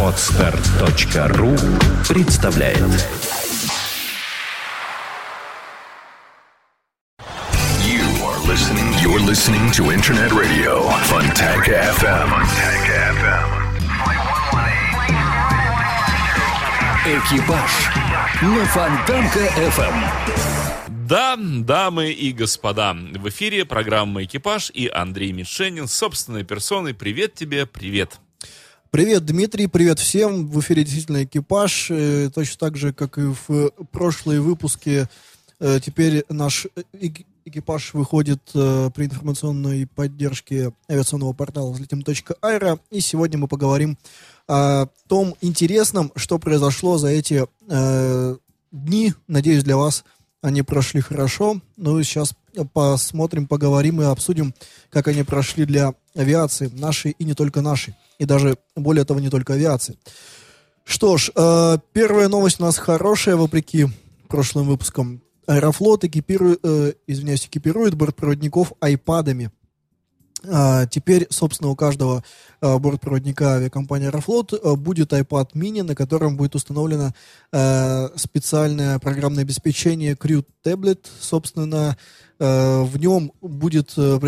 Отстар.ру 0.00 1.56
представляет 2.08 2.78
You 7.82 8.04
are 8.22 8.38
listening. 8.46 8.94
You're 9.02 9.18
listening 9.18 9.72
to 9.72 9.90
Internet 9.90 10.32
Radio 10.32 10.88
Funtank 11.08 11.64
FM. 11.64 12.28
Funtank 12.28 12.86
FM. 13.18 13.63
«Экипаж» 17.06 17.70
на 18.40 18.64
Фонтанка 18.64 19.40
FM. 19.58 19.94
Да, 21.06 21.36
дамы 21.36 22.12
и 22.12 22.32
господа, 22.32 22.94
в 22.94 23.28
эфире 23.28 23.66
программа 23.66 24.24
«Экипаж» 24.24 24.70
и 24.72 24.88
Андрей 24.88 25.32
Мишенин 25.32 25.86
собственной 25.86 26.44
персоной. 26.44 26.94
Привет 26.94 27.34
тебе, 27.34 27.66
привет. 27.66 28.18
Привет, 28.90 29.26
Дмитрий, 29.26 29.66
привет 29.66 29.98
всем. 29.98 30.48
В 30.48 30.60
эфире 30.60 30.82
действительно 30.82 31.24
экипаж. 31.24 31.88
Э, 31.90 32.30
точно 32.34 32.56
так 32.58 32.78
же, 32.78 32.94
как 32.94 33.18
и 33.18 33.34
в 33.48 33.70
прошлые 33.92 34.40
выпуски, 34.40 35.06
э, 35.60 35.80
теперь 35.84 36.24
наш 36.30 36.66
эк- 36.94 37.26
экипаж 37.44 37.94
выходит 37.94 38.40
э, 38.54 38.90
при 38.94 39.06
информационной 39.06 39.86
поддержке 39.86 40.72
авиационного 40.90 41.32
портала 41.32 41.70
взлетим.аэро. 41.70 42.78
И 42.90 43.00
сегодня 43.00 43.38
мы 43.38 43.48
поговорим 43.48 43.98
о 44.48 44.86
том 45.08 45.34
интересном, 45.40 46.12
что 46.16 46.38
произошло 46.38 46.98
за 46.98 47.08
эти 47.08 47.46
э, 47.68 48.36
дни. 48.72 49.14
Надеюсь, 49.26 49.64
для 49.64 49.76
вас 49.76 50.04
они 50.42 50.62
прошли 50.62 51.00
хорошо. 51.00 51.60
Ну 51.76 51.98
и 51.98 52.04
сейчас 52.04 52.34
посмотрим, 52.72 53.46
поговорим 53.46 54.00
и 54.02 54.04
обсудим, 54.04 54.54
как 54.90 55.08
они 55.08 55.22
прошли 55.22 55.64
для 55.64 55.94
авиации, 56.14 56.68
нашей 56.68 57.12
и 57.12 57.24
не 57.24 57.34
только 57.34 57.62
нашей. 57.62 57.94
И 58.18 58.24
даже, 58.24 58.56
более 58.76 59.04
того, 59.04 59.20
не 59.20 59.30
только 59.30 59.54
авиации. 59.54 59.98
Что 60.84 61.16
ж, 61.16 61.30
э, 61.34 61.78
первая 61.92 62.28
новость 62.28 62.60
у 62.60 62.64
нас 62.64 62.76
хорошая, 62.76 63.36
вопреки 63.36 63.86
прошлым 64.28 64.66
выпускам. 64.66 65.23
Аэрофлот 65.46 66.04
экипирует, 66.04 66.60
э, 66.62 66.92
извиняюсь, 67.06 67.46
экипирует 67.46 67.94
бортпроводников 67.94 68.72
айпадами. 68.80 69.50
А, 70.46 70.86
теперь, 70.86 71.26
собственно, 71.30 71.70
у 71.70 71.76
каждого 71.76 72.22
а, 72.60 72.78
бортпроводника 72.78 73.54
авиакомпании 73.54 74.08
Аэрофлот 74.08 74.52
а, 74.52 74.76
будет 74.76 75.12
iPad 75.12 75.52
mini, 75.54 75.82
на 75.82 75.94
котором 75.94 76.36
будет 76.36 76.54
установлено 76.54 77.14
а, 77.52 78.10
специальное 78.16 78.98
программное 78.98 79.44
обеспечение 79.44 80.14
Crew 80.14 80.44
Tablet. 80.64 81.06
Собственно, 81.20 81.96
а, 82.38 82.82
в 82.82 82.98
нем 82.98 83.32
будет 83.40 83.94
а, 83.96 84.20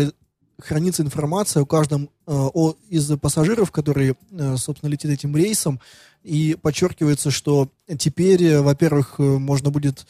хранится 0.59 1.03
информация 1.03 1.61
о 1.63 1.65
каждом 1.65 2.09
а, 2.25 2.49
о, 2.53 2.75
из 2.89 3.07
пассажиров, 3.19 3.71
который, 3.71 4.15
а, 4.31 4.57
собственно, 4.57 4.89
летит 4.89 5.11
этим 5.11 5.35
рейсом. 5.35 5.79
И 6.23 6.57
подчеркивается, 6.61 7.31
что 7.31 7.69
теперь, 7.97 8.43
э, 8.43 8.61
во-первых, 8.61 9.17
можно 9.19 9.69
будет 9.69 10.05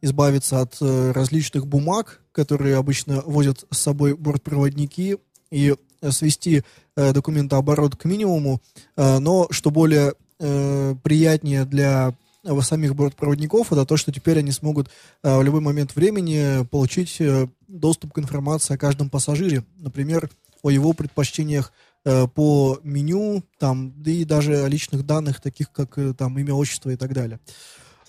избавиться 0.00 0.60
от 0.60 0.76
э, 0.80 1.12
различных 1.12 1.66
бумаг, 1.66 2.20
которые 2.32 2.76
обычно 2.76 3.22
возят 3.22 3.64
с 3.70 3.78
собой 3.78 4.14
бортпроводники, 4.14 5.18
и 5.50 5.74
э, 6.00 6.10
свести 6.10 6.62
э, 6.96 7.12
документооборот 7.12 7.96
к 7.96 8.04
минимуму, 8.04 8.60
но 8.96 9.46
что 9.50 9.70
более 9.70 10.14
приятнее 10.38 11.64
для 11.64 12.14
самих 12.60 12.94
бортпроводников, 12.94 13.72
это 13.72 13.84
то, 13.84 13.96
что 13.96 14.12
теперь 14.12 14.38
они 14.38 14.52
смогут 14.52 14.88
в 15.24 15.42
любой 15.42 15.60
момент 15.60 15.96
времени 15.96 16.64
получить 16.66 17.20
доступ 17.66 18.12
к 18.12 18.18
информации 18.20 18.74
о 18.74 18.78
каждом 18.78 19.10
пассажире, 19.10 19.64
например, 19.76 20.30
о 20.62 20.70
его 20.70 20.92
предпочтениях 20.92 21.72
по 22.04 22.78
меню, 22.84 23.42
там, 23.58 23.92
да 23.96 24.12
и 24.12 24.24
даже 24.24 24.62
о 24.62 24.68
личных 24.68 25.04
данных, 25.04 25.40
таких 25.40 25.72
как 25.72 25.98
там 26.16 26.38
имя, 26.38 26.54
отчество 26.54 26.90
и 26.90 26.96
так 26.96 27.12
далее. 27.12 27.40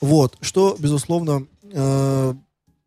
Вот, 0.02 0.38
что, 0.42 0.78
безусловно, 0.80 1.48
э, 1.72 2.34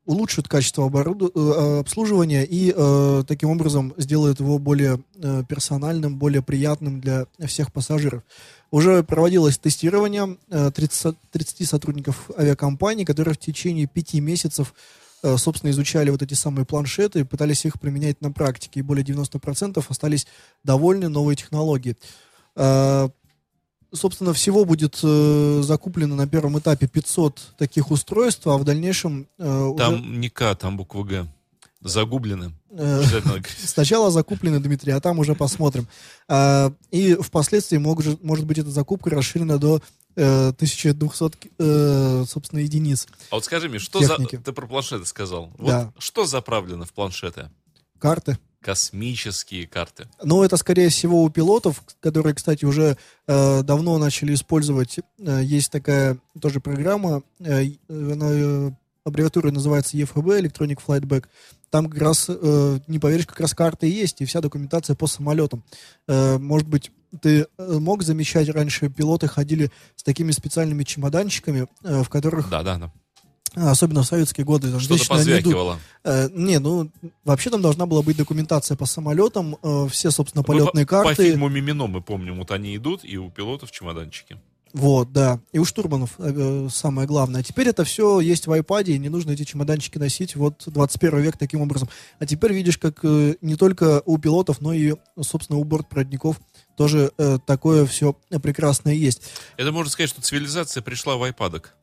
улучшит 0.04 0.48
качество 0.48 0.88
оборуд- 0.88 1.32
э, 1.34 1.80
обслуживания 1.80 2.44
и 2.44 2.72
э, 2.76 3.24
таким 3.26 3.50
образом 3.50 3.94
сделает 3.96 4.40
его 4.40 4.58
более 4.58 5.00
э, 5.14 5.44
персональным, 5.48 6.16
более 6.18 6.42
приятным 6.42 7.00
для 7.00 7.26
всех 7.46 7.72
пассажиров. 7.72 8.22
Уже 8.70 9.02
проводилось 9.04 9.58
тестирование 9.58 10.36
э, 10.50 10.70
30, 10.74 11.16
30 11.30 11.68
сотрудников 11.68 12.30
авиакомпании, 12.36 13.04
которые 13.04 13.34
в 13.34 13.38
течение 13.38 13.86
пяти 13.86 14.20
месяцев 14.20 14.74
э, 15.22 15.36
собственно, 15.36 15.70
изучали 15.70 16.10
вот 16.10 16.22
эти 16.22 16.34
самые 16.34 16.66
планшеты 16.66 17.20
и 17.20 17.24
пытались 17.24 17.64
их 17.64 17.80
применять 17.80 18.20
на 18.20 18.32
практике. 18.32 18.80
И 18.80 18.82
более 18.82 19.04
90% 19.04 19.84
остались 19.88 20.26
довольны 20.64 21.08
новой 21.08 21.36
технологией. 21.36 21.96
Э, 23.92 23.96
собственно, 23.96 24.32
всего 24.32 24.64
будет 24.64 24.98
э, 25.02 25.60
закуплено 25.62 26.14
на 26.16 26.26
первом 26.26 26.58
этапе 26.58 26.86
500 26.88 27.40
таких 27.58 27.90
устройств, 27.90 28.46
а 28.46 28.56
в 28.56 28.64
дальнейшем 28.64 29.28
э, 29.38 29.62
уже, 29.64 29.76
Там 29.78 30.20
не 30.20 30.28
К, 30.28 30.54
там 30.54 30.76
буква 30.76 31.04
Г. 31.04 31.26
Загублены. 31.80 32.52
э, 32.70 33.02
сначала 33.64 34.10
закуплены, 34.10 34.60
Дмитрий, 34.60 34.92
а 34.92 35.00
там 35.00 35.18
уже 35.18 35.34
посмотрим. 35.34 35.88
А, 36.28 36.72
и 36.92 37.14
впоследствии 37.14 37.76
может, 37.78 38.22
может 38.22 38.46
быть 38.46 38.58
эта 38.58 38.70
закупка 38.70 39.10
расширена 39.10 39.58
до 39.58 39.80
э, 40.14 40.48
1200, 40.50 41.50
э, 41.58 42.24
собственно, 42.28 42.60
единиц. 42.60 43.08
А 43.30 43.34
вот 43.34 43.44
скажи 43.44 43.68
мне, 43.68 43.80
что 43.80 43.98
Техники. 43.98 44.36
за... 44.36 44.42
Ты 44.42 44.52
про 44.52 44.66
планшеты 44.68 45.06
сказал. 45.06 45.50
Вот 45.58 45.66
Да. 45.68 45.92
что 45.98 46.24
заправлено 46.24 46.84
в 46.84 46.92
планшеты? 46.92 47.50
Карты. 47.98 48.38
Космические 48.62 49.66
карты. 49.66 50.08
Но 50.22 50.44
это, 50.44 50.56
скорее 50.56 50.88
всего, 50.88 51.22
у 51.22 51.30
пилотов, 51.30 51.82
которые, 52.00 52.34
кстати, 52.34 52.64
уже 52.64 52.96
э, 53.26 53.62
давно 53.62 53.98
начали 53.98 54.34
использовать. 54.34 54.98
Э, 55.18 55.40
есть 55.42 55.70
такая 55.70 56.18
тоже 56.40 56.60
программа, 56.60 57.22
э, 57.40 57.64
она, 57.88 58.26
э, 58.30 58.70
аббревиатура 59.04 59.50
называется 59.50 59.96
EFB, 59.96 60.40
Electronic 60.40 60.78
Flight 60.86 61.02
Bag. 61.02 61.24
Там 61.70 61.88
как 61.88 62.00
раз, 62.00 62.26
э, 62.28 62.78
не 62.86 62.98
поверишь, 62.98 63.26
как 63.26 63.40
раз 63.40 63.54
карты 63.54 63.86
есть, 63.86 64.20
и 64.20 64.24
вся 64.24 64.40
документация 64.40 64.94
по 64.94 65.06
самолетам. 65.06 65.64
Э, 66.06 66.38
может 66.38 66.68
быть, 66.68 66.90
ты 67.20 67.46
э, 67.58 67.78
мог 67.78 68.02
замечать, 68.02 68.48
раньше 68.48 68.88
пилоты 68.88 69.28
ходили 69.28 69.70
с 69.96 70.02
такими 70.02 70.30
специальными 70.30 70.84
чемоданчиками, 70.84 71.66
э, 71.82 72.02
в 72.02 72.08
которых, 72.08 72.48
Да, 72.50 72.62
да, 72.62 72.78
да. 72.78 72.92
Особенно 73.54 74.02
в 74.02 74.06
советские 74.06 74.44
годы, 74.44 74.78
Что-то 74.80 75.06
позвякивало. 75.06 75.78
Э, 76.04 76.28
не, 76.32 76.58
ну, 76.58 76.90
вообще 77.24 77.50
там 77.50 77.62
должна 77.62 77.86
была 77.86 78.02
быть 78.02 78.16
документация 78.16 78.76
по 78.76 78.86
самолетам, 78.86 79.56
э, 79.62 79.88
все, 79.90 80.10
собственно, 80.10 80.42
полетные 80.42 80.84
Ну, 80.84 80.86
по, 80.86 81.02
По 81.02 81.04
карты. 81.08 81.24
фильму 81.30 81.48
«Мимино» 81.48 81.86
мы 81.86 82.00
помним, 82.00 82.38
вот 82.38 82.50
они 82.50 82.76
идут, 82.76 83.04
и 83.04 83.16
у 83.18 83.30
пилотов 83.30 83.70
чемоданчики. 83.70 84.38
Вот, 84.72 85.12
да. 85.12 85.38
И 85.52 85.58
у 85.58 85.64
штурманов 85.66 86.12
э, 86.18 86.68
самое 86.70 87.06
главное. 87.06 87.40
А 87.42 87.44
теперь 87.44 87.68
это 87.68 87.84
все 87.84 88.20
есть 88.20 88.46
в 88.46 88.52
iPad, 88.52 88.84
и 88.84 88.98
не 88.98 89.10
нужно 89.10 89.32
эти 89.32 89.44
чемоданчики 89.44 89.98
носить. 89.98 90.34
Вот 90.34 90.62
21 90.66 91.20
век 91.20 91.36
таким 91.36 91.60
образом. 91.60 91.90
А 92.18 92.26
теперь 92.26 92.54
видишь, 92.54 92.78
как 92.78 93.00
э, 93.02 93.36
не 93.42 93.56
только 93.56 94.02
у 94.06 94.16
пилотов, 94.16 94.62
но 94.62 94.72
и, 94.72 94.94
собственно, 95.20 95.58
у 95.58 95.64
бортпроводников 95.64 96.40
тоже 96.78 97.12
э, 97.18 97.38
такое 97.46 97.84
все 97.84 98.14
прекрасное 98.42 98.94
есть. 98.94 99.22
Это 99.58 99.72
можно 99.72 99.90
сказать, 99.90 100.08
что 100.08 100.22
цивилизация 100.22 100.82
пришла 100.82 101.16
в 101.16 101.22
айпадок. 101.22 101.74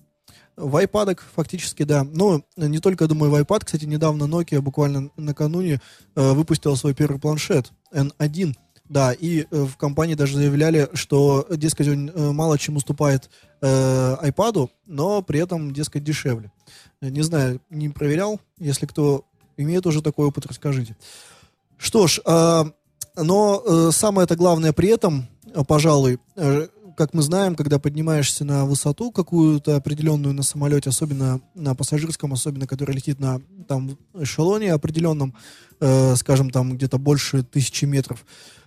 В 0.59 0.75
iPad 0.83 1.17
фактически, 1.35 1.83
да. 1.83 2.03
Но 2.03 2.41
не 2.57 2.79
только, 2.79 3.07
думаю, 3.07 3.31
в 3.31 3.35
iPad. 3.35 3.63
Кстати, 3.63 3.85
недавно 3.85 4.25
Nokia 4.25 4.59
буквально 4.59 5.09
накануне 5.15 5.79
э, 6.15 6.31
выпустила 6.33 6.75
свой 6.75 6.93
первый 6.93 7.17
планшет 7.17 7.71
N1. 7.93 8.53
Да, 8.89 9.13
и 9.13 9.41
э, 9.41 9.45
в 9.51 9.77
компании 9.77 10.15
даже 10.15 10.35
заявляли, 10.35 10.89
что, 10.93 11.47
дескать, 11.49 11.87
он 11.87 12.09
э, 12.09 12.31
мало 12.31 12.57
чем 12.57 12.75
уступает 12.75 13.29
э, 13.61 13.67
iPad, 14.21 14.69
но 14.85 15.21
при 15.21 15.39
этом, 15.39 15.71
дескать, 15.71 16.03
дешевле. 16.03 16.51
Не 16.99 17.21
знаю, 17.21 17.61
не 17.69 17.87
проверял. 17.87 18.41
Если 18.57 18.85
кто 18.85 19.23
имеет 19.55 19.85
уже 19.85 20.01
такой 20.01 20.27
опыт, 20.27 20.45
расскажите. 20.45 20.97
Что 21.77 22.07
ж, 22.07 22.19
э, 22.25 22.63
но 23.15 23.63
э, 23.65 23.91
самое 23.93 24.25
это 24.25 24.35
главное 24.35 24.73
при 24.73 24.89
этом, 24.89 25.29
пожалуй, 25.67 26.19
э, 26.35 26.67
как 26.99 27.13
мы 27.13 27.21
знаем, 27.21 27.55
когда 27.55 27.79
поднимаешься 27.79 28.43
на 28.43 28.65
высоту 28.65 29.09
какую-то 29.13 29.77
определенную 29.77 30.33
на 30.33 30.43
самолете, 30.43 30.89
особенно 30.89 31.39
на 31.55 31.73
пассажирском, 31.73 32.33
особенно 32.33 32.67
который 32.67 32.93
летит 32.93 33.21
на 33.21 33.41
там 33.69 33.97
эшелоне 34.15 34.73
определенном, 34.73 35.33
э, 35.79 36.17
скажем, 36.17 36.49
там 36.49 36.75
где-то 36.75 36.97
больше 36.97 37.43
тысячи 37.43 37.85
метров, 37.85 38.25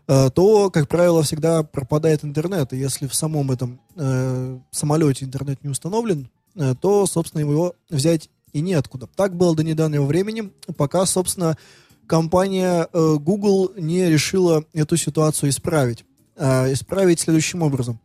э, 0.08 0.30
то, 0.34 0.70
как 0.70 0.88
правило, 0.88 1.22
всегда 1.22 1.62
пропадает 1.62 2.24
интернет. 2.24 2.72
И 2.72 2.78
если 2.78 3.06
в 3.06 3.14
самом 3.14 3.50
этом 3.50 3.82
э, 3.96 4.58
самолете 4.70 5.26
интернет 5.26 5.62
не 5.62 5.68
установлен, 5.68 6.30
э, 6.54 6.74
то, 6.80 7.04
собственно, 7.04 7.42
его 7.42 7.74
взять 7.90 8.30
и 8.54 8.62
неоткуда. 8.62 9.08
Так 9.14 9.36
было 9.36 9.54
до 9.54 9.62
недавнего 9.62 10.06
времени, 10.06 10.50
пока, 10.78 11.04
собственно, 11.04 11.58
компания 12.06 12.88
э, 12.90 13.16
Google 13.20 13.72
не 13.76 14.08
решила 14.08 14.64
эту 14.72 14.96
ситуацию 14.96 15.50
исправить. 15.50 16.06
Э, 16.36 16.72
исправить 16.72 17.20
следующим 17.20 17.62
образом. 17.62 18.00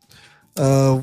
Э, 0.55 1.01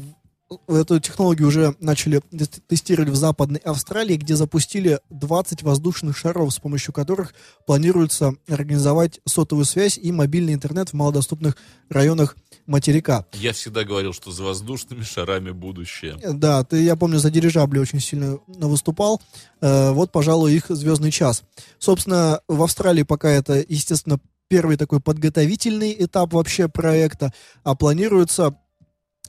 эту 0.69 1.01
технологию 1.01 1.49
уже 1.49 1.75
начали 1.81 2.21
тес- 2.31 2.61
тестировать 2.69 3.09
в 3.11 3.17
Западной 3.17 3.61
Австралии, 3.61 4.17
где 4.17 4.37
запустили 4.37 5.01
20 5.11 5.63
воздушных 5.63 6.17
шаров, 6.17 6.53
с 6.53 6.59
помощью 6.59 6.93
которых 6.93 7.35
планируется 7.67 8.35
организовать 8.49 9.21
сотовую 9.27 9.65
связь 9.65 9.99
и 9.99 10.13
мобильный 10.13 10.53
интернет 10.55 10.91
в 10.91 10.93
малодоступных 10.93 11.57
районах 11.89 12.37
материка. 12.67 13.27
Я 13.33 13.53
всегда 13.53 13.85
говорил, 13.85 14.13
что 14.13 14.31
за 14.31 14.43
воздушными 14.43 15.03
шарами 15.03 15.51
будущее. 15.51 16.19
Да, 16.33 16.63
ты, 16.65 16.83
я 16.83 16.95
помню, 16.97 17.19
за 17.19 17.31
дирижабли 17.31 17.79
очень 17.79 18.01
сильно 18.01 18.39
выступал. 18.47 19.21
Э, 19.61 19.93
вот, 19.93 20.13
пожалуй, 20.13 20.53
их 20.55 20.67
звездный 20.69 21.11
час. 21.11 21.43
Собственно, 21.79 22.41
в 22.49 22.63
Австралии 22.63 23.03
пока 23.03 23.31
это, 23.31 23.65
естественно, 23.67 24.19
первый 24.49 24.77
такой 24.77 25.01
подготовительный 25.01 25.95
этап 25.99 26.33
вообще 26.33 26.69
проекта, 26.69 27.33
а 27.63 27.75
планируется 27.75 28.57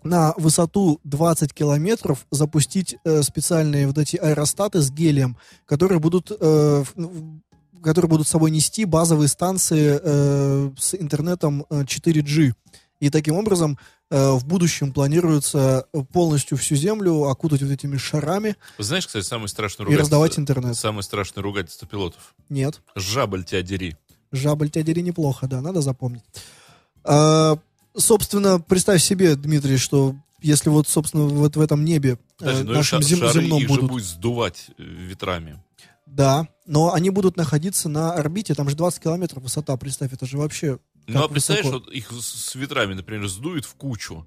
на 0.04 0.34
высоту 0.38 1.00
20 1.04 1.54
километров 1.54 2.28
запустить 2.30 2.96
э, 3.06 3.24
специальные 3.24 3.88
вот 3.88 3.98
эти 3.98 4.18
аэростаты 4.18 4.82
с 4.82 4.92
гелием, 4.92 5.36
которые 5.66 6.00
будут, 6.00 6.32
э, 6.32 6.84
в- 6.96 7.42
которые 7.82 8.10
будут 8.10 8.28
с 8.28 8.32
собой 8.32 8.52
нести 8.52 8.86
базовые 8.86 9.28
станции 9.28 10.00
э, 10.02 10.72
с 10.78 10.94
интернетом 10.96 11.66
э, 11.70 11.84
4G. 11.84 12.54
И 13.00 13.10
таким 13.10 13.36
образом 13.36 13.78
э, 14.12 14.32
в 14.34 14.46
будущем 14.46 14.94
планируется 14.94 15.86
полностью 16.14 16.58
всю 16.58 16.76
Землю 16.76 17.24
окутать 17.26 17.62
вот 17.64 17.72
этими 17.72 17.98
шарами 17.98 18.56
Знаешь, 18.78 19.08
кстати, 19.08 19.24
самое 19.26 19.48
страшное 19.48 19.88
и 19.88 19.96
раздавать 19.96 20.32
ругательство, 20.38 20.42
интернет. 20.60 20.78
самое 20.78 21.04
страшное 21.04 21.42
ругательство 21.44 21.88
пилотов. 21.88 22.36
Нет. 22.50 22.82
Жаболь 22.96 23.44
тебя 23.44 23.64
дери. 23.64 23.98
Жабль 24.36 24.70
тебя 24.70 24.84
дери 24.84 25.02
неплохо, 25.02 25.48
да, 25.48 25.62
надо 25.62 25.82
запомнить. 25.82 26.24
А, 27.04 27.58
собственно, 27.96 28.60
представь 28.60 29.02
себе, 29.02 29.36
Дмитрий, 29.36 29.78
что 29.78 30.16
если 30.42 30.70
вот, 30.70 30.88
собственно, 30.88 31.26
вот 31.26 31.56
в 31.56 31.62
этом 31.62 31.84
небе 31.84 32.14
э, 32.14 32.18
Подожди, 32.38 32.64
ну 32.64 32.74
нашем 32.74 33.02
ша- 33.02 33.08
зем- 33.08 33.20
шары 33.20 33.42
земном 33.42 33.62
их 33.62 33.68
же 33.68 33.74
будут... 33.76 33.90
будет 33.90 34.06
сдувать 34.06 34.68
э, 34.78 34.84
ветрами. 34.84 35.62
Да, 36.06 36.48
но 36.66 36.94
они 36.94 37.10
будут 37.10 37.36
находиться 37.36 37.90
на 37.90 38.14
орбите, 38.14 38.54
там 38.54 38.70
же 38.70 38.76
20 38.76 39.02
километров 39.02 39.44
высота, 39.44 39.76
представь, 39.76 40.14
это 40.14 40.26
же 40.26 40.38
вообще... 40.38 40.80
Ну, 41.08 41.24
а 41.24 41.28
представляешь, 41.28 41.66
высоко. 41.66 41.86
вот 41.86 41.94
их 41.94 42.12
с 42.12 42.56
ветрами, 42.56 42.94
например, 42.94 43.28
сдует 43.28 43.66
в 43.66 43.76
кучу. 43.76 44.26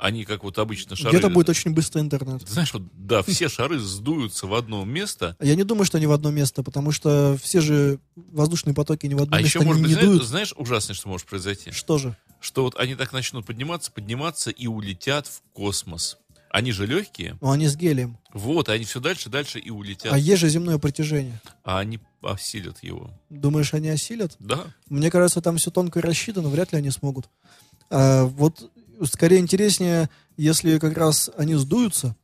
Они, 0.00 0.24
как 0.24 0.44
вот 0.44 0.58
обычно, 0.58 0.96
шары... 0.96 1.10
Где-то 1.10 1.28
будет 1.28 1.50
очень 1.50 1.72
быстрый 1.74 2.00
интернет. 2.00 2.42
Ты 2.42 2.50
знаешь, 2.50 2.72
вот, 2.72 2.82
да, 2.94 3.22
все 3.22 3.48
шары 3.50 3.78
сдуются 3.78 4.46
в 4.46 4.54
одно 4.54 4.84
место, 4.84 5.36
Я 5.40 5.54
не 5.56 5.64
думаю, 5.64 5.84
что 5.84 5.98
они 5.98 6.06
в 6.06 6.12
одно 6.12 6.30
место, 6.30 6.62
потому 6.62 6.90
что 6.90 7.36
все 7.42 7.60
же 7.60 7.98
воздушные 8.16 8.74
потоки 8.74 9.06
не 9.06 9.14
в 9.14 9.22
одно 9.22 9.36
а 9.36 9.42
место 9.42 9.58
еще, 9.58 9.66
может 9.66 9.82
быть, 9.82 9.90
не 9.90 9.94
знаешь, 9.94 10.08
дуют. 10.08 10.24
знаешь, 10.24 10.54
ужасное, 10.56 10.94
что 10.94 11.08
может 11.08 11.26
произойти? 11.26 11.70
Что 11.70 11.98
же? 11.98 12.16
Что 12.40 12.62
вот 12.62 12.76
они 12.78 12.94
так 12.94 13.12
начнут 13.12 13.44
подниматься, 13.44 13.92
подниматься 13.92 14.50
и 14.50 14.66
улетят 14.66 15.26
в 15.26 15.42
космос. 15.52 16.16
Они 16.50 16.72
же 16.72 16.86
легкие, 16.86 17.36
Ну, 17.42 17.50
они 17.50 17.68
с 17.68 17.76
гелием. 17.76 18.16
вот, 18.32 18.70
они 18.70 18.84
все 18.84 18.98
дальше, 19.00 19.28
дальше 19.28 19.58
и 19.58 19.68
улетят, 19.70 20.12
А 20.12 20.18
есть 20.18 20.40
же 20.40 20.48
земное 20.48 20.78
притяжение. 20.78 21.40
а 21.62 21.78
они 21.78 22.00
осилят 22.22 22.82
его. 22.82 23.10
Думаешь, 23.28 23.72
они 23.74 23.88
осилят? 23.90 24.34
Да, 24.38 24.64
Мне 24.88 25.10
кажется, 25.10 25.40
там 25.42 25.58
все 25.58 25.70
тонко 25.70 26.00
рассчитано, 26.00 26.48
вряд 26.48 26.72
ли 26.72 26.78
они 26.78 26.90
смогут. 26.90 27.28
А, 27.90 28.24
вот 28.24 28.70
скорее 29.04 29.38
интереснее, 29.38 30.08
если 30.36 30.78
как 30.78 30.96
раз 30.96 31.30
они 31.36 31.54
сдуются, 31.54 32.16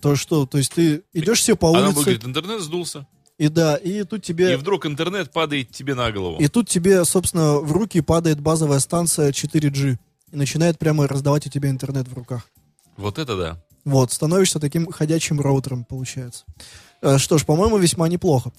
то 0.00 0.16
что, 0.16 0.46
то 0.46 0.58
есть 0.58 0.72
ты 0.72 1.02
идешь 1.12 1.42
себе 1.42 1.56
по 1.56 1.68
она 1.70 1.86
улице, 1.86 1.94
будет 1.94 2.04
говорить, 2.04 2.24
интернет 2.24 2.60
сдулся, 2.62 3.06
и 3.38 3.48
да, 3.48 3.76
и 3.76 4.04
тут 4.04 4.20
и 4.20 4.22
тебе, 4.22 4.56
вдруг 4.56 4.86
интернет 4.86 5.30
падает 5.32 5.70
тебе 5.70 5.94
на 5.94 6.10
голову. 6.12 6.40
и 6.40 6.48
тут 6.48 6.68
тебе, 6.68 7.04
собственно, 7.04 7.58
в 7.58 7.72
руки 7.72 8.00
падает 8.00 8.40
базовая 8.40 8.78
станция 8.78 9.30
4G 9.32 9.98
и 10.32 10.36
начинает 10.36 10.78
прямо 10.78 11.06
раздавать 11.06 11.46
у 11.46 11.50
тебя 11.50 11.68
интернет 11.70 12.08
в 12.08 12.14
руках. 12.14 12.48
Вот 12.96 13.18
это 13.18 13.36
да. 13.36 13.62
Вот, 13.84 14.12
становишься 14.12 14.60
таким 14.60 14.90
ходячим 14.90 15.40
роутером, 15.40 15.84
получается. 15.84 16.44
Э, 17.00 17.18
Что 17.18 17.36
ж, 17.36 17.44
по-моему, 17.44 17.78
весьма 17.78 18.08
неплохо. 18.08 18.52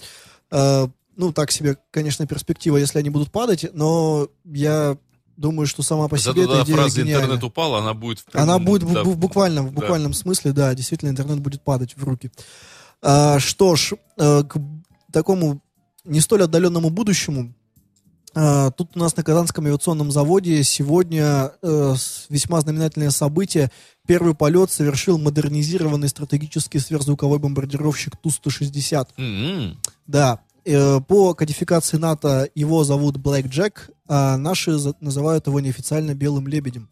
Э, 0.51 0.87
Ну, 1.15 1.31
так 1.31 1.51
себе, 1.51 1.77
конечно, 1.91 2.25
перспектива, 2.27 2.77
если 2.77 2.97
они 2.99 3.09
будут 3.11 3.31
падать, 3.31 3.67
но 3.73 4.27
я 4.43 4.97
думаю, 5.37 5.67
что 5.67 5.83
сама 5.83 6.07
по 6.07 6.17
Зато 6.17 6.33
себе 6.33 6.43
эта 6.43 6.51
когда 6.51 6.63
идея 6.63 6.75
фраза 6.77 7.01
гениальна. 7.01 7.23
интернет 7.23 7.43
упал, 7.43 7.75
она 7.75 7.93
будет 7.93 8.19
в 8.19 8.25
Она 8.35 8.59
будет 8.59 8.91
да, 8.91 9.03
в 9.03 9.17
буквальном, 9.17 9.67
в 9.67 9.73
да. 9.73 9.81
буквальном 9.81 10.13
смысле, 10.13 10.51
да, 10.53 10.73
действительно, 10.75 11.09
интернет 11.09 11.39
будет 11.39 11.61
падать 11.63 11.95
в 11.97 12.03
руки. 12.03 12.31
А, 13.01 13.39
что 13.39 13.75
ж, 13.75 13.93
э, 14.17 14.43
к 14.43 14.57
такому 15.11 15.61
не 16.05 16.19
столь 16.21 16.43
отдаленному 16.43 16.89
будущему, 16.89 17.53
а, 18.35 18.71
тут 18.71 18.95
у 18.95 18.99
нас 18.99 19.15
на 19.15 19.23
Казанском 19.23 19.65
авиационном 19.65 20.11
заводе 20.11 20.63
сегодня 20.63 21.51
с- 21.61 22.25
весьма 22.29 22.61
знаменательное 22.61 23.11
событие. 23.11 23.71
Первый 24.07 24.33
полет 24.33 24.71
совершил 24.71 25.17
модернизированный 25.19 26.09
стратегический 26.09 26.79
сверхзвуковой 26.79 27.39
бомбардировщик 27.39 28.17
Ту-160. 28.17 29.07
М-м. 29.17 29.77
Да, 30.07 30.39
э, 30.65 30.99
по 31.01 31.33
кодификации 31.35 31.97
НАТО 31.97 32.49
его 32.55 32.83
зовут 32.83 33.17
Black 33.17 33.43
Jack, 33.49 33.91
а 34.07 34.37
наши 34.37 34.77
называют 34.99 35.47
его 35.47 35.59
неофициально 35.59 36.13
Белым 36.13 36.47
Лебедем. 36.47 36.89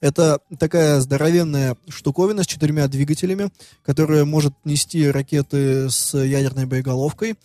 Это 0.00 0.40
такая 0.58 1.00
здоровенная 1.00 1.76
штуковина 1.88 2.42
с 2.42 2.46
четырьмя 2.46 2.86
двигателями, 2.88 3.50
которая 3.82 4.24
может 4.24 4.52
нести 4.64 5.10
ракеты 5.10 5.88
с 5.90 6.16
ядерной 6.16 6.66
боеголовкой. 6.66 7.36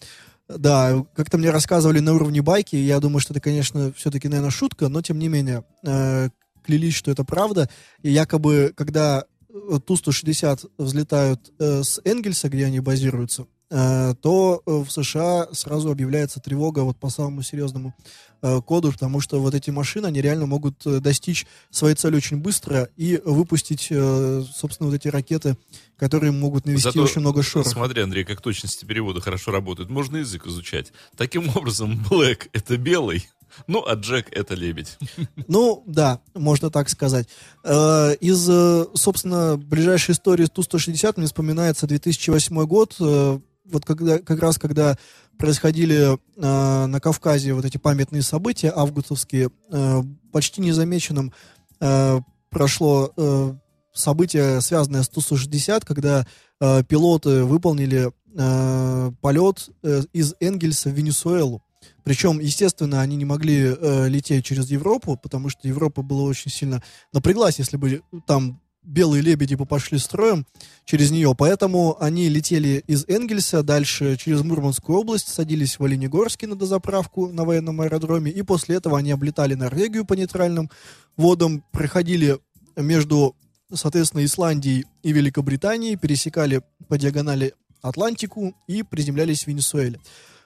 Да, 0.49 1.05
как-то 1.15 1.37
мне 1.37 1.49
рассказывали 1.49 1.99
на 1.99 2.13
уровне 2.13 2.41
байки, 2.41 2.75
я 2.75 2.99
думаю, 2.99 3.21
что 3.21 3.33
это, 3.33 3.39
конечно, 3.39 3.93
все-таки, 3.93 4.27
наверное, 4.27 4.51
шутка, 4.51 4.89
но 4.89 5.01
тем 5.01 5.17
не 5.17 5.29
менее, 5.29 5.63
э, 5.83 6.29
клялись, 6.63 6.93
что 6.93 7.09
это 7.09 7.23
правда. 7.23 7.69
И 8.01 8.11
якобы, 8.11 8.73
когда 8.75 9.23
э, 9.49 9.79
Ту-160 9.85 10.69
взлетают 10.77 11.53
э, 11.57 11.83
с 11.83 12.01
Энгельса, 12.03 12.49
где 12.49 12.65
они 12.65 12.81
базируются, 12.81 13.47
то 13.71 14.61
э, 14.65 14.71
в 14.85 14.91
США 14.91 15.47
сразу 15.53 15.91
объявляется 15.91 16.41
тревога 16.41 16.79
вот 16.79 16.97
по 16.97 17.09
самому 17.09 17.41
серьезному 17.41 17.95
э, 18.41 18.61
коду, 18.61 18.91
потому 18.91 19.21
что 19.21 19.39
вот 19.39 19.55
эти 19.55 19.69
машины, 19.69 20.07
они 20.07 20.21
реально 20.21 20.45
могут 20.45 20.85
э, 20.85 20.99
достичь 20.99 21.47
своей 21.69 21.95
цели 21.95 22.17
очень 22.17 22.37
быстро 22.37 22.89
и 22.97 23.21
выпустить, 23.23 23.87
э, 23.89 24.43
собственно, 24.53 24.89
вот 24.89 24.95
эти 24.95 25.07
ракеты, 25.07 25.57
которые 25.97 26.31
могут 26.31 26.65
навести 26.65 26.89
Зато 26.89 27.01
очень 27.01 27.21
много 27.21 27.43
шороха. 27.43 27.69
Смотри, 27.69 28.01
Андрей, 28.01 28.25
как 28.25 28.41
точности 28.41 28.83
перевода 28.83 29.21
хорошо 29.21 29.51
работают. 29.51 29.89
Можно 29.89 30.17
язык 30.17 30.47
изучать. 30.47 30.91
Таким 31.15 31.49
образом, 31.55 32.05
Black— 32.09 32.49
это 32.53 32.75
белый, 32.75 33.25
ну, 33.67 33.85
а 33.85 33.95
Джек— 33.95 34.27
это 34.31 34.53
лебедь. 34.53 34.97
Ну, 35.47 35.83
да, 35.85 36.21
можно 36.33 36.69
так 36.69 36.89
сказать. 36.89 37.27
Э, 37.63 38.15
Из, 38.19 38.49
э, 38.49 38.85
собственно, 38.95 39.57
ближайшей 39.57 40.13
истории 40.13 40.45
Ту-160 40.45 41.13
мне 41.17 41.25
вспоминается 41.27 41.87
2008 41.87 42.65
год, 42.65 42.95
э, 42.99 43.39
вот 43.65 43.85
когда, 43.85 44.19
как 44.19 44.39
раз 44.39 44.57
когда 44.57 44.97
происходили 45.37 46.13
э, 46.13 46.85
на 46.85 46.99
Кавказе 46.99 47.53
вот 47.53 47.65
эти 47.65 47.77
памятные 47.77 48.21
события 48.21 48.71
августовские, 48.75 49.49
э, 49.71 50.01
почти 50.31 50.61
незамеченным 50.61 51.33
э, 51.79 52.19
прошло 52.49 53.11
э, 53.15 53.53
событие, 53.93 54.61
связанное 54.61 55.03
с 55.03 55.09
Ту-160, 55.09 55.83
когда 55.85 56.25
э, 56.59 56.83
пилоты 56.83 57.43
выполнили 57.43 58.11
э, 58.35 59.11
полет 59.21 59.69
э, 59.83 60.03
из 60.13 60.35
Энгельса 60.39 60.89
в 60.89 60.93
Венесуэлу. 60.93 61.63
Причем, 62.03 62.39
естественно, 62.39 63.01
они 63.01 63.15
не 63.15 63.25
могли 63.25 63.75
э, 63.75 64.07
лететь 64.07 64.45
через 64.45 64.69
Европу, 64.69 65.17
потому 65.21 65.49
что 65.49 65.67
Европа 65.67 66.01
была 66.01 66.23
очень 66.23 66.51
сильно 66.51 66.83
напряглась, 67.13 67.59
если 67.59 67.77
бы 67.77 68.01
там 68.25 68.59
белые 68.83 69.21
лебеди 69.21 69.55
пошли 69.55 69.97
строем 69.97 70.45
через 70.85 71.11
нее. 71.11 71.33
Поэтому 71.37 71.97
они 71.99 72.29
летели 72.29 72.83
из 72.87 73.05
Энгельса 73.07 73.63
дальше 73.63 74.17
через 74.17 74.41
Мурманскую 74.41 74.99
область, 74.99 75.27
садились 75.27 75.79
в 75.79 75.83
Оленегорске 75.83 76.47
на 76.47 76.55
дозаправку 76.55 77.27
на 77.27 77.45
военном 77.45 77.81
аэродроме, 77.81 78.31
и 78.31 78.41
после 78.41 78.75
этого 78.75 78.97
они 78.97 79.11
облетали 79.11 79.53
Норвегию 79.53 80.05
по 80.05 80.13
нейтральным 80.13 80.69
водам, 81.17 81.63
проходили 81.71 82.39
между, 82.75 83.35
соответственно, 83.73 84.25
Исландией 84.25 84.85
и 85.03 85.11
Великобританией, 85.11 85.95
пересекали 85.95 86.61
по 86.87 86.97
диагонали 86.97 87.53
Атлантику 87.81 88.55
и 88.67 88.83
приземлялись 88.83 89.43
в 89.43 89.47
Венесуэле. 89.47 89.99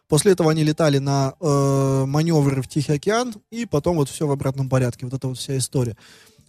После 0.07 0.33
этого 0.33 0.51
они 0.51 0.63
летали 0.63 0.99
на 0.99 1.33
э, 1.39 2.05
маневры 2.05 2.61
в 2.61 2.67
Тихий 2.67 2.93
океан, 2.93 3.33
и 3.49 3.65
потом 3.65 3.97
вот 3.97 4.09
все 4.09 4.27
в 4.27 4.31
обратном 4.31 4.69
порядке. 4.69 5.05
Вот 5.05 5.15
это 5.15 5.27
вот 5.27 5.37
вся 5.37 5.57
история. 5.57 5.97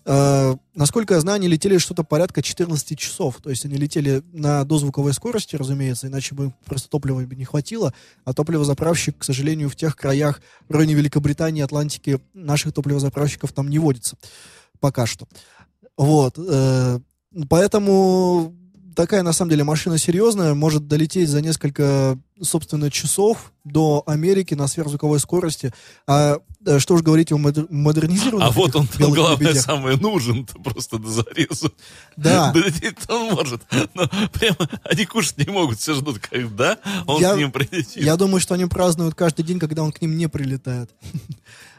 Э, 0.08 0.54
насколько 0.74 1.14
я 1.14 1.20
знаю, 1.20 1.36
они 1.36 1.48
летели 1.48 1.78
что-то 1.78 2.04
порядка 2.04 2.40
14 2.40 2.96
часов. 2.98 3.38
То 3.42 3.50
есть 3.50 3.64
они 3.64 3.76
летели 3.76 4.22
на 4.32 4.64
дозвуковой 4.64 5.12
скорости, 5.12 5.56
разумеется, 5.56 6.06
иначе 6.06 6.34
бы 6.34 6.52
просто 6.64 6.88
топлива 6.88 7.20
бы 7.20 7.34
не 7.34 7.44
хватило. 7.44 7.92
А 8.24 8.32
топливозаправщик, 8.32 9.18
к 9.18 9.24
сожалению, 9.24 9.68
в 9.68 9.74
тех 9.76 9.96
краях 9.96 10.40
в 10.68 10.72
районе 10.72 10.94
Великобритании, 10.94 11.62
Атлантики, 11.62 12.20
наших 12.34 12.72
топливозаправщиков 12.72 13.52
там 13.52 13.68
не 13.68 13.80
водится. 13.80 14.16
Пока 14.78 15.06
что. 15.06 15.26
Вот. 15.96 16.38
э, 16.38 17.00
поэтому 17.48 18.54
такая, 18.94 19.22
на 19.22 19.32
самом 19.32 19.50
деле, 19.50 19.64
машина 19.64 19.98
серьезная, 19.98 20.54
может 20.54 20.86
долететь 20.86 21.28
за 21.28 21.42
несколько, 21.42 22.18
собственно, 22.40 22.90
часов 22.90 23.52
до 23.64 24.04
Америки 24.06 24.54
на 24.54 24.68
сверхзвуковой 24.68 25.18
скорости. 25.18 25.72
А 26.06 26.38
что 26.78 26.94
уж 26.94 27.02
говорить 27.02 27.30
о 27.32 27.36
модер- 27.38 27.66
модернизированных 27.70 28.48
А 28.48 28.50
вот 28.50 28.74
он 28.76 28.88
главное, 28.98 29.48
лебедях. 29.48 29.62
самое 29.64 29.96
нужен-то 29.96 30.58
просто 30.60 30.98
до 30.98 31.08
зарезу. 31.08 31.72
Да. 32.16 32.52
Он 33.08 33.34
может. 33.34 33.62
Но 33.94 34.08
прямо 34.32 34.56
они 34.84 35.04
кушать 35.04 35.38
не 35.38 35.52
могут, 35.52 35.78
все 35.78 35.94
ждут, 35.94 36.18
когда 36.18 36.78
он 37.06 37.20
Я- 37.20 37.34
к 37.34 37.38
ним 37.38 37.52
прилетит. 37.52 38.02
Я 38.02 38.16
думаю, 38.16 38.40
что 38.40 38.54
они 38.54 38.66
празднуют 38.66 39.14
каждый 39.14 39.44
день, 39.44 39.58
когда 39.58 39.82
он 39.82 39.92
к 39.92 40.00
ним 40.00 40.16
не 40.16 40.28
прилетает. 40.28 40.90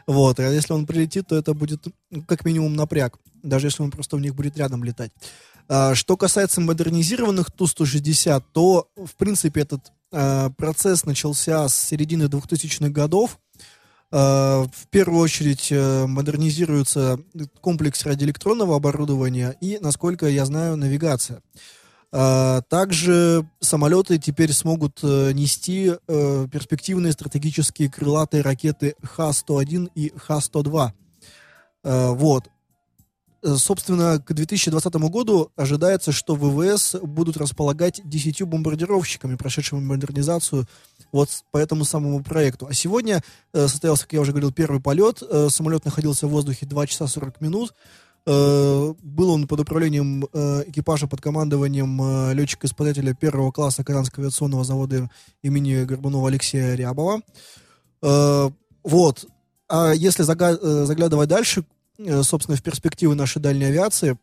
Вот, 0.06 0.40
а 0.40 0.50
если 0.50 0.72
он 0.72 0.86
прилетит, 0.86 1.26
то 1.28 1.36
это 1.36 1.52
будет 1.52 1.84
ну, 2.10 2.22
как 2.22 2.46
минимум 2.46 2.74
напряг, 2.74 3.18
даже 3.42 3.66
если 3.66 3.82
он 3.82 3.90
просто 3.90 4.16
в 4.16 4.20
них 4.20 4.34
будет 4.34 4.56
рядом 4.56 4.82
летать. 4.82 5.12
А, 5.68 5.94
Что 5.94 6.16
касается 6.16 6.62
модернизированных 6.62 7.50
Ту-160, 7.50 8.42
то, 8.54 8.88
в 8.96 9.14
принципе, 9.16 9.60
этот 9.60 9.92
а, 10.10 10.48
процесс 10.56 11.04
начался 11.04 11.68
с 11.68 11.74
середины 11.76 12.22
2000-х 12.24 12.88
годов. 12.88 13.38
А, 14.10 14.64
В 14.72 14.88
первую 14.88 15.20
очередь 15.20 15.68
э, 15.70 16.06
модернизируется 16.06 17.18
комплекс 17.60 18.04
радиоэлектронного 18.04 18.76
оборудования 18.76 19.56
и, 19.60 19.78
насколько 19.80 20.26
я 20.26 20.46
знаю, 20.46 20.76
навигация. 20.76 21.42
А, 22.10 22.62
Также 22.62 23.46
самолеты 23.60 24.18
теперь 24.18 24.52
смогут 24.52 25.00
э, 25.02 25.32
нести 25.32 25.92
э, 25.92 26.46
перспективные 26.50 27.12
стратегические 27.12 27.90
крылатые 27.90 28.42
ракеты 28.42 28.94
Х-101 29.02 29.90
и 29.94 30.12
Х-102. 30.16 30.90
Э, 31.84 32.08
Вот. 32.12 32.48
Э, 33.48 33.56
Собственно, 33.56 34.20
к 34.20 34.32
2020 34.32 34.94
году 35.10 35.50
ожидается, 35.56 36.12
что 36.12 36.34
ВВС 36.34 36.94
будут 37.02 37.36
располагать 37.36 38.00
10 38.04 38.42
бомбардировщиками, 38.42 39.36
прошедшими 39.36 39.80
модернизацию 39.80 40.66
вот 41.12 41.30
по 41.50 41.58
этому 41.58 41.84
самому 41.84 42.22
проекту. 42.22 42.66
А 42.66 42.74
сегодня 42.74 43.22
э, 43.52 43.68
состоялся, 43.68 44.04
как 44.04 44.12
я 44.12 44.20
уже 44.20 44.32
говорил, 44.32 44.52
первый 44.52 44.80
полет. 44.80 45.22
Э, 45.22 45.48
Самолет 45.50 45.84
находился 45.84 46.26
в 46.26 46.30
воздухе 46.30 46.66
2 46.66 46.86
часа 46.86 47.06
40 47.06 47.40
минут. 47.40 47.74
Э, 48.26 48.94
Был 49.02 49.30
он 49.30 49.46
под 49.46 49.60
управлением 49.60 50.26
э, 50.32 50.64
экипажа 50.66 51.06
под 51.06 51.20
командованием 51.20 52.00
э, 52.02 52.34
летчика-испытателя 52.34 53.14
первого 53.14 53.52
класса 53.52 53.84
Казанского 53.84 54.26
авиационного 54.26 54.64
завода 54.64 55.10
имени 55.42 55.84
Горбунова 55.84 56.28
Алексея 56.28 56.74
Рябова. 56.74 57.22
Э, 58.02 58.50
Вот. 58.84 59.24
А 59.70 59.92
если 59.92 60.22
э, 60.22 60.84
заглядывать 60.86 61.28
дальше, 61.28 61.64
собственно, 62.22 62.56
в 62.56 62.62
перспективы 62.62 63.14
нашей 63.14 63.40
дальней 63.40 63.66
авиации, 63.66 64.18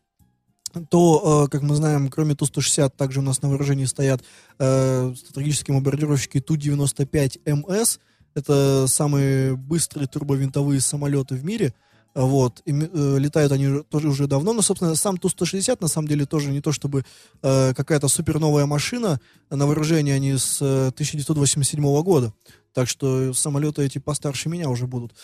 то, 0.90 1.44
э, 1.46 1.50
как 1.50 1.62
мы 1.62 1.74
знаем, 1.74 2.08
кроме 2.08 2.34
Ту-160, 2.34 2.92
также 2.96 3.20
у 3.20 3.22
нас 3.22 3.42
на 3.42 3.48
вооружении 3.48 3.84
стоят 3.84 4.22
э, 4.58 5.14
стратегические 5.16 5.76
бомбардировщики 5.76 6.40
Ту-95МС. 6.40 7.98
Это 8.34 8.86
самые 8.86 9.56
быстрые 9.56 10.06
турбовинтовые 10.06 10.80
самолеты 10.80 11.34
в 11.34 11.44
мире. 11.44 11.72
Вот. 12.14 12.62
И, 12.64 12.72
э, 12.72 13.18
летают 13.18 13.52
они 13.52 13.82
тоже 13.84 14.08
уже 14.08 14.26
давно. 14.26 14.52
Но, 14.52 14.62
собственно, 14.62 14.94
сам 14.94 15.16
Ту-160, 15.16 15.78
на 15.80 15.88
самом 15.88 16.08
деле, 16.08 16.26
тоже 16.26 16.50
не 16.50 16.60
то 16.60 16.72
чтобы 16.72 17.04
э, 17.42 17.74
какая-то 17.74 18.08
суперновая 18.08 18.66
машина. 18.66 19.20
На 19.50 19.66
вооружении 19.66 20.12
они 20.12 20.36
с 20.36 20.58
э, 20.60 20.88
1987 20.88 22.02
года. 22.02 22.32
Так 22.72 22.88
что 22.88 23.32
самолеты 23.32 23.84
эти 23.84 23.98
постарше 23.98 24.48
меня 24.48 24.68
уже 24.68 24.86
будут. 24.86 25.14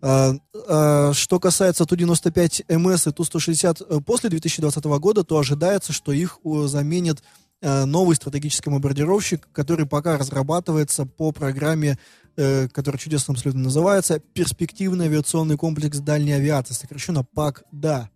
Что 0.00 1.40
касается 1.40 1.84
Ту-95МС 1.84 3.08
и 3.08 3.12
Ту-160 3.12 3.86
э, 3.88 4.00
после 4.00 4.30
2020 4.30 4.84
года, 4.84 5.24
то 5.24 5.38
ожидается, 5.38 5.92
что 5.92 6.12
их 6.12 6.38
э, 6.44 6.66
заменит 6.66 7.22
э, 7.60 7.84
новый 7.84 8.14
стратегический 8.14 8.70
бомбардировщик, 8.70 9.48
который 9.52 9.86
пока 9.86 10.16
разрабатывается 10.16 11.04
по 11.06 11.32
программе, 11.32 11.98
которая 12.36 13.00
чудесным 13.00 13.36
следом 13.36 13.64
называется 13.64 14.20
«Перспективный 14.20 15.06
авиационный 15.06 15.56
комплекс 15.56 15.98
дальней 15.98 16.34
авиации», 16.34 16.72
сокращенно 16.72 17.24
ПАК-ДА. 17.24 18.10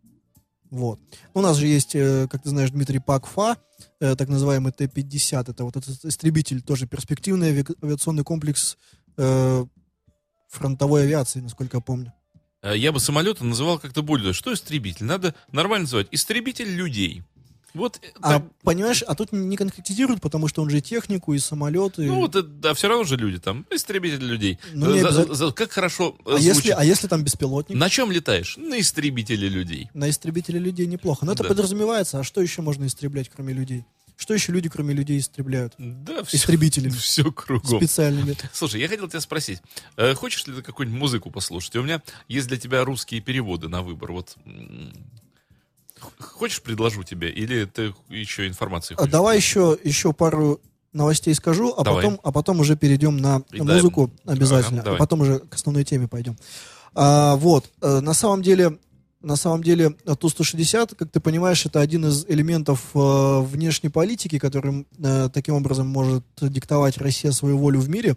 Вот. 0.71 1.01
У 1.35 1.41
нас 1.41 1.57
же 1.57 1.67
есть, 1.67 1.95
как 1.95 2.41
ты 2.41 2.51
знаешь, 2.51 2.71
Дмитрий 2.71 3.01
ПАК-ФА, 3.01 3.57
так 3.99 4.29
называемый 4.29 4.71
Т-50. 4.71 5.51
Это 5.51 5.65
вот 5.65 5.77
этот 5.77 6.05
истребитель, 6.05 6.63
тоже 6.63 6.87
перспективный 6.87 7.51
ави- 7.51 7.77
авиационный 7.83 8.23
комплекс 8.23 8.79
фронтовой 10.57 11.03
авиации, 11.05 11.41
насколько 11.41 11.79
я 11.79 11.81
помню. 11.81 12.13
Э, 12.63 12.77
Я 12.77 12.93
бы 12.93 13.01
самолеты 13.01 13.45
называл 13.45 13.79
как-то 13.79 14.03
более... 14.03 14.33
Что 14.33 14.53
истребитель? 14.53 15.05
Надо 15.07 15.35
нормально 15.51 15.85
называть. 15.85 16.09
Истребитель 16.13 16.69
людей. 16.69 17.23
Вот 17.75 17.99
э, 18.03 18.07
А 18.21 18.35
так- 18.35 18.45
понимаешь, 18.63 19.03
а 19.03 19.15
тут 19.15 19.33
не 19.33 19.57
конкретизируют, 19.57 20.21
потому 20.21 20.47
что 20.47 20.61
он 20.61 20.69
же 20.69 20.79
и 20.79 20.83
технику, 20.83 21.33
и 21.33 21.39
самолеты. 21.39 22.03
Ну 22.03 22.17
вот, 22.17 22.37
э, 22.37 22.43
да, 22.43 22.75
все 22.75 22.89
равно 22.89 23.05
же 23.05 23.17
люди 23.17 23.39
там. 23.39 23.65
Истребитель 23.71 24.23
людей. 24.25 24.59
Ну, 24.75 24.87
За- 24.87 24.93
обязательно. 25.09 25.35
за- 25.35 25.53
как 25.53 25.73
хорошо 25.73 26.15
а, 26.27 26.37
если, 26.37 26.71
а 26.71 26.85
если 26.85 27.09
там 27.09 27.25
беспилотник? 27.25 27.77
На 27.79 27.89
чем 27.89 28.13
летаешь? 28.13 28.59
На 28.59 28.79
истребителе 28.79 29.49
людей. 29.49 29.89
На 29.95 30.11
истребителе 30.11 30.59
людей 30.59 30.85
неплохо. 30.87 31.25
Но 31.25 31.33
это 31.33 31.45
Да. 31.45 31.49
подразумевается. 31.49 32.21
А 32.21 32.25
что 32.25 32.43
еще 32.43 32.61
можно 32.61 32.85
истреблять, 32.87 33.31
кроме 33.35 33.55
людей? 33.55 33.87
Что 34.17 34.35
еще 34.35 34.53
люди, 34.53 34.69
кроме 34.69 34.95
людей, 34.95 35.19
истребляют? 35.19 35.75
Да, 35.79 36.23
все, 36.25 36.37
Истребителями. 36.37 36.93
все 36.99 37.31
кругом. 37.33 37.79
Специальными. 37.81 38.37
Слушай, 38.53 38.81
я 38.81 38.89
хотел 38.89 39.09
тебя 39.09 39.21
спросить, 39.21 39.61
э, 39.97 40.15
хочешь 40.15 40.47
ли 40.47 40.55
ты 40.55 40.63
какую-нибудь 40.63 40.99
музыку 41.01 41.31
послушать? 41.31 41.75
У 41.77 41.83
меня 41.83 42.03
есть 42.29 42.49
для 42.49 42.57
тебя 42.57 42.85
русские 42.85 43.21
переводы 43.21 43.69
на 43.69 43.83
выбор. 43.83 44.13
Вот 44.13 44.37
хочешь 46.19 46.63
предложу 46.63 47.03
тебе, 47.03 47.31
или 47.31 47.65
ты 47.65 47.95
еще 48.09 48.47
информации 48.49 48.95
А 48.95 48.99
хочешь? 48.99 49.13
давай 49.13 49.37
еще, 49.37 49.79
еще 49.83 50.13
пару 50.13 50.61
новостей 50.93 51.35
скажу, 51.35 51.73
а 51.77 51.85
Давай. 51.85 52.03
потом, 52.05 52.21
а 52.23 52.33
потом 52.33 52.61
уже 52.61 52.77
перейдем 52.77 53.17
на 53.17 53.43
И 53.51 53.59
да, 53.59 53.65
музыку 53.75 54.11
обязательно, 54.27 54.83
ага, 54.83 54.95
а 54.95 54.97
потом 54.97 55.23
уже 55.23 55.39
к 55.39 55.55
основной 55.55 55.85
теме 55.85 56.07
пойдем. 56.07 56.37
А, 56.95 57.37
вот, 57.37 57.71
э, 57.81 58.01
на 58.01 58.13
самом 58.13 58.43
деле, 58.43 58.79
на 59.23 59.37
самом 59.37 59.63
деле 59.63 59.97
э, 60.05 60.15
Ту-160, 60.15 60.95
как 60.97 61.11
ты 61.11 61.21
понимаешь, 61.21 61.65
это 61.67 61.81
один 61.81 62.07
из 62.07 62.25
элементов 62.27 62.91
э, 62.95 63.41
внешней 63.41 63.89
политики, 63.89 64.39
которым 64.39 64.87
э, 64.99 65.29
таким 65.33 65.55
образом 65.55 65.89
может 65.89 66.25
диктовать 66.41 66.99
Россия 66.99 67.33
свою 67.33 67.59
волю 67.59 67.81
в 67.81 67.89
мире. 67.89 68.17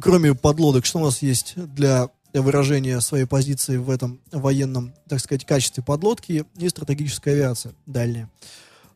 Кроме 0.00 0.34
подлодок, 0.34 0.84
что 0.84 0.98
у 0.98 1.04
нас 1.04 1.22
есть 1.22 1.54
для 1.56 2.10
выражения 2.34 3.00
своей 3.00 3.24
позиции 3.24 3.76
в 3.76 3.90
этом 3.90 4.20
военном, 4.30 4.92
так 5.08 5.20
сказать, 5.20 5.44
качестве 5.44 5.82
подлодки 5.82 6.44
и 6.56 6.68
стратегическая 6.68 7.32
авиация 7.32 7.72
дальняя. 7.86 8.28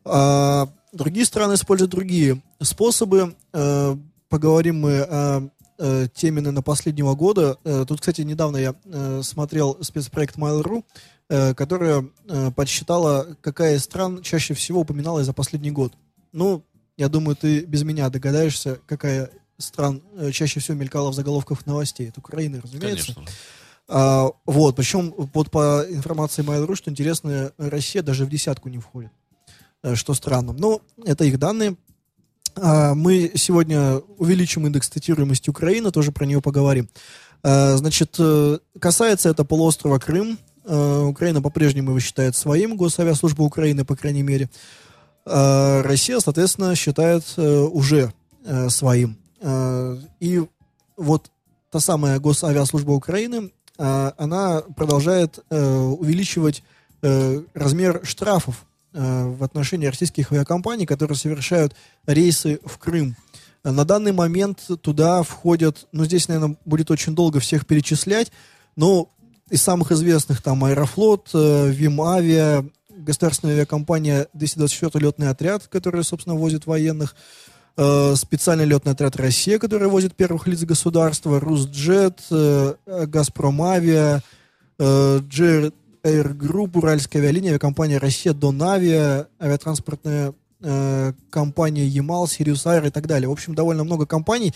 А, 0.05 0.69
другие 0.91 1.25
страны 1.25 1.55
используют 1.55 1.91
другие 1.91 2.41
способы. 2.61 3.35
Э, 3.53 3.97
поговорим 4.29 4.81
мы 4.81 5.01
о 5.01 5.49
э, 5.77 6.07
теме 6.13 6.41
на 6.41 6.61
последнего 6.61 7.15
года. 7.15 7.57
Э, 7.63 7.85
тут, 7.87 7.99
кстати, 7.99 8.21
недавно 8.21 8.57
я 8.57 8.75
э, 8.85 9.21
смотрел 9.23 9.77
спецпроект 9.81 10.37
Mail.ru, 10.37 10.83
э, 11.29 11.53
которая 11.53 12.05
э, 12.27 12.51
подсчитала, 12.51 13.35
какая 13.41 13.75
из 13.75 13.83
стран 13.83 14.21
чаще 14.21 14.53
всего 14.53 14.81
упоминалась 14.81 15.25
за 15.25 15.33
последний 15.33 15.71
год. 15.71 15.93
Ну, 16.31 16.63
я 16.97 17.09
думаю, 17.09 17.35
ты 17.35 17.61
без 17.61 17.83
меня 17.83 18.09
догадаешься, 18.09 18.79
какая 18.85 19.29
стран 19.57 20.01
э, 20.15 20.31
чаще 20.31 20.59
всего 20.59 20.77
мелькала 20.77 21.11
в 21.11 21.13
заголовках 21.13 21.65
новостей. 21.65 22.09
Это 22.09 22.19
Украина, 22.19 22.61
разумеется. 22.61 23.13
Конечно. 23.13 23.33
А, 23.87 24.31
вот, 24.45 24.75
причем 24.75 25.13
вот 25.33 25.51
по 25.51 25.85
информации 25.89 26.43
Mail.ru, 26.43 26.75
что 26.75 26.89
интересно, 26.89 27.51
Россия 27.57 28.01
даже 28.01 28.25
в 28.25 28.29
десятку 28.29 28.69
не 28.69 28.77
входит, 28.77 29.11
э, 29.83 29.95
что 29.95 30.13
странно. 30.13 30.53
Но 30.53 30.81
это 31.05 31.25
их 31.25 31.39
данные. 31.39 31.75
А, 32.55 32.93
мы 32.93 33.31
сегодня 33.35 33.97
увеличим 34.17 34.67
индекс 34.67 34.89
цитируемости 34.89 35.49
Украины, 35.49 35.91
тоже 35.91 36.11
про 36.11 36.25
нее 36.25 36.41
поговорим. 36.41 36.89
А, 37.41 37.75
значит, 37.77 38.15
э, 38.19 38.59
касается 38.79 39.29
это 39.29 39.43
полуострова 39.43 39.99
Крым. 39.99 40.37
Э, 40.65 41.01
Украина 41.01 41.41
по-прежнему 41.41 41.89
его 41.89 41.99
считает 41.99 42.35
своим, 42.35 42.77
Госавиаслужба 42.77 43.43
Украины, 43.43 43.85
по 43.85 43.95
крайней 43.95 44.23
мере. 44.23 44.49
А, 45.25 45.81
Россия, 45.83 46.19
соответственно, 46.19 46.75
считает 46.75 47.23
э, 47.37 47.61
уже 47.61 48.13
э, 48.45 48.69
своим. 48.69 49.17
И 50.21 50.41
вот 50.95 51.29
та 51.69 51.81
самая 51.81 52.17
Госавиаслужба 52.19 52.91
Украины, 52.91 53.51
а, 53.77 54.13
она 54.17 54.61
продолжает 54.61 55.39
увеличивать 55.49 56.63
размер 57.53 57.99
штрафов 58.05 58.65
в 58.93 59.43
отношении 59.43 59.87
российских 59.87 60.31
авиакомпаний, 60.31 60.85
которые 60.85 61.17
совершают 61.17 61.75
рейсы 62.05 62.59
в 62.63 62.77
Крым. 62.77 63.15
На 63.63 63.85
данный 63.85 64.11
момент 64.11 64.69
туда 64.81 65.23
входят, 65.23 65.87
ну 65.91 66.05
здесь, 66.05 66.27
наверное, 66.27 66.57
будет 66.65 66.91
очень 66.91 67.15
долго 67.15 67.39
всех 67.39 67.65
перечислять, 67.65 68.31
но 68.75 69.09
из 69.49 69.61
самых 69.61 69.91
известных 69.91 70.41
там 70.41 70.63
Аэрофлот, 70.65 71.29
э, 71.33 71.69
Вимавиа, 71.69 72.65
государственная 72.89 73.55
авиакомпания 73.55 74.27
224 74.33 75.05
летный 75.05 75.29
отряд, 75.29 75.67
который, 75.67 76.03
собственно, 76.03 76.35
возит 76.35 76.65
военных, 76.65 77.15
э, 77.77 78.15
специальный 78.15 78.65
летный 78.65 78.93
отряд 78.93 79.15
«Россия», 79.15 79.59
который 79.59 79.87
возит 79.87 80.15
первых 80.15 80.47
лиц 80.47 80.61
государства, 80.63 81.39
Русджет, 81.39 82.19
э, 82.31 82.75
Газпром 82.85 83.61
Авиа, 83.61 84.21
э, 84.79 85.19
Джер 85.27 85.71
Air 86.03 86.33
Group, 86.33 86.77
Уральская 86.77 87.21
авиалиния, 87.21 87.51
авиакомпания 87.51 87.99
«Россия», 87.99 88.33
Донавиа, 88.33 89.27
авиатранспортная 89.39 90.33
э, 90.61 91.13
компания 91.29 91.85
«Ямал», 91.85 92.27
«Сириус 92.27 92.65
Аэр» 92.65 92.85
и 92.85 92.89
так 92.89 93.07
далее. 93.07 93.29
В 93.29 93.31
общем, 93.31 93.55
довольно 93.55 93.83
много 93.83 94.05
компаний. 94.05 94.53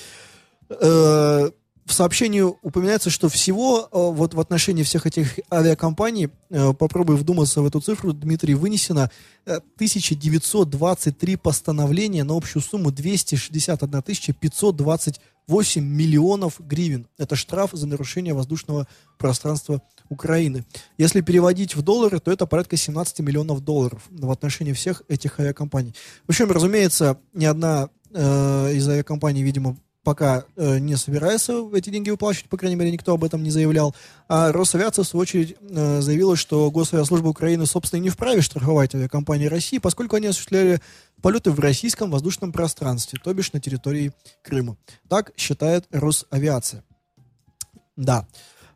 Э, 0.70 1.50
в 1.88 1.94
сообщении 1.94 2.42
упоминается, 2.42 3.10
что 3.10 3.30
всего 3.30 3.80
э, 3.80 3.88
вот 3.92 4.34
в 4.34 4.40
отношении 4.40 4.84
всех 4.84 5.06
этих 5.06 5.40
авиакомпаний, 5.52 6.30
э, 6.50 6.74
попробуй 6.74 7.16
вдуматься 7.16 7.62
в 7.62 7.66
эту 7.66 7.80
цифру, 7.80 8.12
Дмитрий, 8.12 8.56
вынесено 8.56 9.10
э, 9.46 9.56
1923 9.76 11.38
постановления 11.38 12.26
на 12.26 12.36
общую 12.36 12.62
сумму 12.62 12.92
261 12.92 14.04
528 14.34 15.82
миллионов 15.82 16.56
гривен. 16.60 17.08
Это 17.18 17.38
штраф 17.38 17.70
за 17.72 17.88
нарушение 17.88 18.34
воздушного 18.34 18.86
пространства 19.18 19.82
Украины. 20.10 20.66
Если 20.98 21.22
переводить 21.22 21.76
в 21.76 21.82
доллары, 21.84 22.20
то 22.20 22.32
это 22.32 22.46
порядка 22.46 22.76
17 22.76 23.20
миллионов 23.22 23.62
долларов 23.62 24.04
в 24.10 24.30
отношении 24.30 24.74
всех 24.74 25.04
этих 25.08 25.40
авиакомпаний. 25.40 25.96
В 26.26 26.32
общем, 26.32 26.52
разумеется, 26.52 27.18
ни 27.34 27.46
одна 27.46 27.90
э, 28.14 28.74
из 28.74 28.88
авиакомпаний, 28.90 29.42
видимо, 29.44 29.78
пока 30.08 30.46
э, 30.56 30.80
не 30.80 30.96
собирается 30.96 31.70
эти 31.74 31.90
деньги 31.90 32.10
выплачивать, 32.10 32.50
по 32.50 32.56
крайней 32.56 32.78
мере, 32.78 32.92
никто 32.92 33.14
об 33.14 33.26
этом 33.26 33.44
не 33.44 33.50
заявлял. 33.50 33.94
А 34.30 34.54
Росавиация, 34.54 35.04
в 35.04 35.08
свою 35.10 35.24
очередь, 35.24 35.58
э, 35.60 36.00
заявила, 36.00 36.38
что 36.38 36.72
Госавиаслужба 36.72 37.28
Украины, 37.28 37.66
собственно, 37.66 38.00
не 38.00 38.08
вправе 38.08 38.42
штрафовать 38.42 38.96
авиакомпании 38.96 39.48
России, 39.48 39.80
поскольку 39.80 40.16
они 40.16 40.28
осуществляли 40.28 40.80
полеты 41.22 41.52
в 41.52 41.60
российском 41.60 42.10
воздушном 42.10 42.54
пространстве, 42.54 43.20
то 43.22 43.34
бишь 43.34 43.52
на 43.52 43.60
территории 43.60 44.14
Крыма. 44.44 44.78
Так 45.10 45.34
считает 45.36 45.86
Росавиация. 45.92 46.86
Да. 47.98 48.26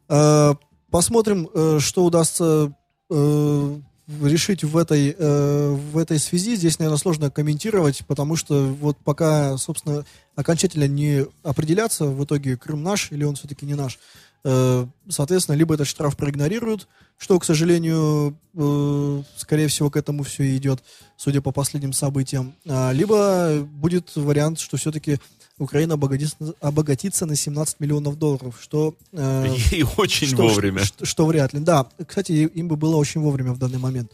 Э, 0.10 0.54
посмотрим, 0.90 1.50
э, 1.54 1.80
что 1.80 2.04
удастся 2.04 2.76
э, 3.10 3.80
решить 4.08 4.64
в 4.64 4.78
этой, 4.78 5.16
э, 5.18 5.70
в 5.70 5.98
этой 5.98 6.20
связи. 6.20 6.56
Здесь, 6.56 6.80
наверное, 6.80 6.98
сложно 6.98 7.32
комментировать, 7.32 8.06
потому 8.08 8.36
что 8.36 8.68
вот 8.68 8.98
пока, 8.98 9.58
собственно, 9.58 10.06
окончательно 10.36 10.88
не 10.88 11.26
определяться 11.44 12.06
в 12.06 12.24
итоге 12.24 12.58
Крым 12.58 12.84
наш 12.84 13.12
или 13.12 13.24
он 13.24 13.36
все-таки 13.36 13.66
не 13.66 13.76
наш, 13.76 14.00
э, 14.44 14.86
соответственно, 15.10 15.56
либо 15.56 15.76
этот 15.76 15.88
штраф 15.88 16.18
проигнорируют, 16.18 16.88
что, 17.18 17.40
к 17.40 17.46
сожалению, 17.46 18.36
э, 18.56 19.24
скорее 19.38 19.68
всего, 19.68 19.90
к 19.90 19.98
этому 19.98 20.24
все 20.24 20.56
идет, 20.58 20.84
судя 21.16 21.42
по 21.42 21.52
последним 21.52 21.94
событиям, 21.94 22.56
а, 22.68 22.92
либо 22.92 23.62
будет 23.62 24.16
вариант, 24.16 24.60
что 24.60 24.78
все-таки 24.78 25.20
Украина 25.62 25.94
обогатится, 25.94 26.36
обогатится 26.60 27.26
на 27.26 27.36
17 27.36 27.80
миллионов 27.80 28.18
долларов, 28.18 28.58
что... 28.62 28.96
э, 29.14 29.48
И 29.72 29.86
очень 29.98 30.28
что, 30.28 30.44
вовремя. 30.44 30.84
Что, 30.84 31.06
что 31.06 31.26
вряд 31.26 31.54
ли. 31.54 31.60
Да, 31.60 31.88
кстати, 32.08 32.32
им 32.32 32.68
бы 32.68 32.76
было 32.76 32.96
очень 32.96 33.22
вовремя 33.22 33.54
в 33.54 33.60
данный 33.60 33.78
момент. 33.78 34.12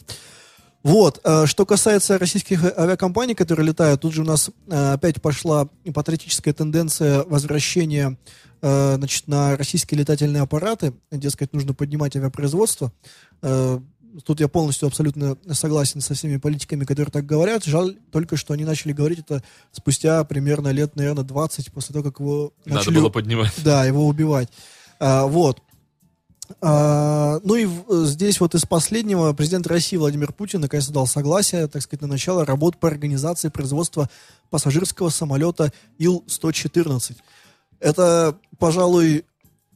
Вот, 0.84 1.20
э, 1.24 1.46
что 1.46 1.66
касается 1.66 2.18
российских 2.18 2.63
авиакомпаний, 2.63 3.36
которые 3.36 3.68
летают, 3.68 4.01
тут 4.01 4.13
же 4.13 4.22
у 4.22 4.25
нас 4.25 4.50
э, 4.68 4.94
опять 4.94 5.22
пошла 5.22 5.68
патриотическая 5.94 6.54
тенденция 6.54 7.24
возвращения 7.24 8.18
э, 8.62 8.96
значит, 8.98 9.27
на 9.27 9.58
российские 9.58 10.00
летательные 10.00 10.44
аппараты. 10.44 10.94
Дескать, 11.12 11.54
нужно 11.54 11.74
поднимать 11.74 12.16
авиапроизводство. 12.16 12.92
Тут 14.25 14.39
я 14.39 14.47
полностью 14.47 14.88
абсолютно 14.88 15.38
согласен 15.51 16.01
со 16.01 16.13
всеми 16.13 16.38
политиками, 16.38 16.86
которые 16.86 17.12
так 17.12 17.25
говорят. 17.25 17.65
Жаль 17.65 17.97
только, 18.12 18.38
что 18.38 18.53
они 18.53 18.65
начали 18.65 18.93
говорить 18.93 19.19
это 19.19 19.43
спустя 19.71 20.24
примерно 20.24 20.69
лет, 20.69 20.95
наверное, 20.95 21.24
20 21.24 21.71
после 21.71 21.93
того, 21.93 22.03
как 22.09 22.19
его 22.19 22.53
Надо 22.65 22.79
начали 22.79 22.95
было 22.95 23.09
поднимать. 23.09 23.53
да, 23.63 23.86
его 23.86 24.07
убивать. 24.07 24.50
А, 25.00 25.25
вот. 25.25 25.62
А, 26.62 27.39
ну 27.43 27.55
и 27.55 27.67
здесь 28.05 28.39
вот 28.39 28.55
из 28.55 28.65
последнего 28.65 29.33
президент 29.33 29.67
России 29.67 29.97
Владимир 29.97 30.31
Путин 30.31 30.62
наконец-то 30.62 30.93
дал 30.93 31.05
согласие, 31.05 31.67
так 31.67 31.81
сказать, 31.81 32.01
на 32.01 32.07
начало 32.07 32.45
работ 32.45 32.77
по 32.77 32.88
организации 32.88 33.50
производства 33.50 34.09
пассажирского 34.50 35.09
самолета 35.09 35.71
Ил-114. 36.00 37.17
Это, 37.79 38.38
пожалуй, 38.57 39.25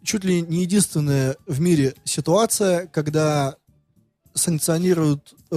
чуть 0.03 0.24
ли 0.24 0.41
не 0.41 0.62
единственная 0.62 1.36
в 1.45 1.60
мире 1.60 1.93
ситуация, 2.03 2.88
когда 2.88 3.55
санкционируют 4.34 5.34
э, 5.52 5.56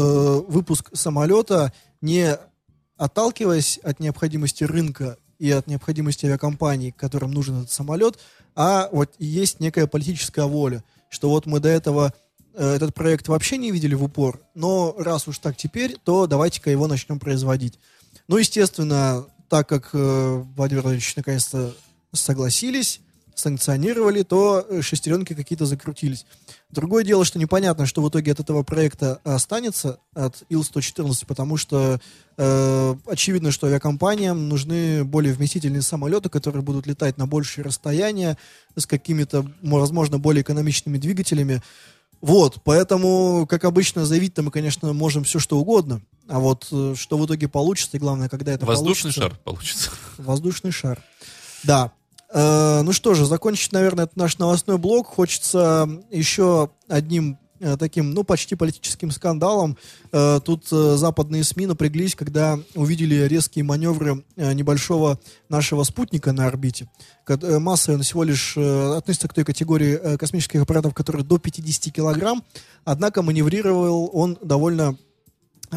выпуск 0.48 0.90
самолета, 0.92 1.72
не 2.00 2.36
отталкиваясь 2.96 3.78
от 3.78 4.00
необходимости 4.00 4.64
рынка 4.64 5.16
и 5.38 5.50
от 5.50 5.66
необходимости 5.66 6.26
авиакомпаний, 6.26 6.92
которым 6.92 7.32
нужен 7.32 7.58
этот 7.58 7.70
самолет, 7.70 8.18
а 8.54 8.88
вот 8.92 9.12
есть 9.18 9.60
некая 9.60 9.86
политическая 9.86 10.46
воля, 10.46 10.84
что 11.08 11.28
вот 11.28 11.46
мы 11.46 11.60
до 11.60 11.68
этого 11.68 12.12
э, 12.54 12.74
этот 12.74 12.94
проект 12.94 13.28
вообще 13.28 13.56
не 13.56 13.70
видели 13.70 13.94
в 13.94 14.04
упор, 14.04 14.40
но 14.54 14.94
раз 14.98 15.26
уж 15.28 15.38
так 15.38 15.56
теперь, 15.56 15.96
то 16.04 16.26
давайте-ка 16.26 16.70
его 16.70 16.86
начнем 16.86 17.18
производить. 17.18 17.78
Ну, 18.28 18.36
естественно, 18.36 19.26
так 19.48 19.68
как 19.68 19.90
э, 19.92 20.42
Владимир 20.56 20.82
Владимирович 20.82 21.16
наконец-то 21.16 21.74
согласились, 22.12 23.00
санкционировали, 23.34 24.22
то 24.22 24.64
э, 24.68 24.82
шестеренки 24.82 25.34
какие-то 25.34 25.66
закрутились. 25.66 26.26
Другое 26.70 27.04
дело, 27.04 27.24
что 27.24 27.38
непонятно, 27.38 27.86
что 27.86 28.02
в 28.02 28.08
итоге 28.08 28.32
от 28.32 28.40
этого 28.40 28.62
проекта 28.62 29.20
останется, 29.24 29.98
от 30.14 30.42
Ил-114, 30.48 31.24
потому 31.26 31.56
что 31.56 32.00
э, 32.36 32.94
очевидно, 33.06 33.50
что 33.52 33.66
авиакомпаниям 33.66 34.48
нужны 34.48 35.04
более 35.04 35.32
вместительные 35.34 35.82
самолеты, 35.82 36.28
которые 36.28 36.62
будут 36.62 36.86
летать 36.86 37.18
на 37.18 37.26
большие 37.26 37.64
расстояния, 37.64 38.36
с 38.76 38.86
какими-то, 38.86 39.46
мо- 39.62 39.78
возможно, 39.80 40.18
более 40.18 40.42
экономичными 40.42 40.98
двигателями. 40.98 41.62
Вот, 42.20 42.60
поэтому, 42.64 43.46
как 43.48 43.64
обычно, 43.64 44.06
заявить-то 44.06 44.42
мы, 44.42 44.50
конечно, 44.50 44.92
можем 44.94 45.24
все 45.24 45.38
что 45.38 45.58
угодно, 45.58 46.00
а 46.26 46.38
вот 46.38 46.66
э, 46.72 46.94
что 46.96 47.18
в 47.18 47.26
итоге 47.26 47.48
получится, 47.48 47.96
и 47.96 48.00
главное, 48.00 48.28
когда 48.30 48.52
это 48.52 48.64
Воздушный 48.64 49.12
получится- 49.12 49.20
шар 49.20 49.38
получится. 49.44 49.90
Воздушный 50.18 50.70
шар. 50.72 51.02
Да. 51.64 51.92
Э, 52.34 52.82
ну 52.82 52.92
что 52.92 53.14
же, 53.14 53.24
закончить, 53.24 53.72
наверное, 53.72 54.04
этот 54.04 54.16
наш 54.16 54.38
новостной 54.38 54.76
блок 54.76 55.06
хочется 55.06 55.88
еще 56.10 56.70
одним 56.88 57.38
э, 57.60 57.76
таким, 57.78 58.10
ну, 58.10 58.24
почти 58.24 58.56
политическим 58.56 59.12
скандалом. 59.12 59.78
Э, 60.10 60.40
тут 60.44 60.66
западные 60.68 61.44
СМИ 61.44 61.66
напряглись, 61.66 62.16
когда 62.16 62.58
увидели 62.74 63.28
резкие 63.28 63.64
маневры 63.64 64.24
небольшого 64.36 65.20
нашего 65.48 65.84
спутника 65.84 66.32
на 66.32 66.46
орбите. 66.46 66.88
Масса 67.28 67.92
он 67.92 68.02
всего 68.02 68.24
лишь 68.24 68.58
относится 68.58 69.28
к 69.28 69.34
той 69.34 69.44
категории 69.44 70.16
космических 70.16 70.62
аппаратов, 70.62 70.92
которые 70.92 71.24
до 71.24 71.38
50 71.38 71.94
килограмм, 71.94 72.42
однако 72.84 73.22
маневрировал 73.22 74.10
он 74.12 74.36
довольно 74.42 74.96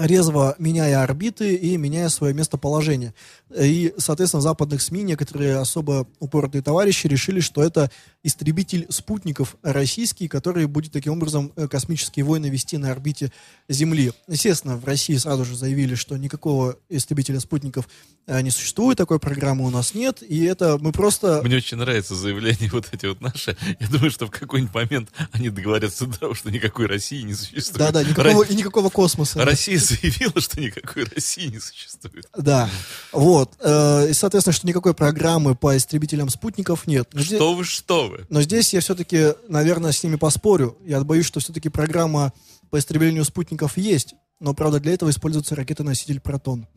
резво 0.06 0.56
меняя 0.60 1.02
орбиты 1.04 1.56
и 1.56 1.78
меняя 1.78 2.10
свое 2.10 2.34
местоположение. 2.34 3.14
И, 3.56 3.94
соответственно, 3.98 4.42
в 4.42 4.44
западных 4.44 4.82
СМИ 4.82 5.04
некоторые 5.04 5.58
особо 5.58 6.08
упоротые 6.20 6.62
товарищи 6.62 7.08
решили, 7.08 7.40
что 7.40 7.64
это 7.64 7.90
истребитель 8.24 8.88
спутников 8.90 9.56
российский, 9.64 10.28
который 10.28 10.66
будет 10.66 10.92
таким 10.92 11.14
образом 11.14 11.54
э, 11.56 11.68
космические 11.68 12.26
войны 12.26 12.48
вести 12.48 12.78
на 12.78 12.92
орбите 12.92 13.32
Земли. 13.70 14.12
Естественно, 14.28 14.76
в 14.76 14.84
России 14.86 15.16
сразу 15.16 15.46
же 15.46 15.56
заявили, 15.56 15.96
что 15.96 16.18
никакого 16.18 16.78
истребителя 16.90 17.40
спутников 17.40 17.88
э, 18.28 18.42
не 18.42 18.50
существует, 18.50 18.98
такой 18.98 19.20
программы 19.20 19.66
у 19.66 19.70
нас 19.70 19.94
нет, 19.94 20.22
и 20.22 20.44
это 20.44 20.78
мы 20.78 20.92
просто... 20.92 21.42
Мне 21.44 21.58
очень 21.58 21.78
нравятся 21.78 22.16
заявления 22.16 22.70
вот 22.74 22.90
эти 22.92 23.06
вот 23.06 23.22
наши. 23.22 23.56
Я 23.80 23.88
думаю, 23.88 24.12
что 24.12 24.28
в 24.28 24.32
какой-нибудь 24.32 24.74
момент 24.74 25.10
они 25.32 25.50
договорятся 25.50 26.06
до 26.06 26.20
того, 26.20 26.34
что 26.34 26.52
никакой 26.52 26.88
России 26.88 27.22
не 27.22 27.34
существует. 27.34 27.78
Да-да, 27.78 28.04
никакого, 28.04 28.44
и 28.44 28.56
никакого 28.56 28.90
космоса. 28.90 29.46
Россия 29.46 29.80
заявила, 29.80 30.42
что 30.42 30.60
никакой 30.60 31.06
России 31.06 31.48
не 31.48 31.60
существует. 31.60 32.28
Да, 32.38 32.70
вот. 33.14 33.37
Э, 33.60 34.10
И, 34.10 34.14
соответственно, 34.14 34.54
что 34.54 34.68
никакой 34.68 34.94
программы 34.94 35.56
по 35.56 35.76
истребителям 35.78 36.30
спутников 36.30 36.88
нет. 36.88 37.10
Но 37.14 37.22
здесь- 37.22 37.38
Что 37.38 37.54
вы, 37.54 37.64
что 37.64 38.08
вы? 38.10 38.26
Но 38.30 38.42
здесь 38.42 38.74
я 38.74 38.80
все-таки, 38.82 39.34
наверное, 39.50 39.92
с 39.92 40.04
ними 40.04 40.16
поспорю. 40.16 40.78
Я 40.86 41.02
боюсь, 41.04 41.26
что 41.26 41.40
все-таки 41.40 41.70
программа 41.70 42.34
по 42.70 42.80
истреблению 42.80 43.24
спутников 43.26 43.78
есть. 43.78 44.14
Но, 44.40 44.54
правда, 44.54 44.80
для 44.80 44.94
этого 44.94 45.10
используется 45.10 45.56
ракета-носитель 45.56 46.20
«Протон». 46.20 46.68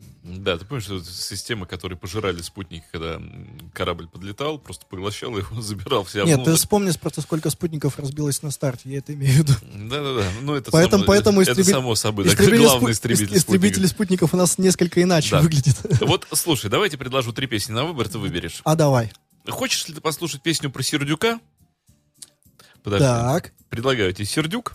Да, 0.43 0.57
ты 0.57 0.65
помнишь, 0.65 0.85
что 0.85 0.97
это 0.97 1.05
системы, 1.05 1.67
которые 1.67 1.97
пожирали 1.99 2.41
спутники, 2.41 2.83
когда 2.91 3.21
корабль 3.73 4.07
подлетал, 4.07 4.57
просто 4.57 4.85
поглощал 4.87 5.37
его, 5.37 5.61
забирал 5.61 6.03
все 6.03 6.23
Нет, 6.23 6.37
ты 6.37 6.43
внутрь. 6.43 6.57
вспомни 6.57 6.91
просто, 6.99 7.21
сколько 7.21 7.49
спутников 7.51 7.99
разбилось 7.99 8.41
на 8.41 8.49
старте, 8.49 8.89
я 8.89 8.97
это 8.99 9.13
имею 9.13 9.33
в 9.33 9.37
виду. 9.37 9.53
Да-да-да. 9.89 10.25
Ну, 10.41 10.55
это 10.55 10.71
Поэтому- 10.71 11.03
само, 11.03 11.05
поэтому 11.05 11.41
это 11.41 11.51
истребитель- 11.51 11.71
само 11.73 11.93
собой. 11.95 12.25
да, 12.25 12.31
Истребители 12.31 12.63
главный 12.63 12.91
истребитель, 12.93 13.33
ис- 13.35 13.37
истребители 13.37 13.85
спутников 13.85 14.33
у 14.33 14.37
нас 14.37 14.57
несколько 14.57 15.03
иначе 15.03 15.31
Да. 15.31 15.41
выглядит. 15.41 15.77
Вот, 16.01 16.27
слушай, 16.33 16.69
давайте 16.71 16.97
предложу 16.97 17.33
три 17.33 17.45
песни 17.45 17.73
на 17.73 17.85
выбор, 17.85 18.09
ты 18.09 18.17
выберешь. 18.17 18.61
А 18.63 18.75
давай. 18.75 19.11
Хочешь 19.47 19.87
ли 19.87 19.93
ты 19.93 20.01
послушать 20.01 20.41
песню 20.41 20.71
про 20.71 20.81
Сердюка? 20.81 21.39
Подожди. 22.83 23.05
Так. 23.05 23.53
Предлагаю 23.69 24.11
тебе 24.13 24.25
Сердюк. 24.25 24.73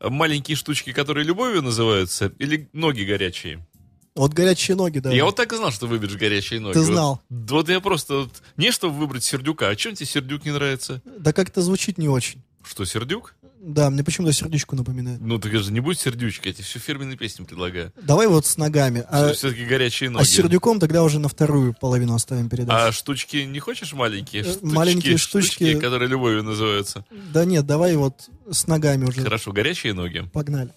Маленькие 0.00 0.56
штучки, 0.56 0.92
которые 0.92 1.24
любовью 1.24 1.62
называются, 1.62 2.32
или 2.38 2.68
ноги 2.74 3.02
горячие? 3.02 3.66
Вот 4.14 4.32
горячие 4.32 4.76
ноги, 4.76 5.00
да. 5.00 5.10
Я 5.10 5.24
вот 5.24 5.34
так 5.36 5.52
и 5.52 5.56
знал, 5.56 5.72
что 5.72 5.86
выберешь 5.86 6.14
горячие 6.16 6.60
ноги. 6.60 6.74
Ты 6.74 6.80
Вот- 6.80 6.86
знал. 6.86 7.20
Вот, 7.30 7.68
я 7.68 7.80
просто... 7.80 8.14
вот 8.22 8.42
не 8.56 8.70
чтобы 8.70 8.96
выбрать 8.96 9.24
Сердюка, 9.24 9.68
а 9.68 9.76
чем 9.76 9.94
тебе 9.94 10.06
Сердюк 10.06 10.44
не 10.44 10.52
нравится? 10.52 11.02
Да 11.18 11.32
как-то 11.32 11.62
звучит 11.62 11.98
не 11.98 12.08
очень. 12.08 12.40
Что, 12.62 12.84
Сердюк? 12.84 13.34
Да, 13.60 13.88
мне 13.88 14.04
почему-то 14.04 14.32
сердечку 14.34 14.76
напоминает. 14.76 15.22
Ну, 15.22 15.38
так 15.38 15.50
же 15.56 15.72
не 15.72 15.80
будет 15.80 15.98
сердючка, 15.98 16.48
я 16.50 16.52
тебе 16.54 16.64
всю 16.64 16.78
фирменную 16.78 17.16
песню 17.16 17.46
предлагаю. 17.46 17.92
Давай 18.02 18.26
вот 18.26 18.44
с 18.44 18.58
ногами. 18.58 19.04
А, 19.08 19.32
Все-таки 19.32 19.64
горячие 19.64 20.10
ноги. 20.10 20.22
а 20.22 20.26
с 20.26 20.28
сердюком 20.28 20.78
тогда 20.78 21.02
уже 21.02 21.18
на 21.18 21.30
вторую 21.30 21.72
половину 21.72 22.14
оставим 22.14 22.50
передачу. 22.50 22.88
А 22.88 22.92
штучки 22.92 23.38
не 23.38 23.60
хочешь 23.60 23.94
маленькие? 23.94 24.42
Э, 24.42 24.52
Штучки, 24.52 24.66
маленькие 24.66 25.16
штучки. 25.16 25.80
которые 25.80 26.10
любовью 26.10 26.42
называются. 26.42 27.06
Да 27.32 27.46
нет, 27.46 27.64
давай 27.64 27.96
вот 27.96 28.28
с 28.50 28.66
ногами 28.66 29.06
уже. 29.06 29.22
Хорошо, 29.22 29.52
горячие 29.52 29.94
ноги. 29.94 30.28
Погнали. 30.30 30.70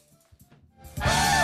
Thank 0.97 1.36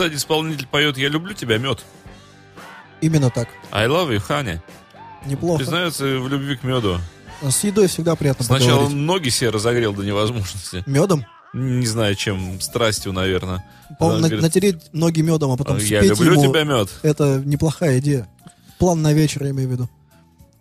кстати, 0.00 0.14
исполнитель 0.14 0.66
поет 0.66 0.96
«Я 0.96 1.08
люблю 1.10 1.34
тебя, 1.34 1.58
мед». 1.58 1.84
Именно 3.02 3.28
так. 3.28 3.48
I 3.70 3.86
love 3.86 4.08
you, 4.10 4.22
honey. 4.26 4.58
Неплохо. 5.26 5.58
Признается 5.58 6.04
в 6.04 6.26
любви 6.26 6.56
к 6.56 6.62
меду. 6.62 6.98
С 7.42 7.64
едой 7.64 7.86
всегда 7.86 8.16
приятно 8.16 8.42
Сначала 8.46 8.76
поговорить. 8.84 8.96
ноги 8.96 9.28
себе 9.28 9.50
разогрел 9.50 9.92
до 9.92 10.02
невозможности. 10.02 10.82
Медом? 10.86 11.26
Не 11.52 11.86
знаю, 11.86 12.14
чем, 12.14 12.62
страстью, 12.62 13.12
наверное. 13.12 13.62
По-моему, 13.98 14.22
на- 14.22 14.28
говорит, 14.28 14.42
натереть 14.42 14.76
ноги 14.94 15.20
медом, 15.20 15.50
а 15.50 15.58
потом 15.58 15.76
Я 15.76 16.00
люблю 16.00 16.32
ему. 16.32 16.48
тебя, 16.50 16.64
мед. 16.64 16.88
Это 17.02 17.42
неплохая 17.44 17.98
идея. 17.98 18.26
План 18.78 19.02
на 19.02 19.12
вечер, 19.12 19.44
я 19.44 19.50
имею 19.50 19.68
в 19.68 19.72
виду. 19.72 19.90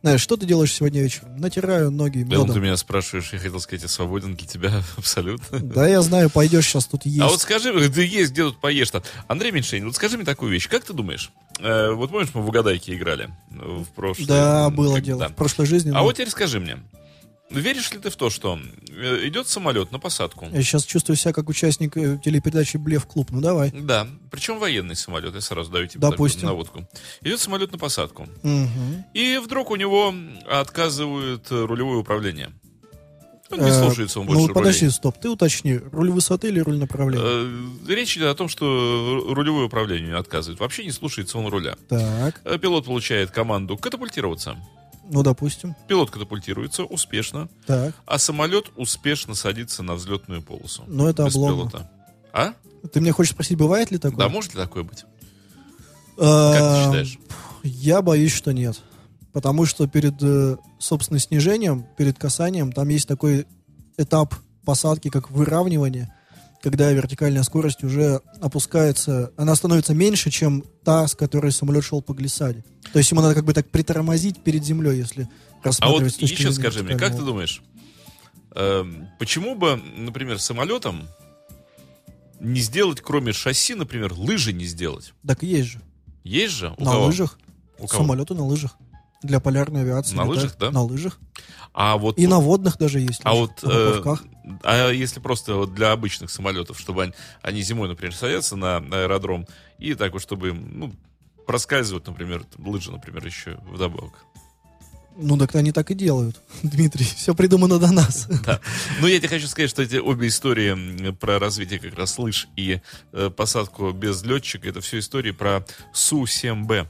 Знаешь, 0.02 0.22
что 0.22 0.38
ты 0.38 0.46
делаешь 0.46 0.74
сегодня 0.74 1.02
вечером? 1.02 1.38
Натираю 1.38 1.92
ноги 1.92 2.20
Я 2.20 2.26
думал, 2.26 2.44
ты 2.44 2.50
медом. 2.52 2.64
меня 2.64 2.78
спрашиваешь, 2.78 3.34
я 3.34 3.40
хотел 3.40 3.60
сказать, 3.60 3.84
я 3.84 3.90
свободен 3.90 4.36
для 4.36 4.48
тебя 4.48 4.82
абсолютно. 4.98 5.60
Да, 5.60 5.88
я 5.88 6.02
знаю, 6.02 6.30
пойдешь 6.30 6.66
сейчас 6.68 6.86
тут 6.86 7.06
есть. 7.06 7.22
А 7.22 7.28
вот 7.28 7.42
скажи, 7.42 7.90
ты 7.90 8.06
есть, 8.06 8.32
где 8.32 8.44
тут 8.44 8.60
поешь-то? 8.62 9.04
Андрей 9.28 9.52
Меньшенин, 9.52 9.86
вот 9.88 9.96
скажи 9.96 10.16
мне 10.16 10.26
такую 10.26 10.52
вещь. 10.52 10.70
Как 10.70 10.86
ты 10.86 10.94
думаешь? 10.94 11.32
э, 11.60 11.92
вот 11.92 12.12
помнишь, 12.12 12.30
мы 12.34 12.42
в 12.42 12.48
угадайке 12.48 12.96
играли 12.96 13.30
э, 13.52 13.56
в 13.56 13.88
прошлое? 13.96 14.28
да, 14.28 14.70
было 14.70 15.02
дело. 15.02 15.20
да. 15.22 15.28
В 15.30 15.34
прошлой 15.36 15.66
жизни. 15.66 15.90
А 15.90 15.96
да. 15.96 16.02
вот 16.04 16.14
теперь 16.14 16.30
скажи 16.30 16.60
мне, 16.60 16.78
веришь 17.50 17.92
ли 17.92 18.00
ты 18.00 18.10
в 18.10 18.16
то, 18.16 18.30
что 18.30 18.60
э, 18.90 19.28
идет 19.28 19.48
самолет 19.48 19.92
на 19.92 20.00
посадку? 20.00 20.48
Я 20.52 20.62
сейчас 20.62 20.84
чувствую 20.86 21.16
себя 21.18 21.34
как 21.34 21.50
участник 21.50 21.96
э, 21.98 22.20
телепередачи 22.24 22.78
Блев 22.78 23.06
Клуб. 23.06 23.30
Ну 23.32 23.42
давай. 23.42 23.72
Да, 23.72 24.08
причем 24.32 24.60
военный 24.60 24.96
самолет, 24.96 25.34
я 25.36 25.42
сразу 25.42 25.72
даю 25.72 25.88
тебе 25.88 26.00
Допустим. 26.02 26.48
наводку. 26.48 26.88
Идет 27.22 27.40
самолет 27.40 27.72
на 27.72 27.78
посадку. 27.78 28.28
Мгм. 28.44 29.06
И 29.14 29.38
вдруг 29.44 29.72
у 29.72 29.76
него 29.76 30.14
отказывают 30.50 31.48
рулевое 31.50 32.00
управление. 32.00 32.52
Он 33.52 33.60
не 33.62 33.70
Э, 33.72 33.74
слушается 33.84 34.20
он 34.20 34.28
больше 34.28 34.48
Ну 34.48 34.54
подожди, 34.54 34.82
рулей. 34.86 34.92
стоп, 34.94 35.20
ты 35.20 35.28
уточни, 35.28 35.78
руль 35.92 36.12
высоты 36.12 36.50
или 36.50 36.60
руль 36.60 36.78
направления? 36.78 37.50
Речь 37.88 38.16
идет 38.16 38.28
о 38.28 38.36
том, 38.36 38.48
что 38.48 38.66
ру- 39.28 39.34
рулевое 39.34 39.66
управление 39.66 40.16
отказывает. 40.18 40.60
Вообще 40.60 40.86
не 40.86 40.92
слушается 40.92 41.40
он 41.40 41.48
руля. 41.48 41.76
Так, 41.88 42.42
Пилот 42.62 42.86
получает 42.86 43.32
команду 43.32 43.76
катапультироваться. 43.76 44.56
Ну 45.10 45.24
допустим. 45.24 45.76
Пилот 45.88 46.12
катапультируется 46.12 46.84
успешно, 46.84 47.50
Так, 47.66 47.94
а 48.06 48.18
самолет 48.18 48.72
успешно 48.76 49.36
садится 49.36 49.84
на 49.84 49.96
взлетную 49.96 50.42
полосу. 50.42 50.84
Ну, 50.88 51.08
это 51.08 51.26
без 51.26 51.36
обломно. 51.36 51.70
пилота. 51.70 51.92
А? 52.32 52.54
ты 52.94 53.02
мне 53.02 53.12
хочешь 53.12 53.34
спросить, 53.34 53.58
бывает 53.58 53.92
ли 53.92 53.98
такое? 53.98 54.20
Да, 54.20 54.30
может 54.30 54.54
ли 54.54 54.62
такое 54.62 54.84
быть? 54.84 55.06
А, 56.18 56.54
Как 56.54 56.76
ты 56.76 56.86
считаешь? 56.86 57.20
Я 57.64 58.02
боюсь, 58.02 58.32
что 58.32 58.52
нет. 58.52 58.82
Потому 59.34 59.66
что 59.66 59.88
перед, 59.88 60.16
э, 60.22 60.58
собственно, 60.80 61.20
снижением, 61.20 61.86
перед 61.98 62.18
касанием, 62.18 62.72
там 62.72 62.88
есть 62.90 63.08
такой 63.08 63.46
этап 63.98 64.34
посадки, 64.66 65.10
как 65.10 65.30
выравнивание, 65.30 66.14
когда 66.62 66.92
вертикальная 66.92 67.44
скорость 67.44 67.84
уже 67.84 68.22
опускается, 68.42 69.32
она 69.38 69.56
становится 69.56 69.94
меньше, 69.94 70.30
чем 70.30 70.64
та, 70.84 71.08
с 71.08 71.16
которой 71.16 71.52
самолет 71.52 71.84
шел 71.84 72.02
по 72.02 72.14
глиссаде. 72.14 72.64
То 72.92 73.00
есть 73.00 73.12
ему 73.12 73.22
надо 73.22 73.36
как 73.36 73.46
бы 73.46 73.54
так 73.54 73.70
притормозить 73.70 74.44
перед 74.44 74.64
землей, 74.64 74.98
если 74.98 75.24
А 75.24 75.28
вот 75.28 75.66
рассматривать 75.66 76.14
с 76.14 76.18
точки 76.18 76.42
еще 76.42 76.52
скажи 76.52 76.84
мне, 76.84 76.96
как 76.96 77.16
ты 77.16 77.22
думаешь, 77.22 77.62
эм, 78.56 79.08
почему 79.20 79.56
бы, 79.56 79.82
например, 79.98 80.40
самолетом 80.40 81.08
не 82.40 82.62
сделать, 82.62 83.02
кроме 83.02 83.34
шасси, 83.34 83.76
например, 83.76 84.14
лыжи 84.14 84.54
не 84.54 84.66
сделать? 84.66 85.14
Так 85.26 85.44
есть 85.44 85.70
же. 85.70 85.82
Есть 86.24 86.54
же? 86.54 86.74
У 86.78 86.84
на 86.84 86.92
кого? 86.92 87.06
лыжах. 87.06 87.40
У 87.78 87.88
кого? 87.88 88.04
Самолеты 88.04 88.34
на 88.34 88.46
лыжах. 88.46 88.78
Для 89.22 89.40
полярной 89.40 89.82
авиации. 89.82 90.16
На 90.16 90.24
лыжах, 90.24 90.58
да? 90.58 90.72
На 90.72 90.82
лыжах. 90.82 91.20
А 91.74 91.98
вот, 91.98 92.18
И 92.18 92.26
на 92.28 92.40
водных 92.40 92.78
даже 92.78 93.00
есть. 93.00 93.22
а 93.24 93.34
лыжи, 93.34 93.42
вот, 93.42 93.64
на 93.64 93.70
э, 93.72 94.58
а 94.64 94.90
если 94.92 95.20
просто 95.20 95.56
вот 95.56 95.74
для 95.74 95.92
обычных 95.92 96.32
самолетов, 96.32 96.80
чтобы 96.80 97.04
они, 97.04 97.14
они 97.42 97.62
зимой, 97.62 97.88
например, 97.88 98.16
садятся 98.16 98.56
на 98.56 98.78
аэродром 98.78 99.46
и 99.78 99.94
так 99.94 100.14
вот, 100.14 100.22
чтобы 100.22 100.50
им, 100.50 100.80
ну, 100.80 100.94
проскальзывают, 101.46 102.08
например, 102.08 102.44
лыжи, 102.58 102.92
например, 102.92 103.26
еще 103.26 103.60
вдобавок. 103.72 104.14
Ну, 105.22 105.38
так 105.38 105.54
они 105.56 105.72
так 105.72 105.92
и 105.92 105.96
делают, 105.96 106.40
Дмитрий. 106.64 107.04
Все 107.06 107.36
придумано 107.36 107.78
до 107.78 107.92
нас. 107.92 108.28
Да. 108.46 108.62
Ну, 109.02 109.08
я 109.08 109.18
тебе 109.18 109.28
хочу 109.28 109.48
сказать, 109.48 109.70
что 109.70 109.82
эти 109.82 109.98
обе 109.98 110.30
истории 110.30 111.12
про 111.12 111.40
развитие 111.40 111.80
как 111.80 111.96
раз 111.96 112.18
лыж 112.18 112.48
и 112.56 112.82
э, 113.12 113.30
посадку 113.30 113.92
без 113.92 114.24
летчика, 114.24 114.70
это 114.70 114.82
все 114.82 115.00
истории 115.00 115.32
про 115.32 115.66
Су-7Б. 115.94 116.88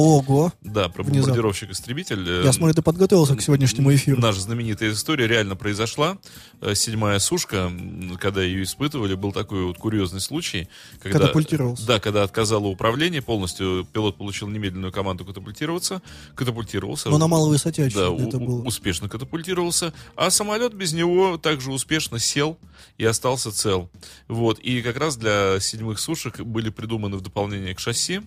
Ого. 0.00 0.52
Да, 0.60 0.90
про 0.90 1.02
Внезапно. 1.02 1.32
бомбардировщик-истребитель. 1.32 2.22
Э, 2.28 2.44
Я 2.44 2.52
смотрю, 2.52 2.74
ты 2.74 2.82
подготовился 2.82 3.34
к 3.34 3.40
сегодняшнему 3.40 3.94
эфиру. 3.94 4.20
Наша 4.20 4.40
знаменитая 4.42 4.92
история 4.92 5.26
реально 5.26 5.56
произошла. 5.56 6.18
Э, 6.60 6.74
Седьмая 6.74 7.18
сушка, 7.18 7.72
когда 8.20 8.42
ее 8.42 8.62
испытывали, 8.64 9.14
был 9.14 9.32
такой 9.32 9.64
вот 9.64 9.78
курьезный 9.78 10.20
случай. 10.20 10.68
Когда, 11.00 11.20
Катапультировался. 11.20 11.86
Да, 11.86 11.98
когда 11.98 12.24
отказало 12.24 12.66
управление 12.66 13.22
полностью, 13.22 13.86
пилот 13.90 14.18
получил 14.18 14.48
немедленную 14.48 14.92
команду 14.92 15.24
катапультироваться, 15.24 16.02
катапультировался. 16.34 17.08
Но 17.08 17.16
на 17.16 17.26
малой 17.26 17.48
высоте, 17.48 17.82
Да, 17.84 18.08
очевидно, 18.08 18.10
у- 18.10 18.28
это 18.28 18.38
было. 18.38 18.62
успешно 18.64 19.08
катапультировался, 19.08 19.94
а 20.14 20.28
самолет 20.28 20.74
без 20.74 20.92
него 20.92 21.38
также 21.38 21.72
успешно 21.72 22.18
сел 22.18 22.58
и 22.98 23.04
остался 23.04 23.52
цел. 23.52 23.90
Вот, 24.28 24.58
и 24.58 24.82
как 24.82 24.96
раз 24.96 25.16
для 25.16 25.58
седьмых 25.60 25.98
сушек 26.00 26.40
были 26.40 26.70
придуманы 26.70 27.16
в 27.16 27.20
дополнение 27.20 27.74
к 27.74 27.78
шасси, 27.80 28.22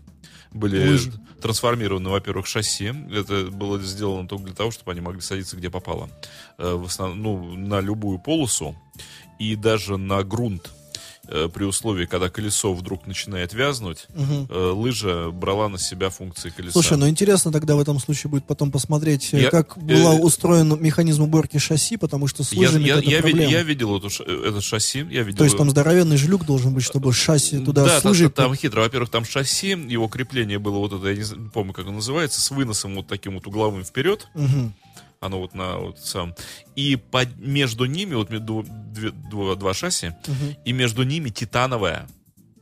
были 0.51 0.89
Лыжи. 0.89 1.12
трансформированы, 1.41 2.09
во-первых, 2.09 2.47
шасси. 2.47 2.93
Это 3.12 3.45
было 3.51 3.79
сделано 3.79 4.27
только 4.27 4.45
для 4.45 4.55
того, 4.55 4.71
чтобы 4.71 4.91
они 4.91 5.01
могли 5.01 5.21
садиться 5.21 5.55
где 5.57 5.69
попало. 5.69 6.09
Э, 6.57 6.73
В 6.73 6.85
основном, 6.85 7.21
ну, 7.53 7.67
на 7.67 7.81
любую 7.81 8.17
полосу 8.19 8.75
и 9.39 9.55
даже 9.55 9.97
на 9.97 10.23
грунт. 10.23 10.71
Э, 11.32 11.48
При 11.54 11.63
условии, 11.63 12.06
когда 12.06 12.30
колесо 12.30 12.74
вдруг 12.74 13.06
начинает 13.06 13.54
вязнуть, 13.54 14.08
э, 14.15 14.72
лыжа 14.72 15.30
брала 15.30 15.70
на 15.70 15.78
себя 15.78 16.10
функции 16.10 16.50
колеса. 16.50 16.74
Слушай, 16.74 16.98
ну 16.98 17.08
интересно 17.08 17.52
тогда 17.52 17.76
в 17.76 17.80
этом 17.80 18.00
случае 18.00 18.32
будет 18.32 18.46
потом 18.46 18.72
посмотреть, 18.72 19.30
э, 19.34 19.42
Я- 19.42 19.50
как 19.52 19.78
э, 19.78 19.80
был 19.80 20.26
устроен 20.26 20.82
механизм 20.82 21.24
уборки 21.24 21.58
шасси, 21.58 21.98
потому 21.98 22.26
что 22.28 22.44
с 22.44 22.52
лыжами 22.52 22.84
я, 22.84 22.98
это 22.98 23.10
я, 23.10 23.22
проблема. 23.22 23.52
я 23.52 23.62
видел 23.62 23.96
эту 23.98 24.08
это 24.24 24.60
шасси, 24.62 25.00
я 25.12 25.22
видел. 25.22 25.38
То 25.38 25.44
есть 25.44 25.58
там 25.58 25.70
здоровенный 25.70 26.18
жлюк 26.18 26.46
должен 26.46 26.74
быть, 26.74 26.84
чтобы 26.84 27.13
шасси 27.13 27.60
туда 27.60 27.86
да, 27.86 28.00
с 28.00 28.02
там, 28.02 28.12
лыжей... 28.12 28.30
там 28.30 28.56
хитро. 28.56 28.82
Во-первых, 28.82 29.10
там 29.10 29.24
шасси, 29.24 29.70
его 29.70 30.08
крепление 30.08 30.58
было 30.58 30.80
вот 30.80 30.94
это, 30.94 31.10
я 31.10 31.15
не 31.15 31.50
помню, 31.50 31.74
как 31.74 31.86
оно 31.86 31.96
называется, 31.96 32.42
с 32.42 32.50
выносом 32.50 32.96
вот 32.96 33.08
таким 33.08 33.36
вот 33.36 33.46
угловым 33.46 33.84
вперед. 33.84 34.28
Мгм. 34.34 34.74
Оно 35.21 35.39
вот 35.39 35.53
на 35.53 35.77
вот 35.77 35.99
сам. 35.99 36.34
И 36.75 36.95
под, 36.95 37.38
между 37.38 37.86
ними, 37.86 38.15
вот 38.15 38.29
между 38.29 38.63
две- 38.67 39.12
два, 39.12 39.55
два 39.55 39.73
шасси, 39.73 40.13
Мгм. 40.27 40.55
и 40.63 40.71
между 40.71 41.03
ними 41.03 41.29
титановая, 41.29 42.08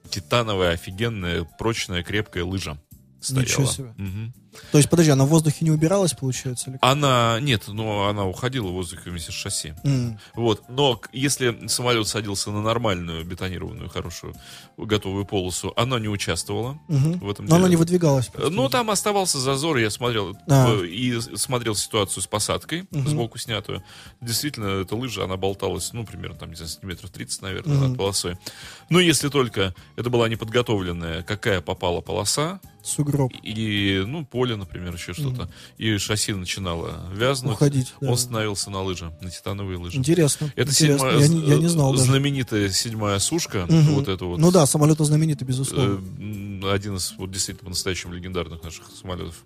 титановая, 0.09 0.71
офигенная, 0.73 1.43
прочная, 1.59 2.01
крепкая 2.03 2.43
лыжа 2.43 2.77
стояла. 3.21 3.43
Ничего 3.45 3.65
себе. 3.65 3.93
Мгм. 3.97 4.33
То 4.71 4.77
есть, 4.77 4.89
подожди, 4.89 5.11
она 5.11 5.25
в 5.25 5.29
воздухе 5.29 5.65
не 5.65 5.71
убиралась, 5.71 6.13
получается? 6.13 6.69
Или... 6.71 6.79
Она, 6.81 7.39
нет, 7.41 7.63
ну, 7.67 8.03
она 8.07 8.25
уходила 8.25 8.67
в 8.67 8.73
воздух 8.73 9.05
вместе 9.05 9.31
с 9.31 9.35
шасси. 9.35 9.73
М. 9.83 10.19
Вот. 10.35 10.63
Но 10.69 10.99
если 11.13 11.67
самолет 11.67 12.07
садился 12.07 12.51
на 12.51 12.61
нормальную 12.61 13.25
бетонированную, 13.25 13.89
хорошую, 13.89 14.35
готовую 14.77 15.25
полосу, 15.25 15.73
она 15.75 15.99
не 15.99 16.07
участвовала 16.07 16.79
Мгм. 16.87 17.19
в 17.19 17.29
этом 17.29 17.45
Но 17.45 17.55
она 17.55 17.65
деле. 17.65 17.71
не 17.71 17.75
выдвигалась. 17.77 18.29
Э, 18.33 18.47
Ну, 18.49 18.69
там 18.69 18.89
оставался 18.89 19.39
зазор, 19.39 19.77
я 19.77 19.89
смотрел 19.89 20.37
А. 20.49 20.75
и 20.83 21.19
смотрел 21.35 21.75
ситуацию 21.75 22.23
с 22.23 22.27
посадкой, 22.27 22.87
Мгм. 22.91 23.07
сбоку 23.07 23.37
снятую. 23.37 23.83
Действительно, 24.21 24.81
эта 24.81 24.95
лыжа, 24.95 25.23
она 25.23 25.37
болталась, 25.37 25.93
ну, 25.93 26.05
примерно, 26.05 26.35
там, 26.37 26.49
не 26.49 26.55
знаю, 26.55 26.69
сантиметров 26.69 27.09
30, 27.11 27.41
наверное, 27.41 27.75
Мгм. 27.77 27.87
над 27.89 27.97
полосой. 27.97 28.37
Но 28.89 28.99
если 28.99 29.29
только 29.29 29.73
это 29.95 30.09
была 30.09 30.27
неподготовленная, 30.29 31.23
какая 31.23 31.61
попала 31.61 32.01
полоса, 32.01 32.59
Сугроб. 32.87 33.31
и, 33.43 34.03
ну, 34.07 34.25
поле, 34.25 34.55
например, 34.55 34.93
еще 34.95 35.13
что-то, 35.13 35.49
и 35.77 35.97
шасси 35.97 36.33
начинало 36.33 37.09
вязнуть, 37.13 37.53
Уходить, 37.55 37.93
да. 38.01 38.11
он 38.11 38.17
становился 38.17 38.69
на 38.69 38.81
лыжи, 38.81 39.11
на 39.21 39.29
титановые 39.29 39.77
лыжи. 39.77 39.97
Интересно. 39.97 40.51
Это 40.55 40.71
интересно. 40.71 41.09
седьмая, 41.11 41.19
я, 41.19 41.27
не, 41.27 41.47
я 41.49 41.57
не 41.57 41.67
знал 41.67 41.91
даже. 41.91 42.05
знаменитая 42.05 42.69
седьмая 42.69 43.19
сушка, 43.19 43.65
Мгм. 43.69 43.93
вот 43.95 44.07
это 44.07 44.25
вот. 44.25 44.39
Ну 44.39 44.51
да, 44.51 44.65
самолеты 44.65 45.03
знаменитый, 45.03 45.45
э, 45.45 45.47
безусловно. 45.49 46.01
м, 46.19 46.65
один 46.65 46.95
из 46.95 47.13
вот 47.17 47.31
действительно 47.31 47.65
по-настоящему 47.65 48.13
легендарных 48.13 48.63
наших 48.63 48.85
самолетов. 48.99 49.43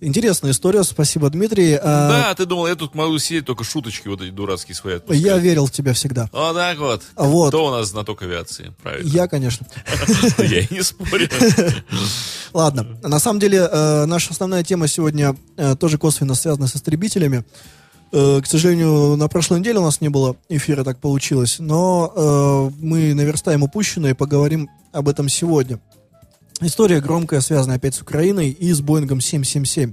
Интересная 0.00 0.50
история, 0.50 0.82
спасибо, 0.82 1.30
Дмитрий. 1.30 1.74
А, 1.74 2.08
Да, 2.08 2.34
ты 2.34 2.44
думал, 2.44 2.66
я 2.66 2.74
тут 2.74 2.94
могу 2.94 3.18
сидеть, 3.18 3.46
только 3.46 3.64
шуточки 3.64 4.08
вот 4.08 4.20
эти 4.20 4.30
дурацкие 4.30 4.74
свои 4.74 4.96
отпускать. 4.96 5.22
я 5.24 5.38
верил 5.38 5.66
в 5.66 5.70
тебя 5.70 5.94
всегда. 5.94 6.28
Вот 6.32 6.54
так 6.54 6.78
вот. 6.78 7.02
А 7.14 7.24
вот. 7.24 7.48
Кто 7.48 7.66
у 7.66 7.70
нас 7.70 7.88
знаток 7.88 8.22
авиации? 8.22 8.74
Правильно. 8.82 9.08
Я, 9.08 9.26
конечно. 9.28 9.66
Я 10.38 10.60
и 10.60 10.66
не 10.70 10.82
спорю. 10.82 11.28
Ладно, 12.52 12.98
на 13.02 13.18
самом 13.18 13.40
деле 13.40 13.68
э, 13.70 14.04
наша 14.06 14.32
основная 14.32 14.64
тема 14.64 14.88
сегодня 14.88 15.36
э, 15.56 15.76
тоже 15.76 15.98
косвенно 15.98 16.34
связана 16.34 16.66
с 16.66 16.76
истребителями. 16.76 17.44
Э, 18.12 18.40
к 18.42 18.46
сожалению, 18.46 19.16
на 19.16 19.28
прошлой 19.28 19.60
неделе 19.60 19.78
у 19.78 19.82
нас 19.84 20.00
не 20.00 20.08
было 20.08 20.36
эфира, 20.48 20.84
так 20.84 20.98
получилось, 21.00 21.56
но 21.58 22.70
мы 22.80 23.14
наверстаем 23.14 23.62
упущенное 23.62 24.10
и 24.10 24.14
поговорим 24.14 24.68
об 24.92 25.08
этом 25.08 25.28
сегодня. 25.28 25.78
История 26.62 27.00
громкая, 27.00 27.40
связана 27.40 27.74
опять 27.74 27.94
с 27.94 28.00
Украиной 28.00 28.48
и 28.48 28.72
с 28.72 28.80
Боингом 28.80 29.20
777. 29.20 29.92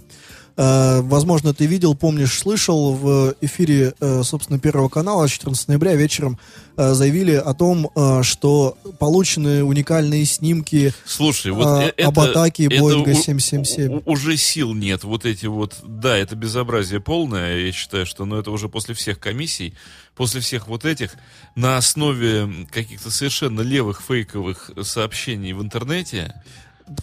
Э, 0.56 1.02
возможно, 1.02 1.54
ты 1.54 1.66
видел, 1.66 1.96
помнишь, 1.96 2.38
слышал 2.38 2.94
в 2.94 3.36
эфире, 3.42 3.94
э, 4.00 4.22
собственно, 4.24 4.60
Первого 4.60 4.88
канала 4.90 5.28
14 5.28 5.68
ноября 5.68 5.96
вечером 5.96 6.38
э, 6.78 6.94
заявили 6.94 7.34
о 7.34 7.54
том, 7.54 7.90
что 8.24 8.78
получены 9.00 9.64
уникальные 9.64 10.26
снимки 10.26 10.94
Слушай, 11.06 11.52
вот 11.52 11.66
а, 11.68 11.82
это, 11.96 12.08
об 12.08 12.20
атаке 12.20 12.66
это 12.66 12.82
Боинга 12.82 13.10
у- 13.12 13.14
777. 13.14 14.02
у- 14.06 14.12
уже 14.12 14.38
сил 14.38 14.74
нет. 14.74 15.04
Вот 15.04 15.26
эти 15.26 15.46
вот, 15.46 15.76
да, 15.84 16.18
это 16.18 16.36
безобразие 16.36 17.00
полное. 17.00 17.58
Я 17.60 17.72
считаю, 17.72 18.06
что, 18.06 18.26
ну, 18.26 18.38
это 18.38 18.52
уже 18.52 18.70
после 18.70 18.94
всех 18.96 19.20
комиссий, 19.20 19.74
после 20.16 20.42
всех 20.42 20.68
вот 20.68 20.86
этих, 20.86 21.16
на 21.56 21.78
основе 21.78 22.68
каких-то 22.72 23.12
совершенно 23.12 23.62
левых 23.62 24.02
фейковых 24.08 24.72
сообщений 24.84 25.54
в 25.54 25.62
интернете. 25.62 26.34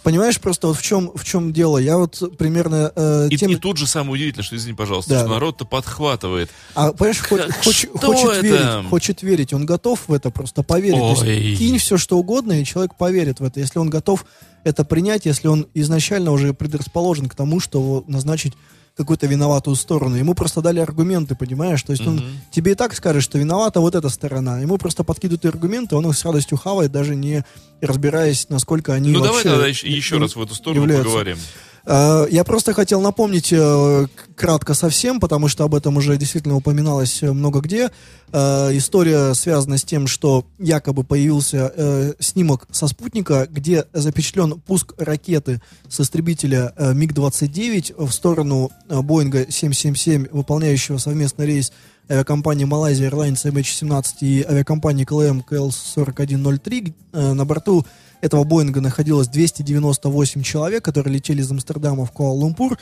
Понимаешь, 0.03 0.39
просто 0.39 0.67
вот 0.67 0.77
в 0.77 0.81
чем, 0.81 1.11
в 1.15 1.23
чем 1.23 1.53
дело? 1.53 1.77
Я 1.77 1.97
вот 1.97 2.37
примерно 2.37 2.91
э, 2.95 3.27
И, 3.31 3.37
тем... 3.37 3.51
и 3.51 3.55
тут 3.55 3.77
же 3.77 3.87
самое 3.87 4.13
удивительное, 4.13 4.43
что, 4.43 4.55
извини, 4.55 4.75
пожалуйста, 4.75 5.11
Да, 5.11 5.19
что 5.21 5.29
народ-то 5.29 5.65
подхватывает. 5.65 6.49
А, 6.75 6.91
понимаешь, 6.93 7.19
Как- 7.19 7.51
хоч- 7.63 7.87
что 7.87 8.13
хочет 8.13 8.29
это? 8.29 8.41
верить, 8.45 8.89
хочет 8.89 9.21
верить, 9.23 9.53
он 9.53 9.65
готов 9.65 10.07
в 10.07 10.13
это 10.13 10.29
просто 10.29 10.63
поверить. 10.63 10.97
То 10.99 11.15
Ой. 11.21 11.37
есть 11.37 11.59
кинь 11.59 11.77
все, 11.77 11.97
что 11.97 12.17
угодно, 12.17 12.61
и 12.61 12.65
человек 12.65 12.95
поверит 12.95 13.39
в 13.39 13.43
это. 13.43 13.59
Если 13.59 13.79
он 13.79 13.89
готов 13.89 14.25
это 14.63 14.85
принять, 14.85 15.25
если 15.25 15.47
он 15.47 15.67
изначально 15.73 16.31
уже 16.31 16.53
предрасположен 16.53 17.27
к 17.27 17.35
тому, 17.35 17.59
что 17.59 18.03
назначить 18.07 18.53
какую-то 18.97 19.25
виноватую 19.25 19.75
сторону. 19.75 20.15
Ему 20.15 20.33
просто 20.35 20.61
дали 20.61 20.79
аргументы, 20.79 21.33
понимаешь? 21.35 21.81
То 21.83 21.91
есть 21.93 22.05
он 22.05 22.15
Мгм. 22.17 22.25
тебе 22.51 22.73
и 22.73 22.75
так 22.75 22.93
скажет, 22.93 23.23
что 23.23 23.37
виновата 23.39 23.79
вот 23.79 23.95
эта 23.95 24.09
сторона. 24.09 24.59
Ему 24.59 24.77
просто 24.77 25.03
подкидывают 25.03 25.45
аргументы, 25.45 25.95
он 25.95 26.07
их 26.07 26.17
с 26.17 26.23
радостью 26.25 26.57
хавает, 26.57 26.91
даже 26.91 27.15
не 27.15 27.43
разбираясь, 27.81 28.47
насколько 28.49 28.93
они 28.93 29.11
Ну, 29.11 29.21
давай 29.21 29.43
тогда 29.43 29.65
еще, 29.67 29.87
еще 29.87 30.17
раз 30.17 30.35
в 30.35 30.41
эту 30.41 30.53
сторону 30.55 30.81
являются. 30.81 31.05
поговорим. 31.09 31.37
Э, 31.85 32.25
Я 32.29 32.43
просто 32.43 32.73
хотел 32.73 33.01
напомнить 33.01 33.49
э, 33.51 34.07
кратко 34.35 34.73
совсем, 34.73 35.19
потому 35.19 35.47
что 35.47 35.63
об 35.63 35.75
этом 35.75 35.97
уже 35.97 36.17
действительно 36.17 36.55
упоминалось 36.55 37.23
э, 37.23 37.31
много 37.31 37.59
где. 37.61 37.89
История 38.33 39.33
связана 39.33 39.77
с 39.77 39.83
тем, 39.83 40.07
что 40.07 40.45
якобы 40.57 41.03
появился 41.03 42.15
снимок 42.19 42.65
со 42.71 42.87
спутника, 42.87 43.45
где 43.51 43.83
запечатлен 43.91 44.61
пуск 44.61 44.93
ракеты 44.97 45.61
с 45.89 45.99
истребителя 45.99 46.71
э, 46.77 46.93
МиГ-29 46.93 48.05
в 48.05 48.11
сторону 48.13 48.71
Боинга 48.87 49.51
777, 49.51 50.27
выполняющего 50.31 50.97
совместный 50.97 51.45
рейс 51.45 51.73
авиакомпании 52.09 52.65
Malaysia 52.65 53.09
Airlines 53.09 53.43
MH17 53.45 54.05
и 54.21 54.45
авиакомпании 54.47 55.05
КЛМ 55.05 55.41
КЛ-4103. 55.41 56.93
Э, 57.13 57.33
На 57.33 57.45
борту 57.45 57.85
этого 58.21 58.43
Боинга 58.43 58.81
находилось 58.81 59.27
298 59.27 60.43
человек, 60.43 60.85
которые 60.85 61.15
летели 61.15 61.41
из 61.41 61.51
Амстердама 61.51 62.05
в 62.05 62.11
Куала-Лумпур. 62.11 62.77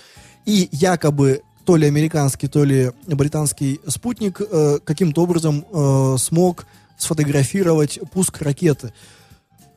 И 0.46 0.70
якобы 0.72 1.42
то 1.66 1.76
ли 1.76 1.88
американский, 1.88 2.48
то 2.48 2.64
ли 2.64 2.92
британский 3.08 3.80
спутник 3.88 4.42
э, 4.42 4.80
каким-то 4.84 5.24
образом 5.24 5.66
э, 5.72 6.16
смог 6.18 6.66
сфотографировать 6.98 8.00
пуск 8.12 8.42
ракеты. 8.42 8.92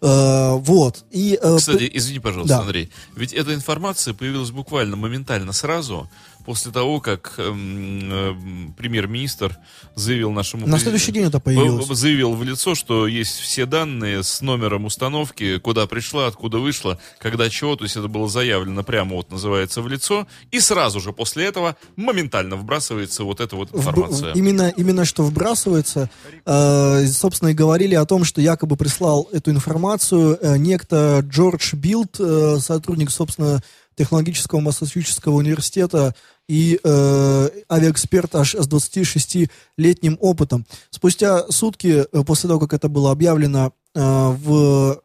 Э, 0.00 0.54
вот. 0.56 1.04
И, 1.10 1.38
э, 1.40 1.56
Кстати, 1.56 1.90
извини, 1.92 2.18
пожалуйста, 2.18 2.56
Да. 2.56 2.62
Андрей. 2.62 2.90
Ведь 3.14 3.32
эта 3.32 3.54
информация 3.54 4.14
появилась 4.14 4.50
буквально 4.50 4.96
моментально 4.96 5.52
сразу, 5.52 6.08
после 6.44 6.72
того, 6.72 7.00
как 7.00 7.34
эм, 7.38 8.12
эм, 8.12 8.74
премьер-министр 8.76 9.56
заявил 9.94 10.30
нашему... 10.32 10.66
на 10.66 10.78
следующий 10.78 11.12
день 11.12 11.24
это 11.24 11.38
в- 11.38 11.42
появилось. 11.42 11.86
в- 11.88 11.94
заявил 11.94 12.32
в 12.34 12.42
лицо, 12.42 12.74
что 12.74 13.06
есть 13.06 13.38
все 13.38 13.66
данные 13.66 14.22
с 14.22 14.40
номером 14.40 14.84
установки, 14.84 15.58
куда 15.58 15.86
пришла, 15.86 16.26
откуда 16.26 16.58
вышла, 16.58 16.98
когда 17.18 17.48
чего, 17.50 17.76
то 17.76 17.84
есть 17.84 17.96
это 17.96 18.08
было 18.08 18.28
заявлено 18.28 18.82
прямо, 18.82 19.16
вот 19.16 19.30
называется, 19.30 19.82
в 19.82 19.88
лицо, 19.88 20.26
и 20.50 20.60
сразу 20.60 21.00
же 21.00 21.12
после 21.12 21.46
этого 21.46 21.76
моментально 21.96 22.56
вбрасывается 22.56 23.24
вот 23.24 23.40
эта 23.40 23.56
вот 23.56 23.74
информация. 23.74 24.32
Именно, 24.34 24.72
именно 24.76 25.04
что 25.04 25.22
вбрасывается. 25.22 26.10
Э, 26.46 27.06
собственно, 27.06 27.50
и 27.50 27.54
говорили 27.54 27.94
о 27.94 28.04
том, 28.04 28.24
что 28.24 28.40
якобы 28.40 28.76
прислал 28.76 29.28
эту 29.32 29.50
информацию 29.50 30.38
э, 30.40 30.56
некто 30.56 31.20
Джордж 31.22 31.74
Билд, 31.74 32.16
э, 32.18 32.58
сотрудник, 32.60 33.10
собственно, 33.10 33.62
технологического 33.96 34.60
Массачусетского 34.60 35.34
университета 35.34 36.14
и 36.48 36.78
э, 36.82 37.48
авиаэксперт 37.70 38.34
аж 38.34 38.54
с 38.54 38.68
26-летним 38.68 40.18
опытом. 40.20 40.66
Спустя 40.90 41.46
сутки 41.50 42.04
э, 42.12 42.24
после 42.24 42.48
того, 42.48 42.60
как 42.60 42.72
это 42.74 42.88
было 42.88 43.10
объявлено 43.10 43.72
э, 43.94 44.00
в 44.00 45.00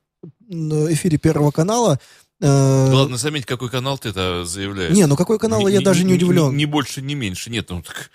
м, 0.50 0.94
эфире 0.94 1.18
Первого 1.18 1.52
канала, 1.52 2.00
э, 2.42 2.90
Главное, 2.90 3.18
заметь, 3.18 3.46
какой 3.46 3.70
канал 3.70 3.98
ты 3.98 4.10
это 4.10 4.46
заявляешь. 4.46 4.94
не, 4.96 5.06
ну 5.06 5.16
какой 5.16 5.40
канал, 5.40 5.68
я 5.68 5.82
даже 5.82 6.04
не 6.04 6.14
удивлен. 6.16 6.56
Ни 6.56 6.66
больше, 6.66 7.02
ни 7.02 7.14
меньше. 7.14 7.50
Нет, 7.50 7.70
ну 7.70 7.82
так... 7.82 8.10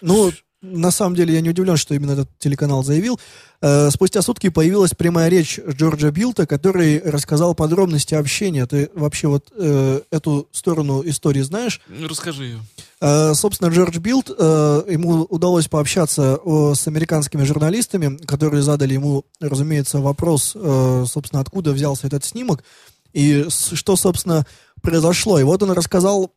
Ну, 0.00 0.32
на 0.62 0.90
самом 0.90 1.14
деле 1.14 1.34
я 1.34 1.40
не 1.40 1.50
удивлен, 1.50 1.76
что 1.76 1.94
именно 1.94 2.12
этот 2.12 2.28
телеканал 2.38 2.82
заявил. 2.82 3.20
Э, 3.60 3.90
спустя 3.90 4.22
сутки 4.22 4.48
появилась 4.48 4.92
прямая 4.92 5.28
речь 5.28 5.58
Джорджа 5.58 6.10
Билта, 6.10 6.46
который 6.46 7.00
рассказал 7.00 7.54
подробности 7.54 8.14
общения. 8.14 8.66
Ты 8.66 8.90
вообще 8.94 9.28
вот 9.28 9.52
э, 9.56 10.00
эту 10.10 10.48
сторону 10.52 11.02
истории 11.04 11.42
знаешь? 11.42 11.80
Ну, 11.88 12.08
расскажи 12.08 12.44
ее. 12.44 12.58
Э, 13.00 13.34
собственно, 13.34 13.68
Джордж 13.68 13.98
Билд, 13.98 14.30
э, 14.30 14.82
ему 14.88 15.22
удалось 15.24 15.68
пообщаться 15.68 16.40
э, 16.44 16.72
с 16.74 16.86
американскими 16.88 17.44
журналистами, 17.44 18.16
которые 18.24 18.62
задали 18.62 18.94
ему, 18.94 19.24
разумеется, 19.40 20.00
вопрос, 20.00 20.52
э, 20.54 21.04
собственно, 21.06 21.40
откуда 21.40 21.72
взялся 21.72 22.06
этот 22.06 22.24
снимок 22.24 22.64
и 23.12 23.46
что, 23.48 23.96
собственно, 23.96 24.46
произошло. 24.82 25.38
И 25.38 25.42
вот 25.42 25.62
он 25.62 25.70
рассказал 25.72 26.32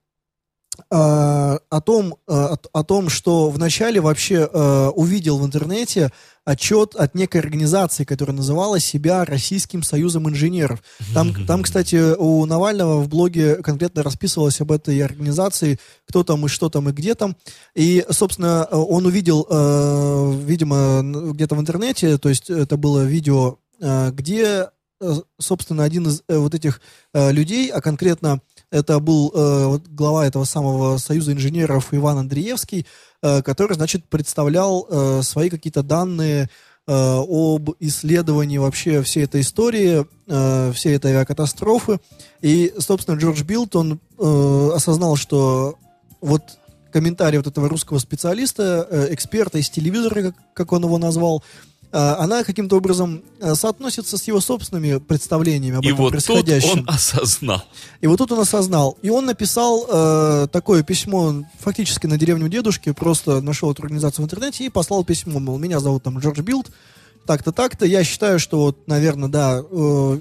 о 0.90 1.82
том, 1.82 2.16
э, 2.28 2.34
о, 2.34 2.58
о 2.74 2.84
том, 2.84 3.10
что 3.10 3.50
вначале 3.50 4.02
вообще 4.02 4.50
э, 4.52 4.88
увидел 4.96 5.38
в 5.38 5.46
интернете 5.46 6.12
отчет 6.50 6.96
от 6.96 7.14
некой 7.14 7.42
организации, 7.42 8.06
которая 8.06 8.36
называла 8.36 8.80
себя 8.80 9.24
Российским 9.24 9.84
союзом 9.84 10.28
инженеров. 10.30 10.82
Там, 11.14 11.46
там, 11.46 11.64
кстати, 11.64 12.16
у 12.18 12.46
Навального 12.46 13.02
в 13.02 13.08
блоге 13.08 13.58
конкретно 13.58 14.02
расписывалось 14.02 14.60
об 14.62 14.72
этой 14.72 15.00
организации, 15.02 15.80
кто 16.08 16.24
там 16.24 16.46
и 16.46 16.50
что 16.50 16.70
там 16.70 16.90
и 16.90 16.92
где 16.92 17.14
там. 17.14 17.36
И, 17.76 18.04
собственно, 18.10 18.68
э, 18.70 18.76
он 18.76 19.06
увидел, 19.06 19.46
э, 19.50 20.34
видимо, 20.46 21.02
где-то 21.34 21.56
в 21.56 21.60
интернете, 21.60 22.18
то 22.18 22.30
есть 22.30 22.50
это 22.50 22.78
было 22.78 23.04
видео, 23.04 23.58
э, 23.80 24.12
где, 24.12 24.70
э, 25.02 25.14
собственно, 25.40 25.84
один 25.84 26.08
из 26.08 26.24
э, 26.28 26.38
вот 26.38 26.56
этих 26.56 26.82
э, 27.14 27.32
людей, 27.32 27.70
а 27.70 27.80
конкретно 27.80 28.42
это 28.72 29.00
был 29.00 29.32
э, 29.34 29.80
глава 29.90 30.28
этого 30.28 30.44
самого 30.44 30.98
Союза 30.98 31.34
инженеров 31.34 31.88
Иван 31.92 32.20
Андреевский, 32.20 32.86
э, 33.22 33.42
который, 33.42 33.74
значит, 33.74 34.06
представлял 34.06 34.88
э, 34.90 35.22
свои 35.24 35.50
какие-то 35.50 35.82
данные 35.82 36.50
э, 36.88 37.24
об 37.28 37.72
исследовании 37.80 38.58
вообще 38.58 39.02
всей 39.02 39.24
этой 39.24 39.42
истории, 39.42 40.06
э, 40.28 40.72
всей 40.74 40.96
этой 40.96 41.12
авиакатастрофы. 41.12 42.00
И, 42.42 42.74
собственно, 42.78 43.18
Джордж 43.18 43.44
Билд, 43.44 43.76
он 43.76 44.00
э, 44.18 44.70
осознал, 44.76 45.16
что 45.16 45.76
вот 46.22 46.44
комментарий 46.92 47.38
вот 47.38 47.48
этого 47.48 47.70
русского 47.70 47.98
специалиста, 48.00 48.88
э, 48.90 49.14
эксперта 49.14 49.58
из 49.58 49.70
телевизора, 49.70 50.22
как, 50.22 50.36
как 50.54 50.72
он 50.74 50.84
его 50.84 50.98
назвал, 50.98 51.44
она 51.98 52.44
каким-то 52.44 52.78
образом 52.78 53.24
э, 53.40 53.56
соотносится 53.56 54.18
с 54.18 54.24
его 54.26 54.40
собственными 54.42 55.00
представлениями 55.00 55.78
об 55.78 55.84
И 55.84 55.88
этом 55.88 55.98
вот 55.98 56.14
тут 56.14 56.24
происходящем. 56.26 56.80
он 56.80 56.86
осознал. 56.88 57.64
И 58.02 58.08
вот 58.08 58.18
тут 58.18 58.32
он 58.32 58.40
осознал. 58.40 58.98
И 59.02 59.10
он 59.10 59.26
написал 59.26 59.86
э, 59.90 60.48
такое 60.52 60.84
письмо 60.84 61.44
фактически 61.60 62.06
на 62.06 62.18
деревню 62.18 62.48
дедушки, 62.48 62.92
просто 62.92 63.42
нашел 63.42 63.72
эту 63.72 63.82
организацию 63.82 64.24
в 64.24 64.28
интернете 64.28 64.66
и 64.66 64.70
послал 64.70 65.04
письмо, 65.04 65.40
мол, 65.40 65.58
меня 65.58 65.80
зовут 65.80 66.04
там 66.04 66.20
Джордж 66.20 66.42
Билд, 66.42 66.70
так-то, 67.26 67.52
так-то. 67.52 67.86
Я 67.86 68.04
считаю, 68.04 68.40
что 68.40 68.60
вот, 68.60 68.88
наверное, 68.88 69.30
да, 69.30 69.64
э, 69.64 70.20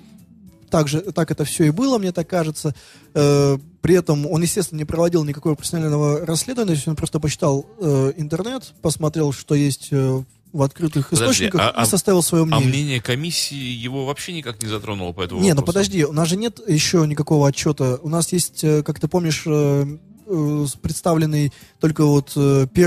так, 0.70 0.88
же, 0.88 1.00
так 1.00 1.30
это 1.30 1.44
все 1.44 1.64
и 1.64 1.70
было, 1.70 1.98
мне 1.98 2.12
так 2.12 2.28
кажется. 2.28 2.74
Э, 3.14 3.58
при 3.80 3.94
этом 3.94 4.26
он, 4.26 4.42
естественно, 4.42 4.78
не 4.78 4.84
проводил 4.84 5.24
никакого 5.24 5.54
профессионального 5.54 6.24
расследования, 6.26 6.80
он 6.86 6.96
просто 6.96 7.20
почитал 7.20 7.66
э, 7.78 8.12
интернет, 8.16 8.72
посмотрел, 8.82 9.32
что 9.32 9.54
есть 9.54 9.88
э, 9.90 10.22
в 10.52 10.62
открытых 10.62 11.10
Подожди, 11.10 11.24
источниках 11.46 11.60
а- 11.60 11.70
а- 11.70 11.82
и 11.82 11.86
составил 11.86 12.22
свое 12.22 12.44
А 12.44 12.46
мнение. 12.46 12.68
мнение 12.68 13.00
комиссии 13.00 13.54
его 13.56 14.06
вообще 14.06 14.32
никак 14.32 14.62
не 14.62 14.68
затронуло 14.68 15.12
по 15.12 15.22
этому 15.22 15.40
Не, 15.40 15.50
ну 15.50 15.56
вопросу? 15.56 15.66
подожди, 15.66 16.04
у 16.04 16.12
нас 16.12 16.28
же 16.28 16.36
нет 16.36 16.60
еще 16.66 17.06
никакого 17.06 17.48
отчета. 17.48 17.98
У 18.02 18.08
нас 18.08 18.32
есть, 18.32 18.64
э, 18.64 18.82
как 18.82 18.98
ты 19.00 19.08
помнишь, 19.08 19.42
э, 19.46 19.84
э, 20.26 20.66
представленный 20.82 21.52
только 21.80 22.04
вот 22.04 22.32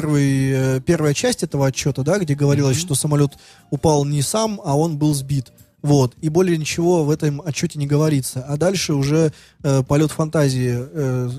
первый, 0.01 0.81
первая 0.81 1.13
часть 1.13 1.43
этого 1.43 1.67
отчета, 1.67 2.03
да, 2.03 2.17
где 2.19 2.35
говорилось, 2.35 2.77
Мгм. 2.77 2.85
что 2.85 2.95
самолет 2.95 3.31
упал 3.69 4.05
не 4.05 4.21
сам, 4.21 4.59
а 4.63 4.77
он 4.77 4.97
был 4.97 5.13
сбит. 5.13 5.51
Вот. 5.81 6.13
И 6.21 6.29
более 6.29 6.57
ничего 6.57 7.03
в 7.03 7.09
этом 7.09 7.41
отчете 7.43 7.79
не 7.79 7.87
говорится. 7.87 8.45
А 8.47 8.57
дальше 8.57 8.93
уже 8.93 9.33
э, 9.63 9.83
полет 9.83 10.11
фантазии, 10.11 10.73
э, 10.77 11.29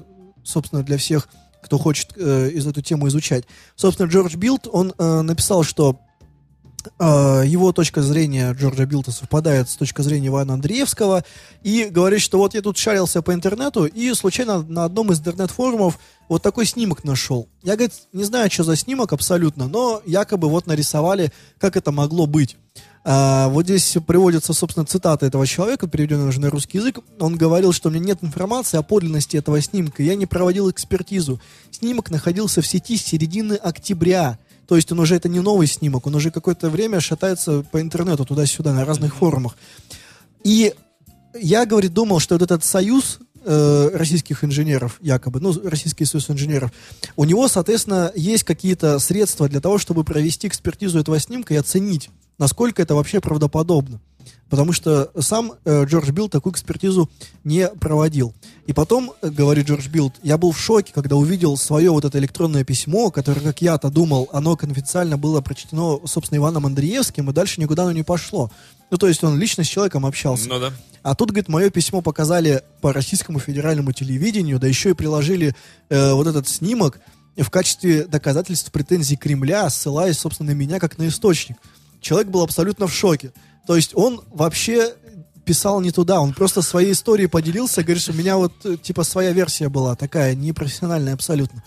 собственно, 0.44 0.82
для 0.82 0.96
всех, 0.98 1.28
кто 1.62 1.78
хочет 1.78 2.08
э, 2.16 2.50
из 2.50 2.66
эту 2.66 2.82
тему 2.82 3.06
изучать. 3.06 3.44
Собственно, 3.76 4.08
Джордж 4.08 4.34
Билд, 4.36 4.66
он 4.72 4.92
э, 4.98 5.20
написал, 5.22 5.62
что 5.62 6.00
его 6.98 7.72
точка 7.72 8.02
зрения 8.02 8.52
Джорджа 8.52 8.86
Билта 8.86 9.12
совпадает 9.12 9.68
с 9.68 9.76
точкой 9.76 10.02
зрения 10.02 10.28
Ивана 10.28 10.54
Андреевского, 10.54 11.24
и 11.62 11.84
говорит, 11.90 12.20
что 12.20 12.38
вот 12.38 12.54
я 12.54 12.62
тут 12.62 12.78
шарился 12.78 13.22
по 13.22 13.32
интернету, 13.32 13.86
и 13.86 14.12
случайно 14.14 14.62
на 14.62 14.84
одном 14.84 15.12
из 15.12 15.20
интернет-форумов 15.20 15.98
вот 16.28 16.42
такой 16.42 16.66
снимок 16.66 17.04
нашел. 17.04 17.48
Я, 17.62 17.76
говорит, 17.76 17.92
не 18.12 18.24
знаю, 18.24 18.50
что 18.50 18.64
за 18.64 18.76
снимок 18.76 19.12
абсолютно, 19.12 19.68
но 19.68 20.02
якобы 20.06 20.48
вот 20.48 20.66
нарисовали, 20.66 21.32
как 21.58 21.76
это 21.76 21.92
могло 21.92 22.26
быть. 22.26 22.56
А, 23.04 23.48
вот 23.48 23.64
здесь 23.64 23.96
приводится, 24.06 24.52
собственно, 24.52 24.86
цитата 24.86 25.26
этого 25.26 25.46
человека, 25.46 25.88
переведенная 25.88 26.28
уже 26.28 26.40
на 26.40 26.50
русский 26.50 26.78
язык. 26.78 27.00
Он 27.18 27.36
говорил, 27.36 27.72
что 27.72 27.88
у 27.88 27.92
меня 27.92 28.06
нет 28.06 28.18
информации 28.22 28.78
о 28.78 28.82
подлинности 28.82 29.36
этого 29.36 29.60
снимка. 29.60 30.02
Я 30.02 30.14
не 30.14 30.26
проводил 30.26 30.70
экспертизу. 30.70 31.40
Снимок 31.70 32.10
находился 32.10 32.62
в 32.62 32.66
сети 32.66 32.96
с 32.96 33.02
середины 33.02 33.54
октября. 33.54 34.38
То 34.66 34.76
есть 34.76 34.90
он 34.92 35.00
уже 35.00 35.16
это 35.16 35.28
не 35.28 35.40
новый 35.40 35.66
снимок, 35.66 36.06
он 36.06 36.14
уже 36.14 36.30
какое-то 36.30 36.70
время 36.70 37.00
шатается 37.00 37.62
по 37.70 37.80
интернету 37.80 38.24
туда-сюда 38.24 38.72
на 38.72 38.84
разных 38.84 39.16
форумах. 39.16 39.56
И 40.44 40.74
я, 41.34 41.66
говорит, 41.66 41.92
думал, 41.92 42.20
что 42.20 42.34
вот 42.34 42.42
этот 42.42 42.64
союз 42.64 43.18
э, 43.44 43.90
российских 43.94 44.44
инженеров, 44.44 44.98
якобы, 45.00 45.40
ну, 45.40 45.54
Российский 45.64 46.04
союз 46.04 46.30
инженеров, 46.30 46.72
у 47.16 47.24
него, 47.24 47.48
соответственно, 47.48 48.12
есть 48.14 48.44
какие-то 48.44 48.98
средства 48.98 49.48
для 49.48 49.60
того, 49.60 49.78
чтобы 49.78 50.04
провести 50.04 50.48
экспертизу 50.48 50.98
этого 50.98 51.18
снимка 51.18 51.54
и 51.54 51.56
оценить, 51.56 52.10
насколько 52.38 52.82
это 52.82 52.94
вообще 52.94 53.20
правдоподобно. 53.20 54.00
Потому 54.48 54.72
что 54.72 55.10
сам 55.18 55.54
э, 55.64 55.84
Джордж 55.84 56.10
Билд 56.10 56.30
такую 56.30 56.52
экспертизу 56.52 57.08
не 57.42 57.68
проводил. 57.68 58.34
И 58.66 58.72
потом, 58.72 59.12
э, 59.22 59.30
говорит 59.30 59.66
Джордж 59.66 59.88
Билд, 59.88 60.14
я 60.22 60.36
был 60.36 60.52
в 60.52 60.58
шоке, 60.60 60.92
когда 60.94 61.16
увидел 61.16 61.56
свое 61.56 61.90
вот 61.90 62.04
это 62.04 62.18
электронное 62.18 62.64
письмо, 62.64 63.10
которое, 63.10 63.40
как 63.40 63.62
я-то 63.62 63.90
думал, 63.90 64.28
оно 64.32 64.56
конфиденциально 64.56 65.16
было 65.16 65.40
прочтено, 65.40 66.00
собственно, 66.06 66.38
Иваном 66.38 66.66
Андреевским, 66.66 67.30
и 67.30 67.32
дальше 67.32 67.60
никуда 67.60 67.84
оно 67.84 67.92
не 67.92 68.02
пошло. 68.02 68.50
Ну, 68.90 68.98
то 68.98 69.08
есть 69.08 69.24
он 69.24 69.38
лично 69.38 69.64
с 69.64 69.68
человеком 69.68 70.04
общался. 70.04 70.48
Ну 70.48 70.60
да. 70.60 70.72
А 71.02 71.14
тут, 71.14 71.30
говорит, 71.30 71.48
мое 71.48 71.70
письмо 71.70 72.02
показали 72.02 72.62
по 72.80 72.92
российскому 72.92 73.40
федеральному 73.40 73.92
телевидению, 73.92 74.58
да 74.58 74.66
еще 74.66 74.90
и 74.90 74.94
приложили 74.94 75.54
э, 75.88 76.12
вот 76.12 76.26
этот 76.26 76.46
снимок 76.46 77.00
в 77.36 77.50
качестве 77.50 78.04
доказательств 78.04 78.70
претензий 78.70 79.16
Кремля, 79.16 79.68
ссылаясь, 79.70 80.18
собственно, 80.18 80.52
на 80.52 80.54
меня 80.54 80.78
как 80.78 80.98
на 80.98 81.08
источник. 81.08 81.56
Человек 82.00 82.28
был 82.28 82.42
абсолютно 82.42 82.86
в 82.86 82.94
шоке. 82.94 83.32
То 83.66 83.76
есть 83.76 83.92
он 83.94 84.22
вообще 84.30 84.94
писал 85.44 85.80
не 85.80 85.90
туда, 85.90 86.20
он 86.20 86.32
просто 86.34 86.62
своей 86.62 86.92
историей 86.92 87.26
поделился, 87.26 87.82
говорит, 87.82 88.02
что 88.02 88.12
у 88.12 88.16
меня 88.16 88.36
вот 88.36 88.52
э, 88.64 88.76
типа 88.76 89.02
своя 89.02 89.32
версия 89.32 89.68
была 89.68 89.96
такая, 89.96 90.34
непрофессиональная 90.34 91.14
абсолютно. 91.14 91.62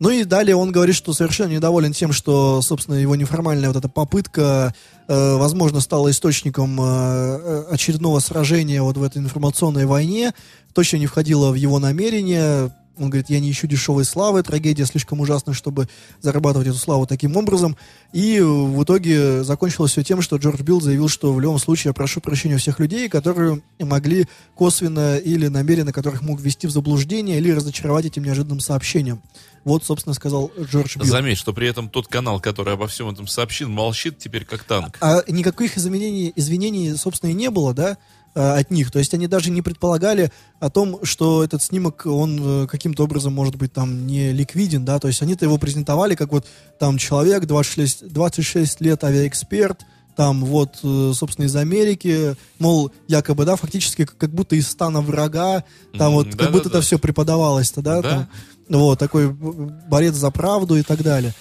Ну 0.00 0.08
и 0.08 0.24
далее 0.24 0.56
он 0.56 0.72
говорит, 0.72 0.96
что 0.96 1.12
совершенно 1.12 1.52
недоволен 1.52 1.92
тем, 1.92 2.12
что, 2.12 2.62
собственно, 2.62 2.94
его 2.94 3.16
неформальная 3.16 3.68
вот 3.68 3.76
эта 3.76 3.88
попытка, 3.88 4.74
э, 5.08 5.34
возможно, 5.36 5.80
стала 5.80 6.10
источником 6.10 6.80
э, 6.80 6.84
э 6.84 7.64
очередного 7.70 8.18
сражения 8.20 8.82
вот 8.82 8.96
в 8.96 9.02
этой 9.02 9.18
информационной 9.18 9.84
войне, 9.84 10.32
точно 10.72 10.96
не 10.96 11.06
входила 11.06 11.50
в 11.50 11.54
его 11.54 11.78
намерения, 11.78 12.74
он 13.00 13.10
говорит, 13.10 13.30
я 13.30 13.40
не 13.40 13.50
ищу 13.50 13.66
дешевой 13.66 14.04
славы, 14.04 14.42
трагедия 14.42 14.84
слишком 14.84 15.20
ужасна, 15.20 15.54
чтобы 15.54 15.88
зарабатывать 16.20 16.68
эту 16.68 16.76
славу 16.76 17.06
таким 17.06 17.36
образом. 17.36 17.76
И 18.12 18.40
в 18.40 18.82
итоге 18.82 19.42
закончилось 19.42 19.92
все 19.92 20.02
тем, 20.02 20.22
что 20.22 20.36
Джордж 20.36 20.62
Билл 20.62 20.80
заявил, 20.80 21.08
что 21.08 21.32
в 21.32 21.40
любом 21.40 21.58
случае 21.58 21.90
я 21.90 21.94
прошу 21.94 22.20
прощения 22.20 22.56
у 22.56 22.58
всех 22.58 22.78
людей, 22.78 23.08
которые 23.08 23.62
могли 23.78 24.26
косвенно 24.54 25.16
или 25.16 25.48
намеренно, 25.48 25.92
которых 25.92 26.22
мог 26.22 26.40
ввести 26.40 26.66
в 26.66 26.70
заблуждение 26.70 27.38
или 27.38 27.50
разочаровать 27.50 28.04
этим 28.04 28.24
неожиданным 28.24 28.60
сообщением. 28.60 29.20
Вот, 29.64 29.84
собственно, 29.84 30.14
сказал 30.14 30.50
Джордж 30.58 30.96
Билл. 30.96 31.06
Заметь, 31.06 31.38
что 31.38 31.52
при 31.52 31.68
этом 31.68 31.88
тот 31.88 32.08
канал, 32.08 32.40
который 32.40 32.74
обо 32.74 32.86
всем 32.86 33.10
этом 33.10 33.26
сообщил, 33.26 33.68
молчит 33.68 34.18
теперь 34.18 34.44
как 34.44 34.64
танк. 34.64 34.96
А, 35.00 35.18
а 35.20 35.30
никаких 35.30 35.76
извинений, 35.76 36.32
извинений, 36.34 36.96
собственно, 36.96 37.30
и 37.30 37.34
не 37.34 37.50
было, 37.50 37.74
да? 37.74 37.98
Э, 38.32 38.60
от 38.60 38.70
них. 38.70 38.92
То 38.92 39.00
есть 39.00 39.12
они 39.12 39.26
даже 39.26 39.50
не 39.50 39.60
предполагали 39.60 40.30
о 40.60 40.70
том, 40.70 41.00
что 41.02 41.42
этот 41.42 41.64
снимок, 41.64 42.06
он 42.06 42.62
э, 42.62 42.66
каким-то 42.68 43.02
образом 43.02 43.32
может 43.32 43.56
быть 43.56 43.72
там 43.72 44.06
не 44.06 44.30
ликвиден, 44.30 44.84
да, 44.84 45.00
то 45.00 45.08
есть 45.08 45.20
они-то 45.20 45.46
его 45.46 45.58
презентовали 45.58 46.14
как 46.14 46.30
вот 46.30 46.46
там 46.78 46.96
человек, 46.96 47.46
26, 47.46 48.12
26 48.12 48.80
лет 48.82 49.02
авиаэксперт, 49.02 49.80
там 50.14 50.44
вот, 50.44 50.78
э, 50.84 51.12
собственно, 51.12 51.46
из 51.46 51.56
Америки, 51.56 52.36
мол, 52.60 52.92
якобы, 53.08 53.44
да, 53.44 53.56
фактически 53.56 54.04
как 54.04 54.30
будто 54.30 54.54
из 54.54 54.68
стана 54.68 55.00
врага, 55.00 55.64
там 55.98 56.12
вот, 56.12 56.30
да, 56.30 56.36
как 56.36 56.46
да, 56.46 56.52
будто 56.52 56.70
да. 56.70 56.78
это 56.78 56.86
все 56.86 57.00
преподавалось-то, 57.00 57.82
да, 57.82 58.00
да. 58.00 58.28
Там, 58.68 58.80
вот, 58.80 59.00
такой 59.00 59.28
борец 59.28 60.14
за 60.14 60.30
правду 60.30 60.76
и 60.76 60.82
так 60.82 61.02
далее. 61.02 61.34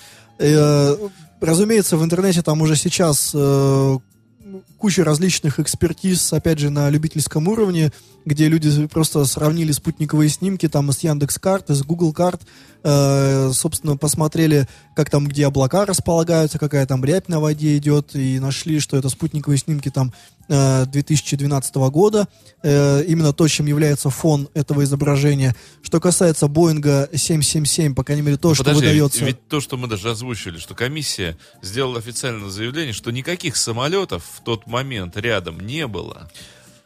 Разумеется, 1.40 1.98
в 1.98 2.04
интернете 2.04 2.42
там 2.42 2.62
уже 2.62 2.76
сейчас 2.76 3.36
куча 4.78 5.04
различных 5.04 5.60
экспертиз, 5.60 6.34
опять 6.34 6.60
же, 6.60 6.70
на 6.70 6.90
любительском 6.90 7.48
уровне, 7.48 7.92
где 8.30 8.48
люди 8.48 8.88
просто 8.88 9.26
сравнили 9.26 9.72
спутниковые 9.72 10.30
снимки 10.30 10.70
там 10.70 10.92
с 10.92 11.00
Яндекс 11.00 11.40
карт, 11.40 11.70
из 11.70 11.84
Google 11.84 12.14
карт, 12.14 12.42
э, 12.84 13.52
собственно, 13.54 13.98
посмотрели, 13.98 14.68
как 14.96 15.10
там, 15.10 15.28
где 15.28 15.48
облака 15.48 15.86
располагаются, 15.86 16.60
какая 16.60 16.86
там 16.86 17.04
рябь 17.04 17.28
на 17.28 17.40
воде 17.40 17.76
идет, 17.78 18.16
и 18.16 18.40
нашли, 18.40 18.80
что 18.80 18.96
это 18.96 19.10
спутниковые 19.10 19.58
снимки 19.58 19.90
там 19.90 20.14
э, 20.48 20.86
2012 20.86 21.76
года, 21.92 22.28
э, 22.62 23.04
именно 23.08 23.34
то, 23.34 23.48
чем 23.48 23.66
является 23.66 24.10
фон 24.10 24.48
этого 24.54 24.84
изображения. 24.84 25.56
Что 25.82 26.00
касается 26.00 26.48
Боинга 26.48 27.10
777, 27.12 27.96
по 27.96 28.04
крайней 28.04 28.22
мере, 28.22 28.38
то, 28.38 28.54
Подожди, 28.56 28.64
что 28.64 28.74
выдается... 28.74 29.26
Ведь, 29.26 29.28
ведь 29.28 29.48
то, 29.48 29.60
что 29.60 29.76
мы 29.76 29.88
даже 29.88 30.10
озвучили, 30.10 30.58
что 30.58 30.76
комиссия 30.76 31.38
сделала 31.62 31.98
официальное 31.98 32.50
заявление, 32.50 32.94
что 32.94 33.12
никаких 33.12 33.56
самолетов 33.56 34.24
в 34.38 34.44
тот 34.44 34.68
момент 34.68 35.18
рядом 35.18 35.60
не 35.60 35.88
было 35.88 36.30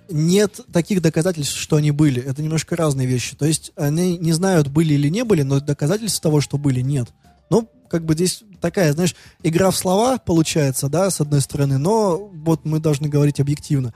нет 0.10 0.60
таких 0.72 1.02
доказательств, 1.02 1.58
что 1.58 1.78
они 1.78 1.92
были. 1.92 2.22
Это 2.22 2.42
немножко 2.42 2.76
разные 2.76 3.08
вещи. 3.08 3.36
То 3.36 3.46
есть 3.46 3.72
они 3.76 4.18
не 4.18 4.32
знают, 4.34 4.68
были 4.68 4.94
или 4.94 5.10
не 5.10 5.24
были, 5.24 5.42
но 5.42 5.60
доказательств 5.60 6.22
того, 6.22 6.42
что 6.42 6.58
были, 6.58 6.82
нет. 6.82 7.10
Ну, 7.50 7.70
как 7.90 8.06
бы 8.06 8.14
здесь 8.14 8.44
такая, 8.60 8.94
знаешь, 8.94 9.16
игра 9.44 9.70
в 9.70 9.78
слова 9.78 10.18
получается, 10.18 10.90
да, 10.90 11.10
с 11.10 11.22
одной 11.22 11.42
стороны, 11.42 11.78
но 11.78 12.18
вот 12.18 12.66
мы 12.66 12.80
должны 12.80 13.08
говорить 13.08 13.40
объективно. 13.40 13.94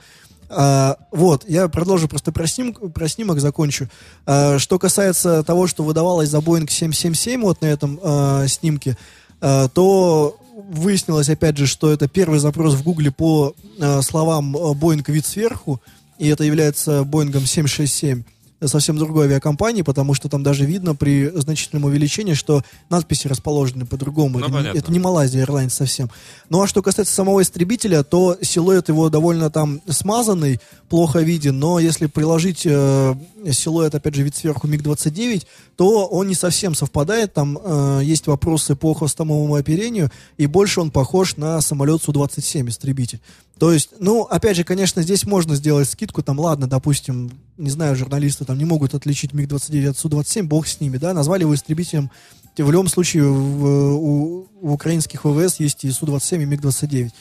А, 0.49 0.97
вот, 1.11 1.43
я 1.47 1.67
продолжу 1.67 2.07
просто 2.07 2.31
про, 2.31 2.47
снимок, 2.47 2.93
про 2.93 3.07
снимок 3.07 3.39
закончу. 3.39 3.89
А, 4.25 4.59
что 4.59 4.79
касается 4.79 5.43
того, 5.43 5.67
что 5.67 5.83
выдавалось 5.83 6.29
за 6.29 6.37
Boeing 6.37 6.69
777 6.69 7.41
вот 7.41 7.61
на 7.61 7.65
этом 7.65 7.99
а, 8.01 8.47
снимке, 8.47 8.97
а, 9.41 9.67
то 9.67 10.37
выяснилось, 10.69 11.29
опять 11.29 11.57
же, 11.57 11.67
что 11.67 11.91
это 11.91 12.07
первый 12.07 12.39
запрос 12.39 12.73
в 12.73 12.83
Гугле 12.83 13.11
по 13.11 13.53
а, 13.79 14.01
словам 14.01 14.55
Boeing 14.55 15.03
вид 15.11 15.25
сверху, 15.25 15.81
и 16.17 16.27
это 16.27 16.43
является 16.43 17.03
Боингом 17.03 17.45
767 17.45 18.23
совсем 18.65 18.97
другой 18.97 19.25
авиакомпании, 19.25 19.83
потому 19.83 20.13
что 20.13 20.29
там 20.29 20.41
даже 20.41 20.65
видно 20.65 20.95
при 20.95 21.29
значительном 21.29 21.85
увеличении, 21.85 22.33
что 22.33 22.63
надписи 22.89 23.27
расположены 23.27 23.85
по-другому. 23.85 24.39
Ну, 24.39 24.57
это, 24.57 24.77
это 24.77 24.91
не 24.91 24.99
Малайзия 24.99 25.45
Airlines 25.45 25.69
совсем. 25.69 26.09
Ну 26.49 26.61
а 26.61 26.67
что 26.67 26.81
касается 26.81 27.13
самого 27.13 27.41
истребителя, 27.41 28.03
то 28.03 28.37
силуэт 28.41 28.89
его 28.89 29.09
довольно 29.09 29.51
там 29.51 29.81
смазанный, 29.87 30.59
плохо 30.89 31.19
виден, 31.19 31.59
но 31.59 31.79
если 31.79 32.07
приложить 32.07 32.63
э, 32.65 33.15
силуэт, 33.51 33.93
опять 33.93 34.15
же, 34.15 34.23
вид 34.23 34.35
сверху 34.35 34.67
МиГ-29, 34.67 35.45
то 35.75 36.07
он 36.07 36.27
не 36.27 36.35
совсем 36.35 36.73
совпадает, 36.73 37.33
там 37.33 37.59
э, 37.61 38.01
есть 38.03 38.25
вопросы 38.25 38.75
по 38.75 38.93
хвостовому 38.93 39.55
оперению, 39.55 40.09
и 40.37 40.47
больше 40.47 40.81
он 40.81 40.89
похож 40.89 41.37
на 41.37 41.61
самолет 41.61 42.01
Су-27 42.01 42.69
истребитель. 42.69 43.19
То 43.59 43.71
есть, 43.71 43.89
ну, 43.99 44.23
опять 44.23 44.55
же, 44.55 44.63
конечно, 44.63 45.01
здесь 45.01 45.25
можно 45.25 45.55
сделать 45.55 45.89
скидку, 45.89 46.21
там, 46.21 46.39
ладно, 46.39 46.67
допустим, 46.67 47.31
не 47.57 47.69
знаю, 47.69 47.95
журналисты 47.95 48.45
там 48.45 48.57
не 48.57 48.65
могут 48.65 48.93
отличить 48.93 49.33
МиГ-29 49.33 49.89
от 49.89 49.97
Су-27, 49.97 50.43
бог 50.43 50.67
с 50.67 50.79
ними, 50.79 50.97
да, 50.97 51.13
назвали 51.13 51.41
его 51.41 51.55
истребителем. 51.55 52.11
В 52.55 52.71
любом 52.71 52.87
случае, 52.87 53.23
в, 53.23 53.65
у, 53.95 54.47
в 54.61 54.71
украинских 54.71 55.25
ВВС 55.25 55.59
есть 55.59 55.83
и 55.83 55.91
Су-27, 55.91 56.43
и 56.43 56.45
МиГ-29. 56.45 57.11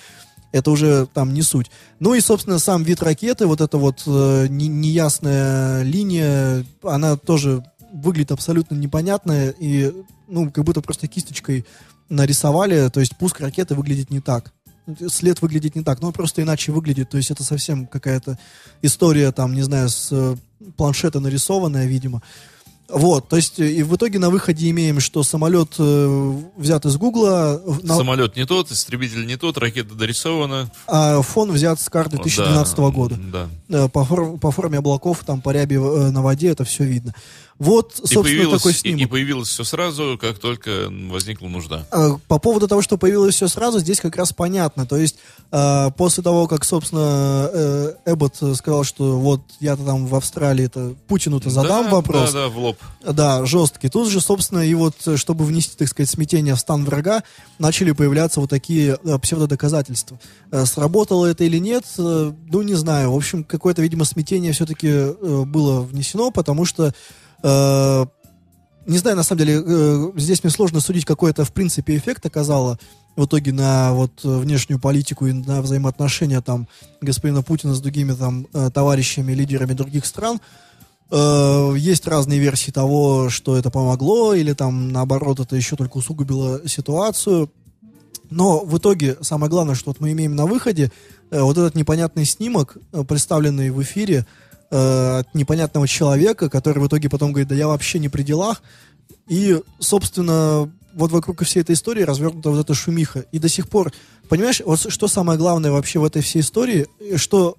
Это 0.53 0.71
уже 0.71 1.07
там 1.13 1.33
не 1.33 1.43
суть. 1.43 1.71
Ну 2.01 2.15
и, 2.15 2.21
собственно, 2.21 2.59
сам 2.59 2.83
вид 2.83 3.03
ракеты, 3.03 3.47
вот 3.47 3.61
эта 3.61 3.79
вот 3.79 4.03
э, 4.07 4.47
не, 4.49 4.69
неясная 4.69 5.83
линия, 5.83 6.65
она 6.83 7.17
тоже 7.17 7.65
выглядит 7.93 8.33
абсолютно 8.33 8.75
непонятная 8.75 9.55
и, 9.59 9.93
ну, 10.29 10.51
как 10.51 10.65
будто 10.65 10.83
просто 10.83 11.09
кисточкой 11.09 11.65
нарисовали, 12.09 12.89
то 12.89 13.01
есть 13.01 13.17
пуск 13.17 13.41
ракеты 13.41 13.75
выглядит 13.75 14.11
не 14.11 14.21
так 14.21 14.53
след 15.11 15.43
выглядит 15.43 15.75
не 15.77 15.83
так, 15.83 16.01
но 16.01 16.09
он 16.09 16.13
просто 16.13 16.43
иначе 16.43 16.73
выглядит, 16.73 17.11
то 17.11 17.17
есть 17.17 17.31
это 17.31 17.43
совсем 17.45 17.87
какая-то 17.87 18.39
история, 18.83 19.33
там, 19.33 19.55
не 19.55 19.63
знаю, 19.63 19.89
с 19.89 20.09
э, 20.13 20.37
планшета 20.77 21.21
нарисованная, 21.21 21.87
видимо. 21.87 22.23
Вот, 22.89 23.29
то 23.29 23.35
есть 23.35 23.59
и 23.59 23.83
в 23.83 23.97
итоге 23.97 24.21
на 24.21 24.31
выходе 24.31 24.71
имеем, 24.71 25.01
что 25.01 25.25
самолет 25.25 25.75
э, 25.77 26.41
взят 26.57 26.87
из 26.87 26.97
Гугла, 26.97 27.61
на- 27.83 27.97
Самолет 27.97 28.37
не 28.37 28.47
тот, 28.47 28.71
истребитель 28.71 29.27
не 29.27 29.37
тот, 29.37 29.59
ракета 29.59 29.97
дорисована. 29.97 30.71
а 30.87 31.21
фон 31.21 31.51
взят 31.51 31.81
с 31.81 31.89
карты 31.89 32.17
2012 32.19 32.77
Да, 32.77 32.91
года. 32.91 33.17
Да. 33.33 33.49
Э, 33.71 33.89
По, 33.89 34.05
фор- 34.05 34.39
по 34.39 34.53
форме 34.53 34.79
облаков, 34.79 35.25
там 35.27 35.41
по 35.41 35.51
ряби 35.51 35.75
э, 35.75 36.11
на 36.13 36.23
воде 36.23 36.47
это 36.51 36.63
все 36.63 36.85
видно. 36.85 37.13
Вот, 37.59 37.93
И 37.95 37.97
собственно, 37.99 38.23
появилось, 38.25 38.61
такой 38.61 38.73
и, 38.73 38.75
снимок. 38.75 39.01
и 39.01 39.07
появилось 39.07 39.49
все 39.49 39.65
сразу, 39.65 40.19
как 40.21 40.39
только 40.39 40.89
возникла 40.91 41.49
нужда. 41.49 41.87
А, 41.91 42.19
По 42.29 42.39
поводу 42.39 42.69
того, 42.69 42.83
что 42.83 42.99
появилось 42.99 43.35
все 43.35 43.49
сразу, 43.49 43.79
здесь 43.79 43.99
как 43.99 44.17
раз 44.17 44.33
понятно. 44.35 44.85
То 44.85 44.97
есть 44.99 45.17
а, 45.51 45.91
после 45.91 46.23
того, 46.23 46.49
как, 46.49 46.65
собственно, 46.65 47.49
э, 47.51 47.93
Эббот 48.05 48.37
сказал, 48.57 48.85
что 48.85 49.19
вот 49.19 49.41
я-то 49.61 49.85
там 49.85 50.07
в 50.07 50.15
Австралии-то 50.15 50.97
Путину-то 51.09 51.49
задам 51.49 51.85
Да, 51.85 51.91
вопрос. 51.93 52.33
Да, 52.33 52.43
да, 52.43 52.49
в 52.49 52.59
лоб. 52.59 52.77
Да, 53.03 53.47
жесткий. 53.47 53.89
Тут 53.89 54.11
же, 54.11 54.21
собственно, 54.21 54.61
и 54.61 54.75
вот, 54.75 54.95
э, 55.07 55.17
чтобы 55.17 55.47
внести, 55.47 55.77
так 55.79 55.89
сказать, 55.89 56.11
смятение 56.11 56.57
в 56.57 56.61
стан 56.61 56.85
врага, 56.85 57.23
начали 57.59 57.93
появляться 57.93 58.41
вот 58.41 58.51
такие 58.51 58.99
э, 59.03 59.19
псевдодоказательства. 59.19 60.19
Э, 60.51 60.67
Сработало 60.67 61.25
это 61.25 61.45
или 61.45 61.59
нет, 61.59 61.85
ну, 61.97 62.63
не 62.63 62.75
знаю. 62.75 63.13
В 63.13 63.17
общем, 63.17 63.45
какое-то, 63.45 63.81
видимо, 63.81 64.05
смятение 64.05 64.53
все-таки 64.53 65.15
было 65.45 65.81
внесено, 65.81 66.31
потому 66.31 66.65
что 66.67 66.93
не 68.87 68.99
знаю, 68.99 69.17
на 69.17 69.23
самом 69.23 69.39
деле, 69.41 69.63
э, 69.65 70.11
здесь 70.17 70.43
мне 70.45 70.51
сложно 70.51 70.81
судить, 70.81 71.05
какой 71.05 71.31
это, 71.31 71.45
в 71.45 71.53
принципе, 71.53 71.97
эффект 71.97 72.25
оказало 72.27 72.79
в 73.17 73.25
итоге 73.25 73.53
на 73.53 73.93
вот 73.93 74.13
э, 74.25 74.29
внешнюю 74.39 74.79
политику 74.79 75.27
и 75.27 75.33
на 75.33 75.61
взаимоотношения 75.63 76.41
там 76.41 76.69
господина 77.01 77.43
Путина 77.43 77.75
с 77.75 77.81
другими 77.81 78.13
там 78.13 78.47
э, 78.53 78.71
товарищами, 78.73 79.33
лидерами 79.33 79.73
других 79.73 80.07
стран. 80.07 80.41
Э, 81.11 81.75
Есть 81.77 82.07
разные 82.07 82.39
версии 82.39 82.71
того, 82.71 83.29
что 83.29 83.57
это 83.57 83.71
помогло, 83.71 84.35
или 84.35 84.53
там, 84.53 84.93
наоборот, 84.93 85.41
это 85.41 85.57
еще 85.57 85.77
только 85.77 85.97
усугубило 85.97 86.61
ситуацию. 86.69 87.51
Но 88.31 88.65
в 88.65 88.79
итоге 88.79 89.17
самое 89.21 89.51
главное, 89.51 89.75
что 89.75 89.91
вот 89.91 90.01
мы 90.01 90.13
имеем 90.13 90.35
на 90.35 90.47
выходе, 90.47 90.93
э, 91.31 91.41
вот 91.41 91.57
этот 91.59 91.75
непонятный 91.75 92.25
снимок, 92.25 92.77
э, 92.93 93.05
представленный 93.05 93.71
в 93.71 93.83
эфире 93.83 94.27
э, 94.71 95.19
от 95.21 95.35
непонятного 95.35 95.89
человека, 95.89 96.49
который 96.49 96.83
в 96.83 96.87
итоге 96.87 97.09
потом 97.09 97.33
говорит, 97.33 97.49
да 97.49 97.55
я 97.55 97.69
вообще 97.69 97.99
не 97.99 98.09
при 98.09 98.23
делах. 98.23 98.63
И, 99.29 99.61
собственно, 99.79 100.71
вот 100.95 101.13
вокруг 101.13 101.43
всей 101.45 101.61
этой 101.61 101.75
истории 101.75 102.03
развернута 102.03 102.51
вот 102.51 102.61
эта 102.61 102.75
шумиха. 102.75 103.21
И 103.33 103.39
до 103.39 103.49
сих 103.49 103.69
пор, 103.69 103.93
понимаешь, 104.29 104.63
вот 104.65 104.91
что 104.91 105.09
самое 105.09 105.39
главное 105.39 105.71
вообще 105.71 105.99
в 105.99 106.05
этой 106.05 106.23
всей 106.23 106.41
истории, 106.41 106.87
что 107.17 107.59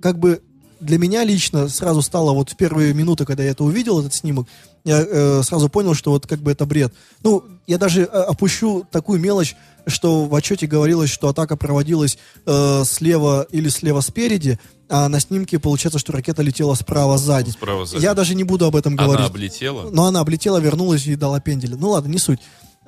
как 0.00 0.18
бы 0.18 0.42
для 0.80 0.98
меня 0.98 1.24
лично 1.24 1.68
сразу 1.68 2.02
стало 2.02 2.32
вот 2.32 2.50
в 2.50 2.56
первые 2.56 2.94
минуты, 2.94 3.24
когда 3.24 3.44
я 3.44 3.50
это 3.50 3.64
увидел, 3.64 4.00
этот 4.00 4.14
снимок, 4.14 4.48
я 4.84 5.04
э, 5.06 5.42
сразу 5.42 5.68
понял, 5.68 5.94
что 5.94 6.10
вот 6.10 6.26
как 6.26 6.40
бы 6.40 6.50
это 6.50 6.64
бред. 6.66 6.92
Ну, 7.22 7.44
я 7.66 7.78
даже 7.78 8.02
э, 8.02 8.04
опущу 8.04 8.86
такую 8.90 9.20
мелочь, 9.20 9.56
что 9.86 10.24
в 10.24 10.34
отчете 10.34 10.66
говорилось, 10.66 11.10
что 11.10 11.28
атака 11.28 11.56
проводилась 11.56 12.18
э, 12.46 12.82
слева 12.84 13.46
или 13.50 13.68
слева 13.68 14.00
спереди, 14.00 14.58
а 14.88 15.08
на 15.08 15.20
снимке 15.20 15.58
получается, 15.58 15.98
что 15.98 16.12
ракета 16.12 16.42
летела 16.42 16.74
справа 16.74 17.18
сзади. 17.18 17.50
Справа 17.50 17.84
сзади. 17.84 18.02
Я 18.02 18.14
даже 18.14 18.34
не 18.34 18.44
буду 18.44 18.64
об 18.64 18.74
этом 18.74 18.96
говорить. 18.96 19.18
Она 19.18 19.26
облетела. 19.26 19.90
Но 19.90 20.06
она 20.06 20.20
облетела, 20.20 20.58
вернулась 20.58 21.06
и 21.06 21.14
дала 21.14 21.40
пенделя. 21.40 21.76
Ну 21.76 21.90
ладно, 21.90 22.08
не 22.08 22.18
суть. 22.18 22.40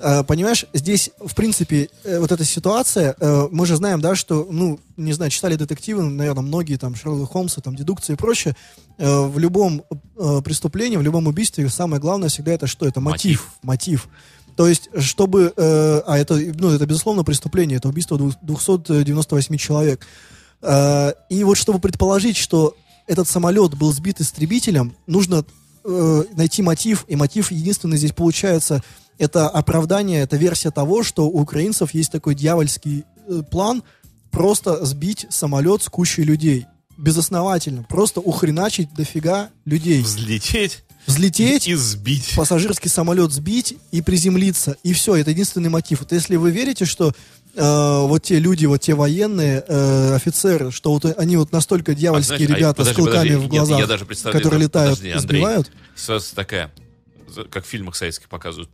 Э, 0.03 0.25
Понимаешь, 0.25 0.67
здесь, 0.73 1.11
в 1.19 1.35
принципе, 1.35 1.89
э, 2.05 2.19
вот 2.19 2.33
эта 2.33 2.45
ситуация, 2.45 3.15
э, 3.19 3.49
мы 3.51 3.67
же 3.67 3.77
знаем, 3.77 4.01
да, 4.01 4.15
что, 4.17 4.47
ну, 4.51 4.81
не 4.97 5.13
знаю, 5.13 5.31
читали 5.31 5.55
детективы, 5.55 6.03
наверное, 6.03 6.43
многие, 6.43 6.77
там, 6.77 6.95
Шерлок 6.95 7.31
Холмса, 7.31 7.61
там, 7.61 7.77
дедукции 7.77 8.15
и 8.15 8.17
прочее, 8.17 8.57
в 8.99 9.39
любом 9.39 9.85
преступлении, 10.45 10.97
в 10.97 11.03
любом 11.03 11.27
убийстве 11.27 11.69
самое 11.71 12.01
главное 12.01 12.29
всегда 12.29 12.53
это 12.53 12.67
что? 12.67 12.87
Это 12.87 13.01
мотив. 13.01 13.53
Мотив. 13.63 14.09
То 14.57 14.69
есть, 14.69 14.91
чтобы, 14.99 15.53
э, 15.57 16.03
а 16.07 16.19
это, 16.19 16.35
ну, 16.35 16.71
это, 16.71 16.85
безусловно, 16.87 17.25
преступление, 17.25 17.79
это 17.79 17.89
убийство 17.89 18.19
двух- 18.19 18.37
298 18.43 19.57
человек. 19.57 20.07
Э, 20.61 21.13
и 21.31 21.43
вот 21.45 21.57
чтобы 21.57 21.79
предположить, 21.79 22.37
что 22.37 22.77
этот 23.07 23.29
самолет 23.29 23.75
был 23.75 23.93
сбит 23.93 24.21
истребителем, 24.21 24.95
нужно 25.07 25.45
э, 25.85 26.25
найти 26.37 26.63
мотив, 26.63 27.05
и 27.09 27.17
мотив 27.17 27.51
единственный 27.51 27.97
здесь 27.97 28.13
получается, 28.13 28.85
это 29.19 29.49
оправдание, 29.49 30.23
это 30.23 30.37
версия 30.37 30.71
того, 30.71 31.03
что 31.03 31.27
у 31.27 31.41
украинцев 31.41 31.95
есть 31.95 32.13
такой 32.13 32.35
дьявольский 32.35 33.05
э, 33.29 33.43
план 33.51 33.83
просто 34.31 34.85
сбить 34.85 35.27
самолет 35.31 35.83
с 35.83 35.89
кучей 35.89 36.23
людей. 36.23 36.67
Безосновательно. 36.99 37.85
Просто 37.85 38.21
ухреначить 38.21 38.93
дофига 38.95 39.51
людей. 39.65 40.03
Взлететь 40.03 40.85
Взлететь, 41.07 41.67
и 41.67 41.75
сбить. 41.75 42.35
пассажирский 42.37 42.89
самолет 42.89 43.33
сбить 43.33 43.77
и 43.91 44.03
приземлиться. 44.03 44.77
И 44.85 44.93
все, 44.93 45.17
это 45.17 45.31
единственный 45.31 45.69
мотив. 45.69 46.01
Вот 46.01 46.13
если 46.13 46.37
вы 46.37 46.53
верите, 46.53 46.85
что 46.85 47.13
э, 47.55 48.01
вот 48.07 48.23
те 48.23 48.39
люди, 48.39 48.67
вот 48.67 48.81
те 48.83 48.95
военные 48.95 49.65
э, 49.67 50.15
офицеры, 50.15 50.71
что 50.71 50.93
вот 50.93 51.05
они 51.19 51.37
вот 51.37 51.51
настолько 51.51 51.95
дьявольские 51.95 52.37
А, 52.37 52.47
знаешь, 52.47 52.53
а, 52.53 52.57
ребята 52.57 52.77
подожди, 52.77 52.93
с 52.93 52.97
клыками 52.97 53.29
подожди, 53.29 53.35
в 53.35 53.41
нет, 53.41 53.51
глазах, 53.51 53.79
я 53.81 53.87
даже 53.87 54.05
которые 54.05 54.61
летают 54.61 54.99
подожди, 54.99 55.11
Андрей. 55.11 55.39
сбивают. 55.41 55.73
Ситуация 55.97 56.37
такая, 56.37 56.73
как 57.51 57.65
в 57.65 57.69
фильмах 57.69 57.97
советских 57.97 58.29
показывают, 58.29 58.71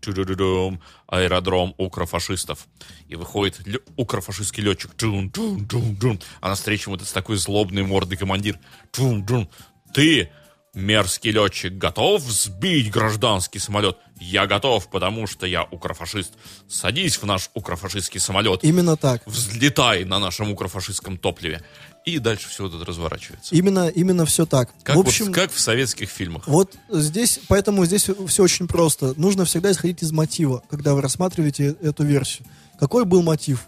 аэродром 1.06 1.74
укрофашистов. 1.78 2.66
И 3.09 3.16
выходит 3.16 3.61
лё- 3.66 3.80
укрофашистский 3.96 4.62
летчик, 4.62 4.90
Джун, 4.96 5.30
джун, 5.34 5.66
джун, 5.66 5.94
джун. 5.98 6.20
а 6.40 6.48
навстречу 6.48 6.90
вот 6.90 7.02
этот 7.02 7.12
такой 7.12 7.36
злобный 7.36 7.82
мордый 7.82 8.18
командир. 8.18 8.59
Джун, 8.94 9.24
джун. 9.24 9.48
Ты, 9.94 10.30
мерзкий 10.74 11.30
летчик, 11.32 11.72
готов 11.72 12.22
сбить 12.22 12.90
гражданский 12.90 13.59
самолет? 13.59 13.96
Я 14.20 14.46
готов, 14.46 14.90
потому 14.90 15.26
что 15.26 15.46
я 15.46 15.62
укрофашист. 15.64 16.32
Садись 16.68 17.16
в 17.16 17.24
наш 17.24 17.50
укрофашистский 17.54 18.20
самолет. 18.20 18.64
Именно 18.64 18.96
так. 18.96 19.22
Взлетай 19.26 20.04
на 20.04 20.18
нашем 20.18 20.50
укрофашистском 20.50 21.16
топливе. 21.18 21.62
И 22.09 22.18
дальше 22.18 22.48
все 22.48 22.66
это 22.66 22.84
разворачивается. 22.84 23.54
Именно, 23.54 23.88
именно 23.88 24.24
все 24.24 24.46
так. 24.46 24.70
Как, 24.82 24.96
в 24.96 24.98
вот- 24.98 25.06
общем, 25.09 25.32
как 25.32 25.52
в 25.52 25.61
советских 25.61 26.09
фильмах. 26.11 26.46
Вот 26.46 26.76
здесь, 26.88 27.40
поэтому 27.48 27.84
здесь 27.84 28.09
все 28.26 28.42
очень 28.42 28.66
просто. 28.66 29.14
Нужно 29.16 29.44
всегда 29.44 29.70
исходить 29.72 30.02
из 30.02 30.12
мотива, 30.12 30.62
когда 30.70 30.94
вы 30.94 31.02
рассматриваете 31.02 31.76
эту 31.80 32.04
версию. 32.04 32.46
Какой 32.78 33.04
был 33.04 33.22
мотив? 33.22 33.66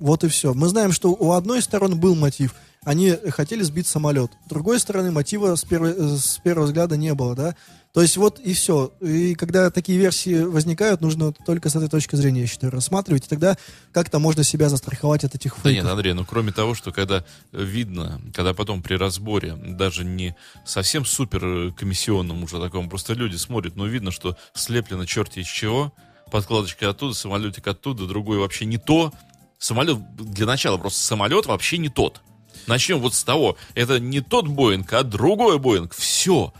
Вот 0.00 0.24
и 0.24 0.28
все. 0.28 0.54
Мы 0.54 0.68
знаем, 0.68 0.92
что 0.92 1.10
у 1.10 1.32
одной 1.32 1.62
стороны 1.62 1.96
был 1.96 2.14
мотив. 2.14 2.54
Они 2.84 3.12
хотели 3.30 3.62
сбить 3.62 3.86
самолет. 3.86 4.30
С 4.46 4.48
другой 4.48 4.78
стороны, 4.80 5.10
мотива 5.10 5.54
с, 5.54 5.64
первой- 5.64 5.94
э, 5.96 6.16
с 6.16 6.38
первого 6.38 6.66
взгляда 6.66 6.96
не 6.96 7.12
было, 7.14 7.34
да? 7.34 7.54
То 7.92 8.02
есть 8.02 8.16
вот 8.16 8.38
и 8.38 8.54
все. 8.54 8.92
И 9.00 9.34
когда 9.34 9.70
такие 9.70 9.98
версии 9.98 10.42
возникают, 10.42 11.00
нужно 11.00 11.32
только 11.32 11.68
с 11.68 11.76
этой 11.76 11.88
точки 11.88 12.16
зрения, 12.16 12.42
я 12.42 12.46
считаю, 12.46 12.70
рассматривать. 12.70 13.26
И 13.26 13.28
тогда 13.28 13.56
как-то 13.92 14.18
можно 14.18 14.44
себя 14.44 14.68
застраховать 14.68 15.24
от 15.24 15.34
этих 15.34 15.56
Да 15.62 15.70
нет, 15.70 15.80
фейков. 15.80 15.92
Андрей, 15.92 16.12
ну 16.12 16.24
кроме 16.24 16.52
того, 16.52 16.74
что 16.74 16.92
когда 16.92 17.24
видно, 17.50 18.20
когда 18.34 18.54
потом 18.54 18.82
при 18.82 18.94
разборе, 18.94 19.54
даже 19.56 20.04
не 20.04 20.36
совсем 20.64 21.04
супер 21.04 21.72
комиссионном 21.72 22.44
уже 22.44 22.60
таком, 22.60 22.88
просто 22.88 23.14
люди 23.14 23.36
смотрят, 23.36 23.74
но 23.74 23.86
видно, 23.86 24.12
что 24.12 24.36
слеплено 24.54 25.04
черти 25.06 25.40
из 25.40 25.46
чего, 25.46 25.92
подкладочка 26.30 26.90
оттуда, 26.90 27.14
самолетик 27.14 27.66
оттуда, 27.66 28.06
другой 28.06 28.38
вообще 28.38 28.64
не 28.66 28.78
то. 28.78 29.12
Самолет, 29.58 29.98
для 30.14 30.46
начала 30.46 30.76
просто 30.76 31.00
самолет 31.00 31.46
вообще 31.46 31.78
не 31.78 31.88
тот. 31.88 32.20
Начнем 32.66 33.00
вот 33.00 33.14
с 33.14 33.24
того, 33.24 33.56
это 33.74 33.98
не 33.98 34.20
тот 34.20 34.48
Боинг, 34.48 34.92
а 34.92 35.02
другой 35.02 35.58
Боинг, 35.58 35.94
все. 35.94 36.52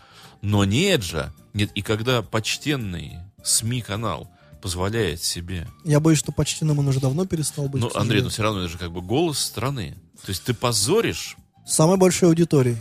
Но 0.42 0.64
нет 0.64 1.02
же, 1.02 1.32
нет, 1.52 1.70
и 1.74 1.82
когда 1.82 2.22
почтенный 2.22 3.18
СМИ-канал 3.42 4.28
позволяет 4.60 5.22
себе 5.22 5.68
Я 5.84 6.00
боюсь, 6.00 6.18
что 6.18 6.32
почти 6.32 6.64
нам 6.64 6.78
он 6.80 6.88
уже 6.88 7.00
давно 7.00 7.26
перестал 7.26 7.68
быть. 7.68 7.80
ну, 7.80 7.90
Андрей, 7.94 8.22
ну 8.22 8.28
сожалению. 8.28 8.30
все 8.30 8.42
равно 8.42 8.60
это 8.60 8.68
же 8.68 8.78
как 8.78 8.92
бы 8.92 9.00
голос 9.00 9.38
страны. 9.38 9.96
То 10.24 10.30
есть 10.30 10.44
ты 10.44 10.54
позоришь. 10.54 11.36
Самой 11.66 11.96
большой 11.96 12.28
аудиторией. 12.28 12.76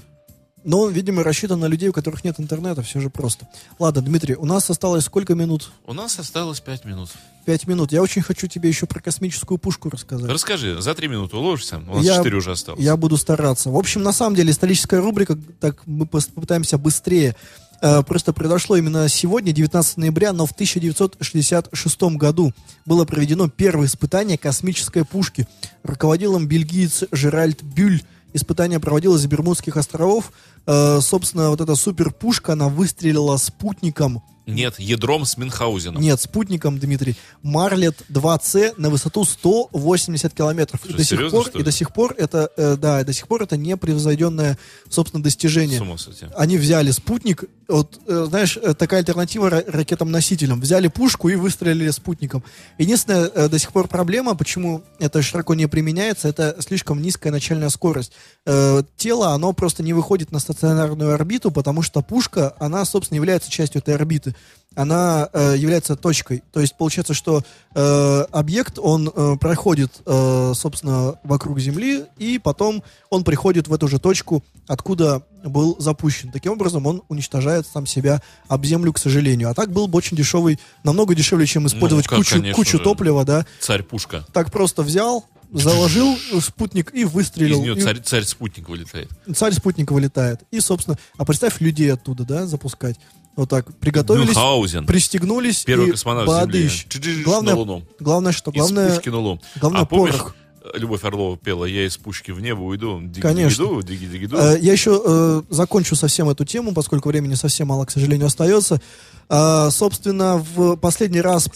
Но 0.64 0.82
он, 0.82 0.92
видимо, 0.92 1.24
рассчитан 1.24 1.60
на 1.60 1.68
людей, 1.68 1.90
у 1.90 1.94
которых 1.94 2.24
нет 2.24 2.40
интернета, 2.40 2.82
все 2.82 3.00
же 3.00 3.10
просто. 3.10 3.48
Ладно, 3.80 4.02
Дмитрий, 4.02 4.36
у 4.36 4.46
нас 4.46 4.70
осталось 4.70 5.06
сколько 5.06 5.34
минут? 5.36 5.72
У 5.86 5.94
нас 5.94 6.20
осталось 6.20 6.60
пять 6.60 6.84
минут. 6.84 7.10
Пять 7.48 7.66
минут. 7.66 7.94
Я 7.94 8.02
очень 8.02 8.22
хочу 8.22 8.48
тебе 8.48 8.68
еще 8.68 8.88
про 8.88 9.00
космическую 9.00 9.58
пушку 9.58 9.90
рассказать. 9.90 10.30
Расскажи, 10.30 10.82
за 10.82 10.94
три 10.94 11.08
минуты 11.08 11.38
уложишься? 11.38 11.78
У 11.88 11.96
нас 11.96 12.04
Я- 12.06 12.18
четыре 12.18 12.36
уже 12.36 12.52
осталось. 12.52 12.82
Я 12.84 12.98
буду 12.98 13.16
стараться. 13.16 13.70
В 13.70 13.78
общем, 13.78 14.04
на 14.04 14.12
самом 14.12 14.36
деле, 14.36 14.52
историческая 14.52 15.00
рубрика, 15.00 15.38
так 15.62 15.82
мы 15.86 16.06
попытаемся 16.06 16.78
быстрее. 16.78 17.38
Э, 17.82 18.04
Просто 18.04 18.34
произошло 18.34 18.76
именно 18.76 19.08
сегодня, 19.08 19.54
19 19.54 19.96
ноября, 19.96 20.34
но 20.34 20.46
в 20.46 20.52
1966 20.52 22.18
году 22.18 22.52
было 22.86 23.06
проведено 23.06 23.48
первое 23.48 23.88
испытание 23.88 24.38
космической 24.38 25.06
пушки. 25.06 25.48
Руководил 25.84 26.36
им 26.36 26.48
бельгиец 26.48 27.06
Жеральд 27.14 27.64
Бюль. 27.64 28.02
Испытание 28.34 28.82
проводилось 28.82 29.22
с 29.22 29.26
Бермудских 29.26 29.78
островов. 29.78 30.34
Э, 30.66 31.00
Собственно, 31.02 31.50
вот 31.52 31.62
эта 31.62 31.76
суперпушка, 31.76 32.52
она 32.54 32.68
выстрелила 32.68 33.38
спутником 33.38 34.22
Нет, 34.48 34.80
ядром 34.80 35.26
с 35.26 35.38
Мюнхгаузеном. 35.38 36.02
нет, 36.02 36.20
спутником, 36.22 36.80
Дмитрий. 36.80 37.16
Марлет 37.44 38.02
2С 38.10 38.74
на 38.78 38.90
высоту 38.90 39.26
180 39.26 40.34
километров. 40.34 40.84
И 40.86 40.90
Что, 40.90 40.98
до 40.98 41.04
сих 41.04 41.10
серьезно, 41.18 41.38
пор, 41.38 41.48
что 41.48 41.60
и 41.60 41.64
до 41.64 41.72
сих 41.72 41.94
пор 41.94 42.14
это, 42.18 42.50
э, 42.58 42.76
да, 42.78 43.02
и 43.02 43.04
до 43.04 43.14
сих 43.14 43.28
пор 43.28 43.44
это 43.44 43.58
непревзойденное, 43.58 44.58
собственно, 44.90 45.22
достижение. 45.24 45.78
С 45.80 45.82
ума 45.82 45.98
сойти. 45.98 46.26
Они 46.36 46.58
взяли 46.58 46.92
спутник, 46.92 47.44
вот, 47.68 48.00
э, 48.08 48.26
знаешь, 48.30 48.58
э, 48.62 48.74
такая 48.74 49.02
альтернатива 49.02 49.48
ра- 49.50 49.70
ракетам-носителям. 49.70 50.62
Взяли 50.62 50.88
пушку 50.88 51.30
и 51.30 51.36
выстрелили 51.36 51.90
спутником. 51.92 52.44
Единственная 52.78 53.26
э, 53.34 53.50
до 53.50 53.60
сих 53.60 53.72
пор 53.74 53.88
проблема, 53.88 54.36
почему 54.36 54.84
это 55.00 55.22
широко 55.22 55.56
не 55.56 55.68
применяется, 55.68 56.28
это 56.30 56.56
слишком 56.60 57.02
низкая 57.02 57.32
начальная 57.34 57.70
скорость. 57.70 58.14
Э, 58.46 58.84
тело, 58.96 59.30
оно 59.34 59.52
просто 59.54 59.84
не 59.84 59.94
выходит 59.94 60.32
на 60.32 60.40
стационарную 60.40 61.14
орбиту, 61.14 61.52
потому 61.52 61.82
что 61.82 62.02
пушка, 62.02 62.56
она, 62.60 62.86
собственно, 62.86 63.18
является 63.18 63.52
частью 63.52 63.80
этой 63.82 63.94
орбиты. 63.96 64.36
Она 64.76 65.28
э, 65.34 65.56
является 65.58 65.96
точкой. 65.96 66.44
То 66.54 66.60
есть 66.60 66.78
получается, 66.78 67.16
что 67.16 67.42
э, 67.74 68.26
объект, 68.32 68.78
он 68.78 69.12
э, 69.14 69.36
проходит, 69.40 69.92
э, 70.06 70.54
собственно, 70.56 71.16
вокруг 71.24 71.60
Земли, 71.60 72.04
и 72.20 72.38
потом 72.38 72.84
он 73.10 73.24
приходит 73.24 73.68
в 73.68 73.74
эту 73.74 73.88
же 73.88 73.98
точку, 73.98 74.44
откуда 74.68 75.24
был 75.44 75.78
запущен. 75.80 76.32
Таким 76.32 76.52
образом, 76.52 76.86
он 76.86 77.02
уничтожает 77.08 77.66
сам 77.66 77.88
себя 77.88 78.22
об 78.48 78.64
Землю, 78.66 78.94
к 78.94 79.00
сожалению. 79.00 79.50
А 79.50 79.56
так 79.56 79.72
был 79.72 79.88
бы 79.88 79.98
очень 79.98 80.16
дешевый, 80.16 80.60
намного 80.84 81.16
дешевле, 81.16 81.48
чем 81.48 81.66
использовать 81.66 82.06
Ну, 82.06 82.10
как, 82.10 82.18
кучу, 82.20 82.32
конечно 82.36 82.56
кучу 82.56 82.78
же. 82.78 82.84
топлива, 82.84 83.26
да. 83.26 83.48
Царь-пушка. 83.60 84.28
Так 84.32 84.52
просто 84.52 84.84
взял, 84.84 85.26
заложил 85.52 86.16
спутник 86.40 86.94
и 86.94 87.02
Из 87.02 87.10
выстрелил. 87.12 87.62
нее 87.64 87.78
И 87.78 87.82
царь, 87.82 88.00
царь-спутник 88.00 88.70
вылетает. 88.70 89.10
царь 89.36 89.54
спутника 89.54 89.94
вылетает. 89.94 90.42
И, 90.52 90.60
собственно, 90.60 91.00
а 91.18 91.26
представь 91.26 91.60
людей 91.62 91.92
оттуда, 91.92 92.26
да, 92.26 92.46
запускать. 92.46 93.00
Вот 93.38 93.50
так, 93.50 93.74
приготовились, 93.78 94.28
Мюнхгаузен. 94.30 94.86
пристегнулись 94.86 95.64
Первый 95.64 95.90
и 95.90 95.92
космонавт 95.92 96.28
бадыщ. 96.28 96.88
Главное, 97.24 97.54
на 97.54 97.60
Луну. 97.60 97.84
главное, 98.00 98.32
что? 98.34 98.52
Из 98.52 98.58
Главное, 98.58 98.90
пушки 98.96 99.10
на 99.10 99.18
Луну. 99.20 99.42
главное 99.62 99.82
а 99.82 99.86
помнишь, 99.86 100.16
порох. 100.16 100.36
Любовь 100.74 101.04
Орлова 101.06 101.38
пела 101.38 101.64
«Я 101.66 101.86
из 101.86 101.98
пушки 101.98 102.32
в 102.32 102.42
небо 102.42 102.62
уйду, 102.62 103.00
диги 103.02 103.22
Конечно. 103.22 103.82
диги 103.84 104.06
диги 104.06 104.26
диги 104.28 104.36
Э, 104.36 104.58
Я 104.60 104.74
еще 104.74 105.02
э, 105.06 105.42
закончу 105.50 105.96
совсем 105.96 106.30
эту 106.30 106.44
тему, 106.44 106.74
поскольку 106.74 107.08
времени 107.10 107.36
совсем 107.36 107.68
мало, 107.68 107.86
к 107.86 107.92
сожалению, 107.92 108.28
остается. 108.28 108.82
Э, 109.30 109.70
собственно, 109.72 110.38
в 110.38 110.76
последний 110.76 111.22
раз, 111.22 111.48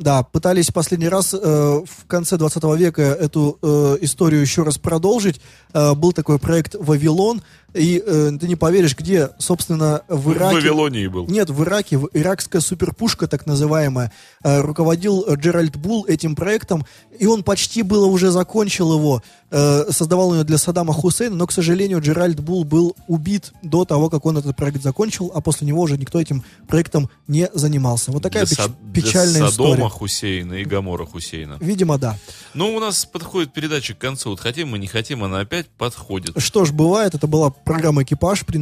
да, 0.00 0.22
пытались 0.22 0.70
в 0.70 0.72
последний 0.72 1.08
раз 1.08 1.34
э, 1.34 1.38
в 1.38 2.06
конце 2.06 2.36
20 2.36 2.64
века 2.78 3.02
эту 3.02 3.58
э, 3.62 3.98
историю 4.00 4.40
еще 4.40 4.62
раз 4.62 4.78
продолжить. 4.78 5.40
Э, 5.72 5.94
был 5.94 6.12
такой 6.12 6.38
проект 6.38 6.74
«Вавилон», 6.74 7.42
и 7.72 8.02
э, 8.04 8.32
ты 8.40 8.48
не 8.48 8.56
поверишь, 8.56 8.96
где, 8.96 9.28
собственно, 9.38 10.02
в 10.08 10.22
В 10.30 10.32
Ираке... 10.32 10.54
Вавилонии 10.56 11.06
был. 11.06 11.28
Нет, 11.28 11.50
в 11.50 11.62
Ираке, 11.62 11.98
в 11.98 12.08
иракская 12.12 12.60
суперпушка, 12.60 13.28
так 13.28 13.46
называемая, 13.46 14.10
э, 14.42 14.60
руководил 14.60 15.24
э, 15.28 15.36
Джеральд 15.36 15.76
Булл 15.76 16.04
этим 16.06 16.34
проектом, 16.34 16.84
и 17.16 17.26
он 17.26 17.44
почти 17.44 17.82
было 17.82 18.06
уже 18.06 18.32
закончил 18.32 18.92
его, 18.98 19.22
э, 19.52 19.84
создавал 19.92 20.34
ее 20.34 20.42
для 20.42 20.58
Саддама 20.58 20.92
Хусейна, 20.92 21.36
но, 21.36 21.46
к 21.46 21.52
сожалению, 21.52 22.00
Джеральд 22.00 22.40
Булл 22.40 22.64
был 22.64 22.96
убит 23.06 23.52
до 23.62 23.84
того, 23.84 24.10
как 24.10 24.26
он 24.26 24.36
этот 24.38 24.56
проект 24.56 24.82
закончил, 24.82 25.30
а 25.32 25.40
после 25.40 25.64
него 25.68 25.82
уже 25.82 25.96
никто 25.96 26.20
этим 26.20 26.42
проектом 26.66 27.08
не 27.28 27.48
занимался. 27.54 28.10
Вот 28.10 28.22
такая 28.24 28.46
Для 28.46 28.56
печ- 28.56 28.62
Сад- 28.64 28.72
для 28.92 29.02
печальная 29.02 29.48
Содома 29.48 29.70
история. 29.74 29.89
Хусейна 29.90 30.54
и 30.54 30.64
Гамора 30.64 31.04
Хусейна. 31.04 31.58
Видимо, 31.60 31.98
да. 31.98 32.16
Ну, 32.54 32.74
у 32.74 32.80
нас 32.80 33.04
подходит 33.04 33.52
передача 33.52 33.94
к 33.94 33.98
концу. 33.98 34.30
Вот 34.30 34.40
хотим 34.40 34.68
мы, 34.68 34.78
не 34.78 34.86
хотим, 34.86 35.22
она 35.22 35.40
опять 35.40 35.68
подходит. 35.68 36.40
Что 36.40 36.64
ж, 36.64 36.72
бывает, 36.72 37.14
это 37.14 37.26
была 37.26 37.50
программа 37.50 38.02
«Экипаж» 38.02 38.46
при, 38.46 38.60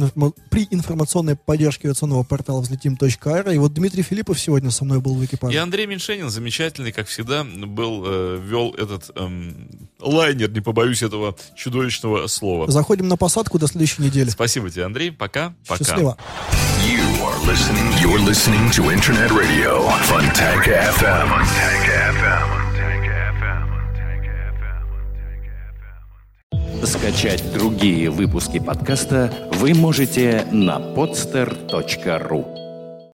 при 0.49 0.67
информационной 0.71 1.35
поддержке 1.35 1.87
авиационного 1.87 2.23
портала 2.23 2.61
взлетим.р. 2.61 3.49
И 3.49 3.57
вот 3.57 3.73
Дмитрий 3.73 4.03
Филиппов 4.03 4.39
сегодня 4.39 4.71
со 4.71 4.85
мной 4.85 4.99
был 4.99 5.15
в 5.15 5.23
«Экипаже». 5.23 5.53
И 5.53 5.57
Андрей 5.57 5.85
Меньшенин, 5.85 6.29
замечательный, 6.29 6.91
как 6.91 7.07
всегда, 7.07 7.43
был, 7.43 8.03
э, 8.05 8.41
вел 8.43 8.73
этот 8.77 9.11
эм, 9.15 9.89
лайнер, 9.99 10.51
не 10.51 10.61
побоюсь 10.61 11.01
этого 11.01 11.35
чудовищного 11.55 12.27
слова. 12.27 12.69
Заходим 12.69 13.07
на 13.07 13.17
посадку 13.17 13.59
до 13.59 13.67
следующей 13.67 14.01
недели. 14.01 14.29
Спасибо 14.29 14.69
тебе, 14.69 14.85
Андрей. 14.85 15.11
Пока. 15.11 15.53
Пока. 15.67 15.83
Счастливо. 15.83 16.17
Listening. 17.49 17.89
You're 17.99 18.19
listening 18.19 18.69
to 18.73 18.91
Internet 18.91 19.31
Radio, 19.31 19.81
Fontanka 20.05 20.85
FM. 20.93 21.29
FM. 26.77 26.85
Скачать 26.85 27.43
другие 27.51 28.11
выпуски 28.11 28.59
подкаста 28.59 29.33
вы 29.53 29.73
можете 29.73 30.45
на 30.51 30.77
podster.ru. 30.77 32.58